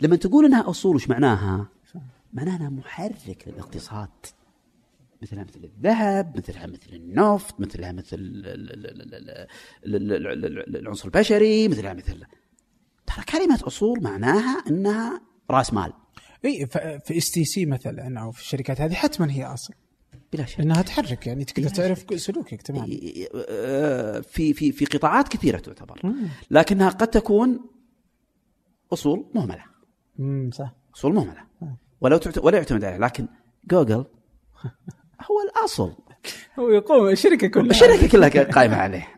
[0.00, 1.68] لما تقول انها اصول وش معناها؟
[2.32, 4.08] معناها انها محرك للاقتصاد
[5.22, 8.16] مثلها مثل الذهب مثلها مثل النفط مثلها مثل
[10.76, 12.24] العنصر البشري مثلها مثل
[13.06, 15.20] ترى كلمة أصول معناها أنها
[15.50, 15.92] رأس مال.
[16.44, 16.66] إي
[17.04, 19.74] في STC مثلا أو في الشركات هذه حتما هي أصل.
[20.32, 20.58] بلا شك.
[20.60, 22.04] لانها تحرك يعني تقدر تعرف.
[22.16, 22.86] سلوكك تمام.
[24.22, 26.00] في في في قطاعات كثيرة تعتبر.
[26.04, 26.28] مم.
[26.50, 27.60] لكنها قد تكون
[28.92, 29.64] أصول مهملة.
[30.20, 30.74] امم صح.
[30.94, 31.40] أصول مهملة.
[31.62, 31.76] آه.
[32.00, 32.38] ولو تعت...
[32.38, 32.98] ولا يعتمد عليها.
[32.98, 33.28] لكن
[33.70, 34.04] جوجل
[35.30, 35.92] هو الأصل.
[36.58, 37.70] هو يقوم الشركة كلها.
[37.70, 39.08] الشركة كلها قائمة عليه.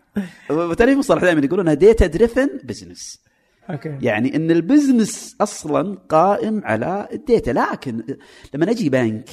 [0.50, 3.20] وبالتالي مصطلح دائما يقولونها data driven business
[3.70, 3.98] okay.
[4.02, 8.02] يعني إن ال business أصلا قائم على ال data لكن
[8.54, 9.28] لما أجي بنك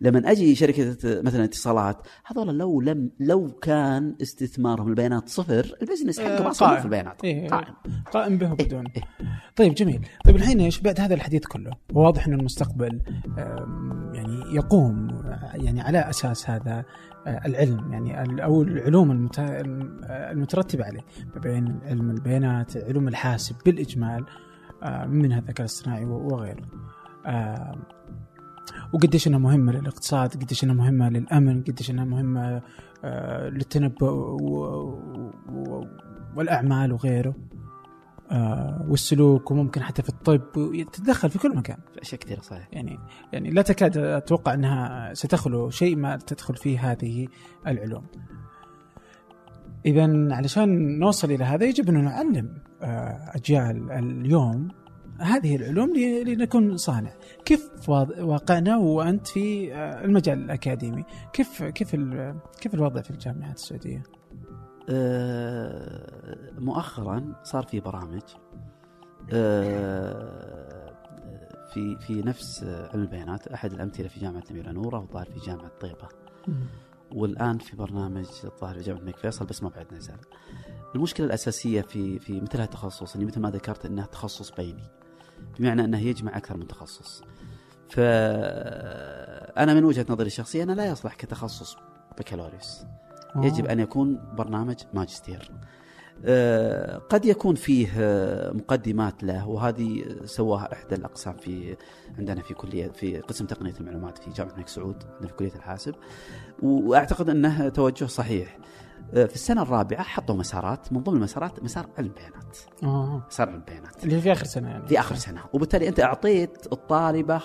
[0.00, 1.96] لما أجي شركة مثلا اتصالات
[2.26, 6.78] هذول لو لم لو كان استثمارهم البيانات صفر البزنس حقه آه، أصلا.
[6.78, 7.24] في البيانات.
[7.24, 7.74] إيه، قائم.
[8.12, 9.02] قائم به وبدون إيه.
[9.56, 10.06] طيب جميل.
[10.24, 13.00] طيب الحين إيش؟ بعد هذا الحديث كله واضح إن المستقبل
[14.14, 16.84] يعني يقوم آه، يعني على أساس هذا.
[17.26, 21.00] العلم يعني أو العلوم المت- الم- آه، المترتبة عليه
[21.42, 24.24] بين علم البيانات علوم الحاسب بالإجمال
[24.82, 26.62] آه، منها الذكاء الاصطناعي وغيره.
[27.26, 27.82] آم،
[28.92, 32.62] وقديش إنها مهمة للاقتصاد قديش إنها مهمة للأمن قديش إنها مهمة
[33.04, 34.36] آه، للتنبؤ
[36.36, 37.34] والأعمال وغيره.
[38.30, 40.40] آه، والسلوك وممكن حتى في الطب
[40.92, 42.98] تتدخل في كل مكان في اشياء كثيره صحيح يعني
[43.32, 47.28] يعني لا تكاد أتوقع أنها ستخلو شيء ما تدخل فيه هذه
[47.66, 48.06] العلوم.
[49.86, 54.68] اذا علشان نوصل إلى هذا يجب أن نعلم آه، أجيال اليوم
[55.18, 55.96] هذه العلوم
[56.26, 57.12] لنكون صانع.
[57.44, 61.96] كيف واقعنا وأنت في آه، المجال الأكاديمي؟ كيف كيف
[62.60, 64.02] كيف الوضع في الجامعات السعودية؟
[64.90, 68.22] آه، مؤخرا صار في برامج
[69.32, 70.94] آه،
[71.72, 76.08] في في نفس علم البيانات أحد الأمثلة في جامعة الاميره نورة والظاهر في جامعة طيبة
[77.12, 80.14] والآن في برنامج الظاهر في جامعة الملك فيصل بس ما بعد نزل.
[80.94, 84.84] المشكلة الأساسية في في مثل هذا التخصص اني مثل ما ذكرت انه تخصص بيني
[85.58, 87.22] بمعنى إنه يجمع أكثر من تخصص.
[87.88, 91.76] فانا من وجهة نظري الشخصية أنا لا يصلح كتخصص
[92.18, 92.84] بكالوريوس.
[93.36, 95.50] يجب أن يكون برنامج ماجستير.
[96.24, 101.76] آه، قد يكون فيه آه، مقدمات له وهذه سواها إحدى الأقسام في
[102.18, 105.94] عندنا في كلية في قسم تقنية المعلومات في جامعة الملك سعود عندنا في كلية الحاسب.
[106.62, 108.58] وأعتقد أنه توجه صحيح.
[109.14, 113.26] آه، في السنة الرابعة حطوا مسارات من ضمن المسارات مسار علم البيانات آه.
[113.28, 114.86] مسار علم البيانات اللي في آخر سنة يعني.
[114.86, 115.40] في آخر سنة.
[115.52, 117.40] وبالتالي أنت أعطيت الطالبة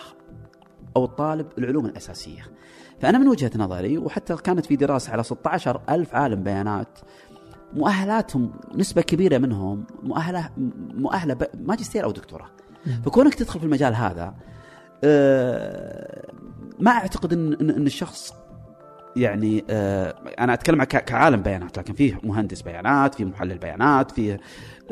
[0.95, 2.45] أو الطالب العلوم الأساسية.
[3.01, 6.99] فأنا من وجهة نظري وحتى كانت في دراسة على 16 ألف عالم بيانات
[7.73, 12.49] مؤهلاتهم نسبة كبيرة منهم مؤهلة ب- ماجستير أو دكتوراه.
[13.05, 14.33] فكونك تدخل في المجال هذا
[15.03, 16.31] آه،
[16.79, 18.33] ما أعتقد إن إن إن الشخص
[19.15, 24.39] يعني آه، أنا أتكلم كعالم بيانات لكن فيه مهندس بيانات فيه محلل بيانات فيه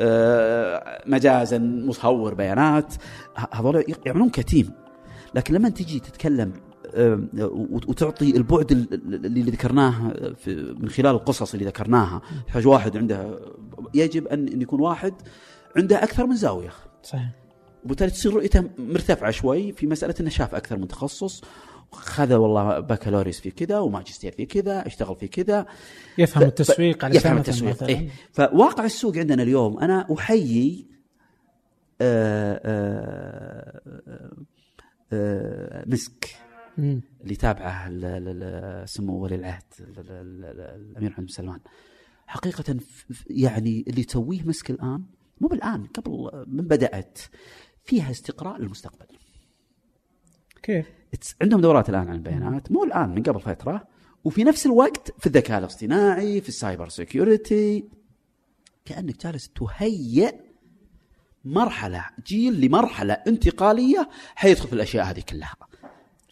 [0.00, 2.94] آه، مجازا مصور بيانات
[3.52, 4.70] هذول يعملون كتيم
[5.34, 6.52] لكن لما تجي تتكلم
[7.88, 13.38] وتعطي البعد ال- ال- اللي ذكرناه في من خلال القصص اللي ذكرناها تحتاج واحد عنده
[13.94, 15.14] يجب ان يكون واحد
[15.76, 16.70] عنده أكثر من زاوية
[17.02, 17.30] صحيح
[17.84, 21.42] وبالتالي تصير رؤيته مرتفعة شوي في مسألة إنه شاف أكثر من تخصص
[21.92, 25.66] خذ والله بكالوريوس في كذا وماجستير في كذا اشتغل في كذا
[26.18, 27.82] يفهم ف- التسويق على يفهم التسويق.
[27.82, 30.86] إيه؟ فواقع السوق عندنا اليوم أنا أحيي
[32.00, 34.30] آه، آه، آه،
[35.12, 36.28] آه، مسك.
[36.78, 41.60] اللي تابعه سمو ولي العهد ال- ال- ال- الأمير محمد بن سلمان
[42.26, 42.76] حقيقه
[43.30, 45.02] يعني اللي تسويه مسك الآن
[45.40, 47.18] مو بالآن قبل من بدأت
[47.84, 49.06] فيها استقراء للمستقبل.
[50.62, 50.86] كيف؟
[51.42, 53.88] عندهم دورات الآن عن البيانات مو الآن من قبل فترة
[54.24, 57.88] وفي نفس الوقت في الذكاء الاصطناعي في ال cyber security
[58.84, 60.34] كأنك جالس تهيئ
[61.44, 65.54] مرحلة جيل لمرحلة انتقالية حيدخل في الأشياء هذه كلها.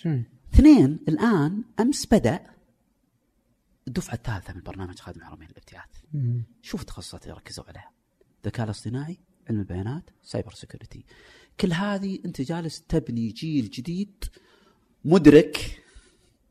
[0.05, 0.25] جميل.
[0.55, 2.47] اثنين الآن أمس بدأ
[3.89, 5.91] الدفعة الثالثة من برنامج خادم الحرمين الابتعاث.
[6.63, 7.91] شوف التخصصات اللي ركزوا عليها.
[8.45, 9.19] الذكاء الاصطناعي
[9.51, 11.05] علم البيانات cyber security
[11.61, 14.25] كل هذه أنت جالس تبني جيل جديد
[15.05, 15.83] مدرك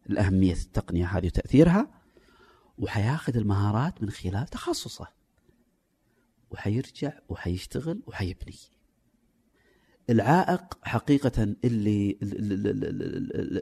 [0.09, 2.01] الأهمية التقنية هذه وتأثيرها
[2.77, 5.07] وحياخذ المهارات من خلال تخصصه.
[6.51, 8.57] وحيرجع وحيشتغل وحيبني.
[10.09, 12.17] العائق حقيقة اللي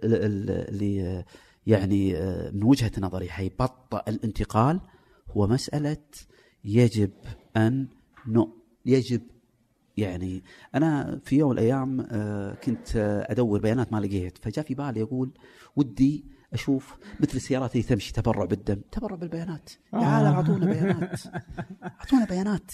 [0.02, 1.26] اللي
[1.68, 2.14] يعني
[2.52, 4.80] من وجهة نظري حيبطئ الانتقال
[5.32, 5.98] هو مسألة
[6.66, 7.11] يجب
[7.57, 7.88] أن
[8.28, 9.22] نو يجب
[9.98, 10.44] يعني
[10.76, 15.02] أنا في يوم من الأيام آه، كنت آه، أدور بيانات ما لقيت فجاء في بالي
[15.02, 15.32] أقول
[15.76, 20.06] ودي أشوف مثل السيارات اللي تمشي تبرع بالدم تبرع بالبيانات يا آه.
[20.06, 21.22] عالم أعطونا بيانات
[21.84, 22.72] أعطونا بيانات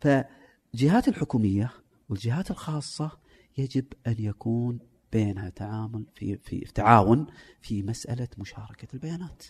[0.00, 1.70] فالجهات الحكومية
[2.12, 3.10] والجهات الخاصة
[3.58, 4.78] يجب أن يكون
[5.12, 7.26] بينها تعامل في في تعاون
[7.60, 9.42] في مسألة مشاركة البيانات.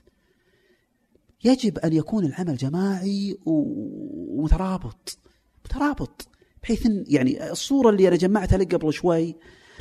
[1.44, 5.18] يجب أن يكون العمل جماعي ومترابط
[5.64, 6.28] مترابط
[6.62, 9.36] بحيث إن يعني الصورة اللي أنا جمعتها لك قبل شوي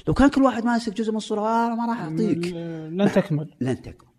[0.08, 2.48] لو كان كل واحد ماسك جزء من الصورة آه ما راح أعطيك.
[2.92, 3.54] لن تكمل.
[3.62, 4.12] لن تكمل.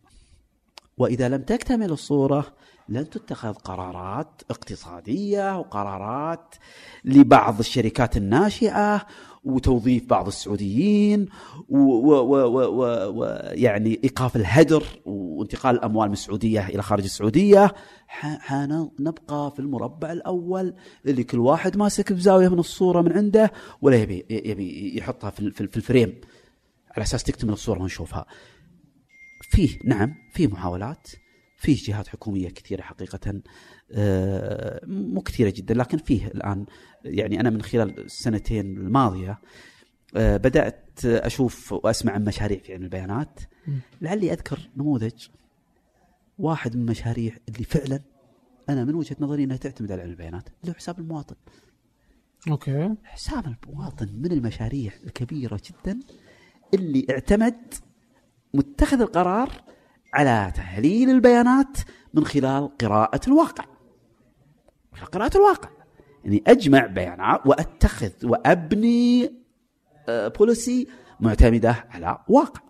[0.98, 2.54] وإذا لم تكتمل الصورة
[2.92, 6.54] لن تتخذ قرارات اقتصادية وقرارات
[7.04, 9.06] لبعض الشركات الناشئة
[9.44, 11.28] وتوظيف بعض السعوديين
[12.68, 17.74] ويعني إيقاف الهدر وانتقال الأموال من السعودية إلى خارج السعودية.
[18.08, 20.74] ح- حنبقى في المربع الأول
[21.06, 23.52] اللي كل واحد ماسك بزاوية من الصورة من عنده
[23.82, 26.20] ولا يبي يبي يحطها في في ال- في الفريم.
[26.96, 28.26] على أساس تكتمل الصورة ونشوفها.
[29.50, 31.08] فيه نعم فيه محاولات.
[31.62, 33.40] فيه جهات حكومية كثيرة حقيقة
[33.92, 36.66] آه، مو كثيره جدا لكن فيه الآن
[37.04, 39.38] يعني أنا من خلال السنتين الماضية
[40.16, 43.40] آه، بدأت أشوف وأسمع عن مشاريع في علم البيانات.
[44.00, 45.26] لعلي أذكر نموذج
[46.38, 48.00] واحد من المشاريع اللي فعلا
[48.68, 51.36] أنا من وجهة نظري إنها تعتمد على علم البيانات اللي هو حساب المواطن.
[52.50, 52.94] أوكي.
[53.04, 56.00] حساب المواطن من المشاريع الكبيرة جدا
[56.74, 57.74] اللي اعتمد
[58.54, 59.71] متخذ القرار
[60.14, 61.76] على تحليل البيانات
[62.14, 63.64] من خلال قراءة الواقع.
[65.12, 65.68] قراءة الواقع.
[66.24, 69.32] يعني أجمع بيانات وأتخذ وأبني
[70.08, 70.86] آه، بوليسي
[71.20, 72.60] معتمدة على واقع.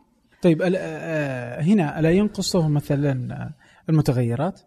[0.43, 3.55] طيب ال- آه، هنا ألا ينقصه مثلا آه،
[3.89, 4.61] المتغيرات؟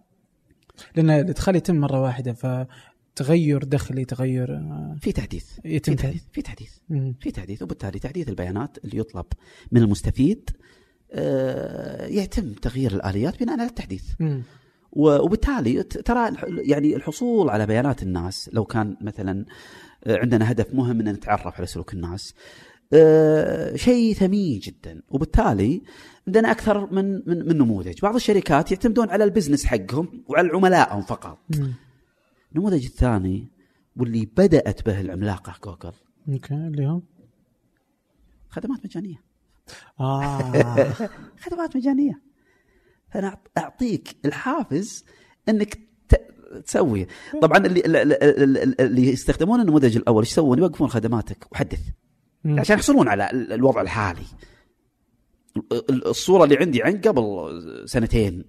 [0.96, 5.60] لأن الإدخال يتم مرة واحدة فتغير دخلي تغير آه، في تحديث.
[5.66, 6.24] يتم في تحديث.
[6.32, 6.78] في تحديث.
[7.20, 9.26] في تحديث وبالتالي تحديث البيانات اللي يطلب
[9.72, 10.56] من المستفيد آه،
[12.10, 14.04] يتم تغيير الآليات بناء على التحديث.
[14.92, 19.46] وبالتالي ترى يعني الحصول على بيانات الناس لو كان مثلا
[20.04, 22.34] آه، عندنا هدف مهم إن نتعرف على سلوك الناس
[22.94, 25.02] آه، شيء ثمين جدا.
[25.10, 25.82] وبالتالي
[26.28, 28.02] عندنا أكثر من من من نموذج.
[28.02, 31.38] بعض الشركات يعتمدون على ال business حقهم وعلى عملائهم فقط.
[32.52, 33.48] النموذج الثاني
[33.98, 35.96] واللي بدأت به العملاقة جوجل.
[36.30, 37.02] أوكي اللي هو؟
[38.50, 39.25] خدمات مجانية.
[40.00, 40.90] آه.
[41.44, 42.22] خدمات مجانية.
[43.14, 45.06] فأنا أعطيك الحافز
[45.50, 45.80] إنك
[46.66, 47.08] تسوي.
[47.42, 47.82] طبعا اللي
[48.80, 51.80] اللي- يستخدمون النموذج الأول إيش يسوون؟ يوقفون خدماتك وحدث.
[52.46, 54.22] عشان يحصلون على ال- الوضع الحالي.
[55.58, 57.24] ال- ال- الصورة اللي عندي عن قبل
[57.86, 58.46] سنتين.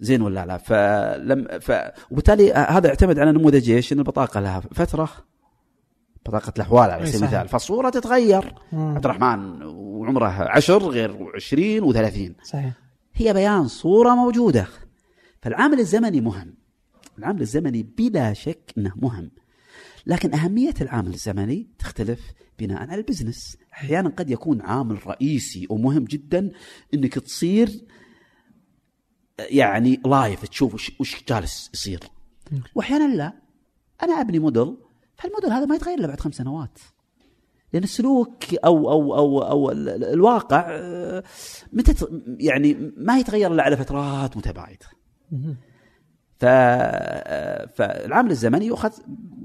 [0.00, 1.72] زين ولا لا؟ فلم ف
[2.10, 5.08] وبالتالي هذا يعتمد على نموذج إيش؟ إن البطاقة لها فترة.
[6.28, 7.22] بطاقه الأحوال على سبيل.
[7.22, 7.48] المثال.
[7.48, 8.54] فالصورة تتغير.
[8.72, 8.94] مم.
[8.94, 12.72] عبد الرحمن وعمره عشر غير 20 و30 صحيح.
[13.14, 14.66] هي بيان صورة موجودة.
[15.42, 16.54] فالعامل الزمني مهم.
[17.18, 19.30] العامل الزمني بلا شك إنه مهم.
[20.06, 22.20] لكن أهمية العامل الزمني تختلف
[22.58, 23.56] بناء على البزنس.
[23.72, 26.50] أحيانا قد يكون عامل رئيسي ومهم جدا
[26.94, 27.84] إنك تصير
[29.38, 32.00] يعني live تشوف وش, وش جالس يصير.
[32.74, 33.32] واحيانا لا.
[34.02, 34.76] أنا أبني model
[35.18, 36.78] فال model هذا ما يتغير إلا بعد خمس سنوات
[37.72, 41.24] لأن السلوك أو أو أو أو ال- ال- الواقع آه،
[41.72, 41.94] متى
[42.38, 44.86] يعني ما يتغير إلا على فترات متباعدة.
[46.38, 48.92] ف آه، فالعامل الزمني يؤخذ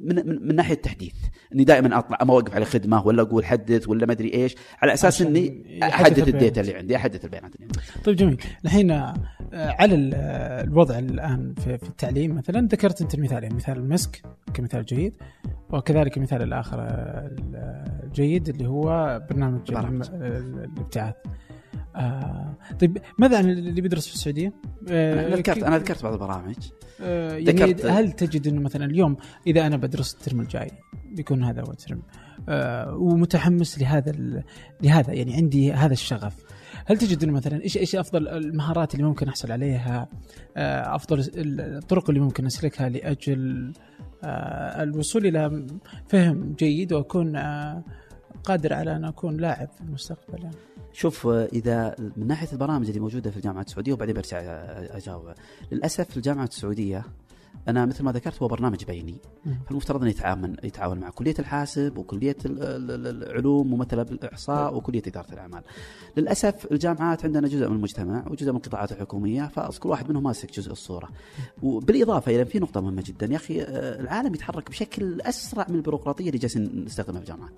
[0.03, 1.13] من من, من ناحية التحديث
[1.53, 4.93] إني دائما اطلع أما أوقف على خدمة ولا أقول حدث ولا ما أدري إيش على
[4.93, 6.27] أساس إني أحدث.
[6.27, 7.79] ال data اللي عندي أحدث البيانات اللي عندي.
[8.03, 9.13] طيب جميل الحين آه،
[9.53, 14.21] على آه، الوضع الآن في, التعليم مثلا ذكرت أنت المثالين مثال المسك
[14.53, 15.13] كمثال جيد
[15.69, 16.77] وكذلك المثال الآخر
[18.03, 21.15] الجيد اللي هو برنامج الابتعاث
[21.95, 24.53] آه طيب ماذا عن اللي بيدرس في السعودية؟
[24.89, 26.55] آه، أنا ذكرت أنا ذكرت بعض البرامج
[27.01, 29.17] آه، يعني ذكرت- هل تجد إنه مثلا اليوم
[29.47, 30.71] إذا أنا بدرس الترم الجاي
[31.11, 32.01] بيكون هذا هو الترم
[32.49, 34.43] آه، ومتحمس لهذا ال-
[34.83, 36.35] لهذا يعني عندي هذا الشغف
[36.85, 40.07] هل تجد إنه مثلا إيش إيش أفضل المهارات اللي ممكن أحصل عليها
[40.57, 43.73] آه، أفضل ال- الطرق اللي ممكن أسلكها لأجل
[44.23, 45.67] آه، الوصول إلى
[46.07, 47.83] فهم جيد وأكون آه،
[48.43, 50.55] قادر على أن أكون لاعب في المستقبل يعني.
[50.93, 54.37] شوف إذا من ناحية البرامج اللي موجودة في الجامعة السعودية وبعدين برجع
[54.97, 55.33] أجاوب
[55.71, 57.03] للأسف في الجامعة السعودية
[57.67, 59.15] أنا مثل ما ذكرت هو برنامج بيني.
[59.67, 65.01] فالمفترض إنه يتعاون يتعاون مع كلية الحاسب وكلية ال- ال- ال- العلوم ممثله بالاحصاء وكلية
[65.07, 65.61] إدارة الأعمال.
[66.17, 70.71] للأسف الجامعات عندنا جزء من المجتمع وجزء من القطاعات الحكوميه فكل واحد منهم ماسك جزء
[70.71, 71.09] الصورة.
[71.63, 76.27] وبالإضافة إلى في نقطة مهمة جدا يا أخي آه، العالم يتحرك بشكل أسرع من البيروقراطية
[76.27, 77.53] اللي جالسين نستخدمها في الجامعات.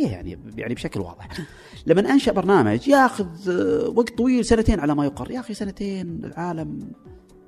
[0.00, 1.28] إياها يعني يعني بشكل واضح.
[1.86, 6.78] لما أنشأ برنامج ياخذ آه، وقت طويل سنتين على ما يقر، يا أخي سنتين العالم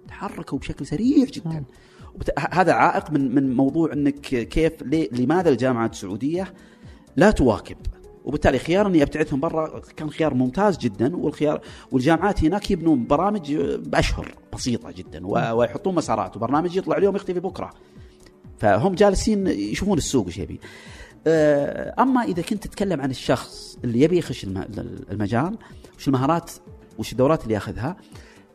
[0.09, 1.49] تحركوا بشكل سريع جدا.
[1.51, 1.65] نعم.
[2.15, 6.55] وبت- هذا عائق من من موضوع إنك كيف ليه لماذا الجامعة السعودية
[7.17, 7.77] لا تواكب
[8.25, 11.61] وبالتالي خيار اني ابتعدهم برا كان خيار ممتاز جدا والخيار
[11.93, 17.71] والجامعات هناك يبنون برامج بأشهر بسيطة جدا ويحطون مسارات وبرنامج يطلع اليوم يختفي بكرة
[18.59, 20.61] فهم جالسين يشوفون السوق وش يبي
[21.99, 24.67] أما إذا كنت تتكلم عن الشخص اللي يبي يخش الم-
[25.11, 25.59] المجال
[25.99, 26.51] وش المهارات
[26.99, 27.97] وش الدورات اللي ياخذها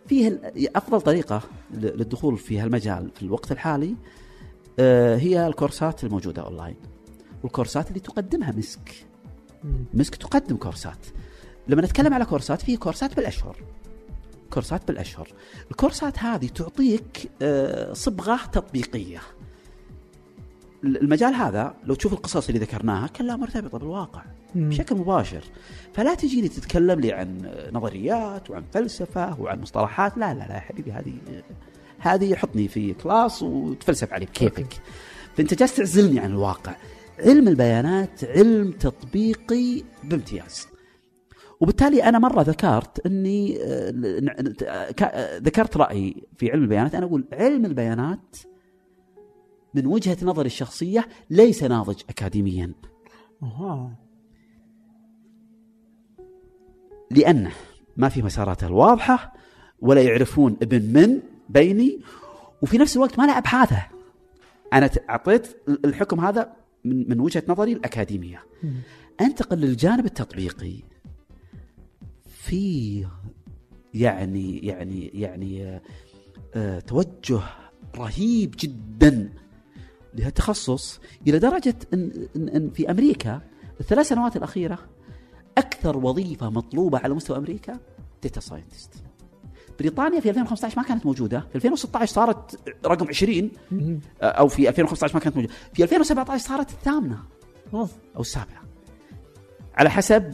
[0.08, 0.42] فيه
[0.76, 1.42] أفضل طريقة
[1.74, 3.96] للدخول في هالمجال في الوقت الحالي
[4.80, 6.76] آه، هي الكورسات الموجودة أونلاين.
[7.44, 9.06] والكورسات اللي تقدمها مسك.
[9.94, 10.98] مسك تقدم كورسات.
[11.68, 13.58] لما نتكلم على كورسات في كورسات بالأشهر.
[14.54, 15.28] كورسات بالأشهر.
[15.72, 19.22] الكورسات هذه تعطيك آه، صبغة تطبيقية.
[20.84, 24.24] المجال هذا لو تشوف القصص اللي ذكرناها كلها مرتبطة بالواقع
[24.56, 24.70] مم.
[24.70, 25.44] بشكل مباشر.
[25.94, 30.92] فلا تجيني تتكلم لي عن نظريات وعن فلسفة وعن مصطلحات لا لا لا يا حبيبي
[30.92, 31.14] هذه
[32.00, 34.82] هذه حطني في class وتفلسف علي بكيفك
[35.38, 36.76] فأنت جالس تعزلني عن الواقع.
[37.20, 40.68] علم البيانات علم تطبيقي بامتياز.
[41.60, 43.94] وبالتالي أنا مرة ذكرت إني آه،
[45.02, 46.96] آه، ذكرت رأيي في علم البيانات.
[46.96, 48.38] أنا أقول علم البيانات
[49.76, 52.74] من وجهة نظري الشخصية ليس ناضج اكاديميا.
[53.44, 53.96] أها.
[57.12, 57.52] لأنه
[57.98, 59.34] ما في مساراته الواضحة
[59.80, 61.20] ولا يعرفون ابن من
[61.50, 62.00] بيني
[62.62, 63.84] وفي نفس الوقت ما له أبحاثه.
[64.74, 65.48] أنا ت- أعطيت
[65.86, 66.54] الحكم هذا
[66.86, 68.44] من, من وجهة نظري الأكاديمية.
[68.64, 68.74] مم.
[69.22, 70.74] أنتقل للجانب التطبيقي.
[72.26, 73.06] في
[73.94, 75.82] يعني يعني يعني
[76.56, 77.42] آه، توجه
[77.98, 79.34] رهيب جدا
[80.16, 83.42] لهالتخصص إلى درجة ان, إن, إن في أمريكا
[83.80, 84.80] الثلاث سنوات الأخيرة
[85.58, 87.80] أكثر وظيفة مطلوبة على مستوى أمريكا
[88.24, 88.90] data scientist
[89.80, 91.40] بريطانيا في 2015 ما كانت موجودة.
[91.50, 94.00] في 2016 صارت رقم 20 مم.
[94.22, 95.54] آه، أو في 2015 ما كانت موجودة.
[95.74, 97.18] في 2017 صارت الثامنة.
[98.16, 98.64] أو السابعة.
[99.76, 100.32] على حسب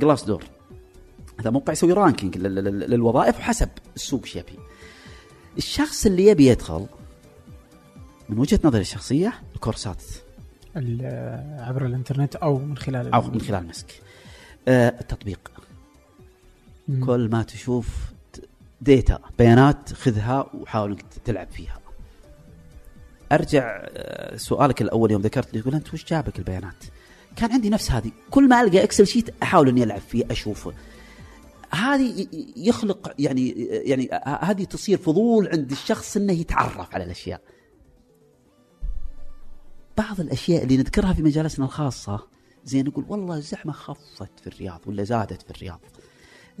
[0.00, 0.44] Glassdoor
[1.40, 4.58] هذا موقع يسوي ranking لل- لل- للوظائف وحسب السوق إيش يبي.
[5.58, 6.86] الشخص اللي يبي يدخل
[8.30, 10.02] من وجهة نظري الشخصية الكورسات.
[10.76, 14.00] ال- عبر الإنترنت أو من خلال أو من خلال مسك.
[14.68, 15.50] آه، التطبيق.
[16.88, 17.04] مم.
[17.06, 17.86] كل ما تشوف
[18.80, 21.78] data بيانات خذها وحاول إنك تلعب فيها.
[23.32, 26.84] أرجع آه، سؤالك الأول يوم ذكرت لي تقول أنت وش جابك البيانات؟
[27.36, 28.10] كان عندي نفس هذه.
[28.30, 30.72] كل ما ألقى Excel sheet أحاول إني ألعب فيه أشوفه.
[31.70, 32.26] هذه
[32.56, 37.40] يخلق يعني يعني ه- هذه تصير فضول عند الشخص إنه يتعرف على الأشياء.
[40.00, 42.26] بعض الأشياء اللي نذكرها في مجالسنا الخاصة
[42.64, 45.80] زي نقول والله الزحمة خفت في الرياض ولا زادت في الرياض.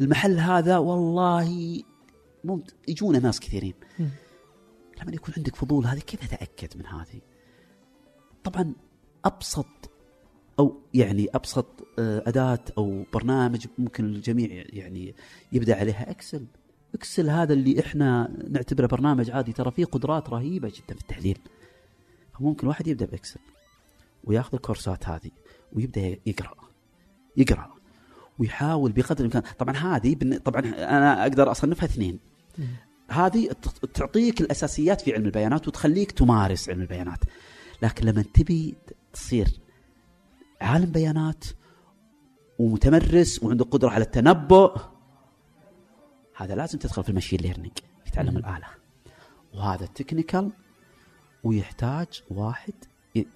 [0.00, 1.82] المحل هذا والله
[2.44, 2.74] ممت...
[2.88, 3.74] يجونا ناس كثيرين.
[5.02, 7.20] لما يكون عندك فضول هذه كيف أتأكد من هذه؟
[8.44, 8.72] طبعا
[9.24, 9.90] أبسط
[10.58, 11.66] أو يعني أبسط
[11.98, 15.14] آه، أداة أو برنامج ممكن الجميع يعني
[15.52, 16.10] يبدأ عليها.
[16.10, 16.46] إكسل.
[16.94, 21.38] إكسل هذا اللي إحنا نعتبره برنامج عادي ترى فيه قدرات رهيبة جدا في التحليل.
[22.40, 23.40] فممكن واحد يبدأ ب Excel
[24.24, 25.30] وياخذ الكورسات هذه
[25.72, 26.54] ويبدأ يقرأ
[27.36, 27.74] يقرأ
[28.38, 29.42] ويحاول بقدر الإمكان.
[29.58, 32.18] طبعا هذه طبعا أنا أقدر أصنفها اثنين.
[33.08, 33.50] هذه
[33.94, 37.18] تعطيك الأساسيات في علم البيانات وتخليك تمارس علم البيانات.
[37.82, 38.74] لكن لما تبي
[39.12, 39.48] تصير
[40.60, 41.44] عالم بيانات
[42.58, 44.80] ومتمرس وعنده قدرة على التنبؤ
[46.36, 48.36] هذا لازم تدخل في ال machine learning يتعلم مم.
[48.36, 48.66] الآلة.
[49.54, 50.50] وهذا technical
[51.44, 52.72] ويحتاج واحد
[53.16, 53.26] ي-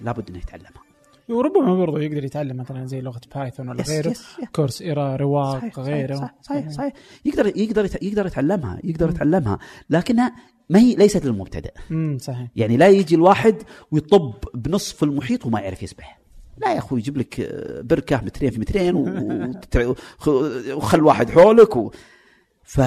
[0.00, 0.80] لابد إنه يتعلمها
[1.28, 4.10] وربما برضه يقدر يتعلم مثلا زي لغة Python ولا yes- غيره.
[4.10, 4.26] yes-.
[4.52, 6.14] Coursera رواق صحيح غيره.
[6.16, 6.92] صحيح صحيح, صحيح
[7.24, 9.58] يقدر يقدر يقدر يتعلمها يقدر يتعلمها.
[9.90, 10.32] لكنها
[10.70, 12.48] ما هي ليست للمبتدئ امم صحيح.
[12.56, 13.56] يعني لا يجي الواحد
[13.90, 16.20] ويطب بنصف المحيط وما يعرف يسبح.
[16.58, 18.94] لا يا أخوي يجيب لك آه، بركة مترين في مترين
[20.76, 21.90] وخل واحد حولك و...
[22.72, 22.80] ف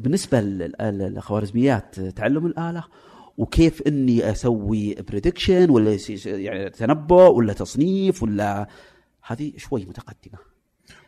[0.00, 2.84] بالنسبة للخوارزميات تعلم الاله
[3.38, 8.68] وكيف اني أسوي prediction ولا yes- يعني تنبؤ ولا تصنيف ولا
[9.26, 10.38] هذه شوي متقدمه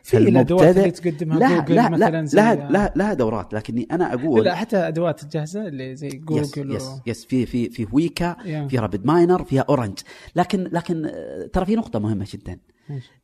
[0.03, 3.87] في الادوات اللي تقدمها لا جوجل لا مثلا لا زي لا لا لها دورات لكني
[3.91, 6.99] أنا أقول لا حتى ادوات جاهزه اللي زي yes جوجل yes و...
[7.07, 8.67] yes في في في Weka يا.
[8.67, 9.99] في RapidMiner فيها Orange
[10.35, 12.59] لكن لكن آه، ترى في نقطه مهمه جدا.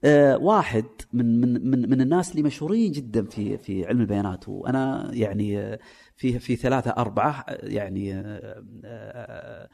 [0.04, 4.50] آه، واحد من من من من الناس اللي مشهورين جدا في في علم البيانات.
[4.50, 5.80] وأنا يعني آه،
[6.16, 8.14] في في ثلاثة أربعة آه، يعني
[8.86, 9.70] آه،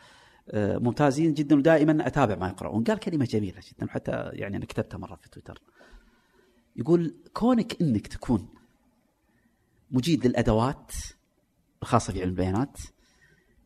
[0.53, 1.55] ممتازين جدا.
[1.55, 5.61] ودائما أتابع ما يقرؤون قال كلمة جميلة جدا وحتى يعني أنا كتبتها مرة في تويتر.
[6.75, 8.47] يقول كونك إنك تكون
[9.91, 10.91] مجيد للأدوات
[11.81, 12.77] الخاصة في علم البيانات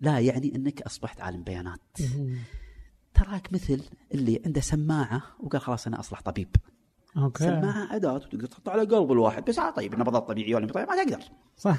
[0.02, 1.98] لا يعني أنك أصبحت عالم بيانات.
[3.24, 3.82] تراك مثل
[4.14, 6.56] اللي عنده سماعة وقال خلاص أنا أصلح طبيب.
[7.18, 7.44] okay.
[7.44, 11.04] سماعة أداة وتقدر تحطها على قلب الواحد بس طيب النبضات طبيعيه ولا مش طبيعية، ما
[11.04, 11.24] تقدر.
[11.58, 11.78] صح.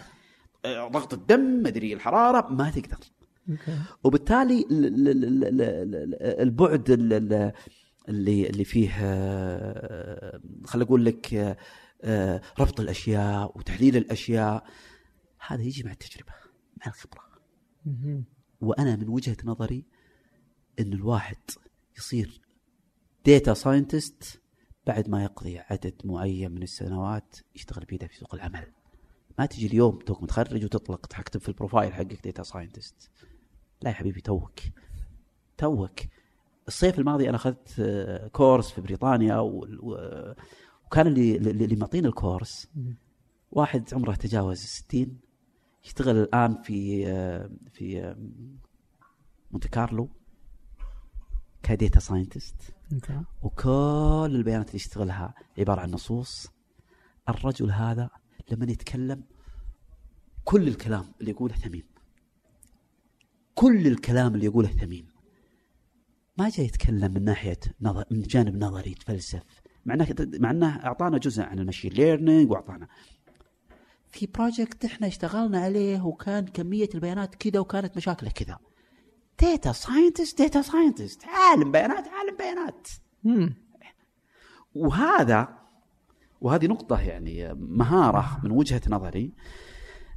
[0.65, 2.97] آه، ضغط الدم مدري الحرارة ما تقدر.
[3.51, 3.79] okay.
[4.05, 7.53] وبالتالي ال- ال- ال- ال- ال- البعد ال- ال-
[8.09, 11.35] اللي اللي فيه آه، خليني أقول لك
[12.05, 14.65] آه، ربط الأشياء وتحليل الأشياء
[15.47, 16.33] هذا يجي مع التجربة
[16.81, 17.23] مع الخبرة.
[18.61, 19.85] وأنا من وجهة نظري
[20.81, 21.37] إن الواحد
[21.99, 22.41] يصير
[23.25, 24.41] data scientist
[24.87, 28.73] بعد ما يقضي عدد معين من السنوات يشتغل بيده في سوق العمل.
[29.39, 33.11] ما تجي اليوم توك متخرج وتطلق تكتب في ال profile حقك data scientist
[33.83, 34.61] لا يا حبيبي توك.
[35.59, 36.01] توك.
[36.69, 42.69] الصيف الماضي أنا أخذت آه، course في بريطانيا وكان اللي اللي معطينا الكورس.
[43.53, 45.21] واحد عمره تجاوز الستين
[45.85, 48.17] يشتغل الآن في آه، في آه،
[49.55, 50.09] مونت كارلو.
[51.63, 52.57] ك data scientist.
[53.43, 56.47] وكل البيانات اللي يشتغلها عبارة عن نصوص.
[57.29, 58.11] الرجل هذا
[58.51, 59.25] لما يتكلم
[60.45, 61.85] كل الكلام اللي يقوله ثمين
[63.55, 65.07] كل الكلام اللي يقوله ثمين
[66.39, 69.43] ما جاي يتكلم من ناحية نظر من جانب نظري يتفلسف.
[69.85, 72.89] مع انه مع إنه أعطانا جزء عن ال machine learning وأعطانا.
[74.09, 78.59] في project إحنا اشتغلنا عليه وكان كمية البيانات كذا وكانت مشاكله كذا.
[79.41, 82.89] data scientist data scientist عالم بيانات عالم بيانات
[83.25, 83.55] مم.
[84.75, 85.49] وهذا
[86.41, 89.33] وهذه نقطة يعني مهارة من وجهة نظري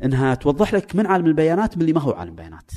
[0.04, 2.72] إنها توضح لك من عالم البيانات من اللي ما هو عالم بيانات.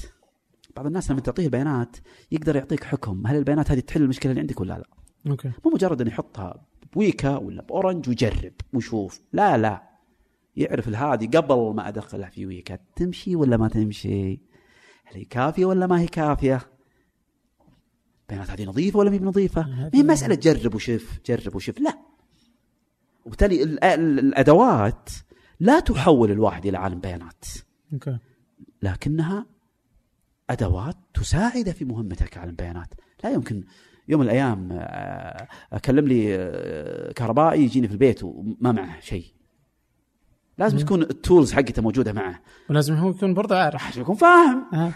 [0.76, 1.96] بعض الناس لما تعطيه البيانات
[2.32, 4.84] يقدر يعطيك حكم هل البيانات هذه تحل المشكلة اللي عندك ولا لا؟
[5.30, 9.88] okay مو مجرد إنه يحطها ب Weka ولا ب Orange ويجرب ويشوف، لا لا
[10.56, 14.40] يعرف هل هذه قبل ما أدخلها في Weka تمشي ولا ما تمشي؟
[15.10, 16.60] هل هي كافية ولا ما هي كافية؟
[18.22, 21.98] البيانات هذه نظيفة ولا ما هي بنظيفة؟ ما هي مسألة جرب وشوف جرب وشوف لا.
[23.26, 25.08] وبالتالي ال- ال- الأدوات
[25.60, 27.44] لا تحول الواحد إلى عالم بيانات.
[28.82, 29.46] لكنها
[30.50, 32.94] أدوات تساعد في مهمتك كعالم بيانات.
[33.24, 33.64] لا يمكن
[34.08, 39.24] يوم من الأيام آه، أكلم لي آه، كهربائي يجيني في البيت وما معه شيء.
[40.58, 40.82] لازم مم.
[40.84, 42.40] تكون التولز حقته موجودة معه.
[42.70, 43.86] ولازم هو يكون برضه عارف.
[43.86, 44.64] عشان يكون فاهم.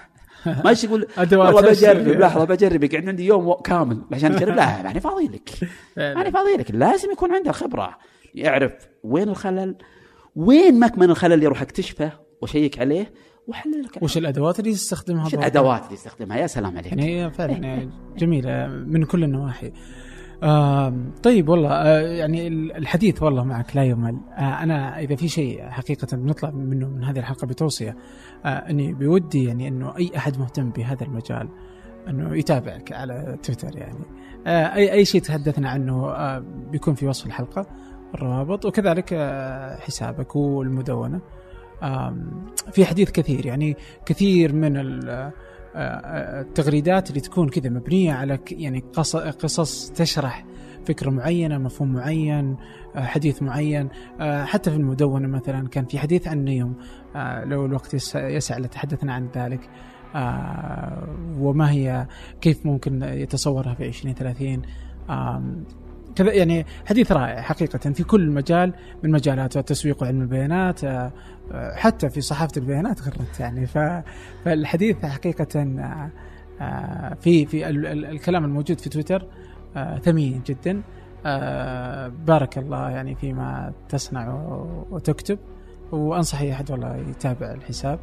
[0.64, 1.60] ما يقول والله.
[1.60, 5.50] بجرب لحظه بجرب يقعد عندي يوم كامل عشان اجرب لا ماني فاضي لك.
[5.96, 6.70] ماني فاضي لك.
[6.70, 7.98] لازم يكون عنده خبره
[8.34, 8.72] يعرف
[9.04, 9.76] وين الخلل
[10.36, 12.12] وين مكمن الخلل اللي أروح أكتشفه
[12.42, 13.12] وأشيك عليه
[13.46, 16.86] وأحلل لك وش الأدوات اللي يستخدمها وش؟ الأدوات اللي يستخدمها؟ يا سلام عليك.
[16.92, 19.72] يعني فعلا جميلة من كل النواحي.
[21.22, 24.16] طيب والله آه، يعني ال- الحديث والله معك لا يمل.
[24.38, 27.96] آه، أنا إذا في شيء حقيقة بنطلع منه من هذه الحلقة بتوصية
[28.44, 31.48] آه، أني بودي يعني أنه أي أحد مهتم بهذا المجال
[32.08, 34.04] أنه يتابعك على تويتر يعني.
[34.46, 36.12] اي أي شيء تحدثنا عنه
[36.70, 37.66] بيكون في وصف الحلقة
[38.14, 39.14] الروابط وكذلك
[39.80, 41.20] حسابك والمدونة.
[42.72, 44.76] في حديث كثير يعني كثير من
[45.74, 50.44] التغريدات اللي تكون كذا مبنية على يعني قص- قصص تشرح
[50.86, 52.56] فكرة معينة مفهوم معين
[52.96, 53.88] آه، حديث معين.
[54.20, 56.74] آه، حتى في المدونة مثلا كان في حديث عن النيوم
[57.16, 59.60] آه، لو الوقت يس- يسع لتحدثنا عن ذلك.
[61.38, 62.06] وما هي
[62.40, 64.62] كيف ممكن يتصورها في 2030
[65.10, 65.64] آم،
[66.14, 71.12] كذا يعني حديث رائع حقيقة في كل مجال من مجالات التسويق وعلم البيانات آه،
[71.74, 75.62] حتى في صحافة البيانات غرت يعني فالحديث حقيقة
[76.60, 79.26] آه، في في ال- ال- الكلام الموجود في تويتر
[79.76, 80.82] آه، ثمين جدا.
[81.26, 84.34] آه، بارك الله يعني فيما تصنع
[84.90, 85.38] وتكتب.
[85.92, 87.98] وانصح اي أحد والله يتابع الحساب.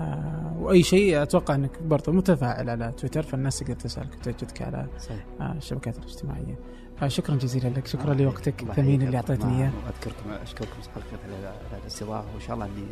[0.00, 5.24] آه، وأي شيء أتوقع أنك برضه متفاعل على تويتر فالناس تقدر تسألك وتجدك على صحيح.
[5.40, 6.58] آه، الشبكات الاجتماعية.
[7.06, 7.86] شكرا جزيلا لك.
[7.86, 8.62] شكرا لوقتك.
[8.62, 9.02] الثمين.
[9.02, 9.70] اللي أعطيتني إياه.
[9.88, 12.84] أذكركم أشكركم حقيقه على الاستضافه وإن شاء الله إني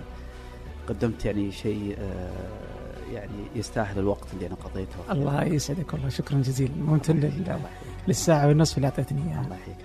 [0.88, 2.30] قدمت يعني شيء آه،
[3.12, 4.96] يعني يستاهل الوقت اللي أنا قضيته.
[5.10, 6.08] الله يسعدك والله.
[6.08, 6.74] شكرا جزيلا.
[6.76, 7.58] ممتن لل-.
[8.08, 9.40] للساعة والنصف اللي أعطيتني إياها.
[9.44, 9.76] الله يحييك.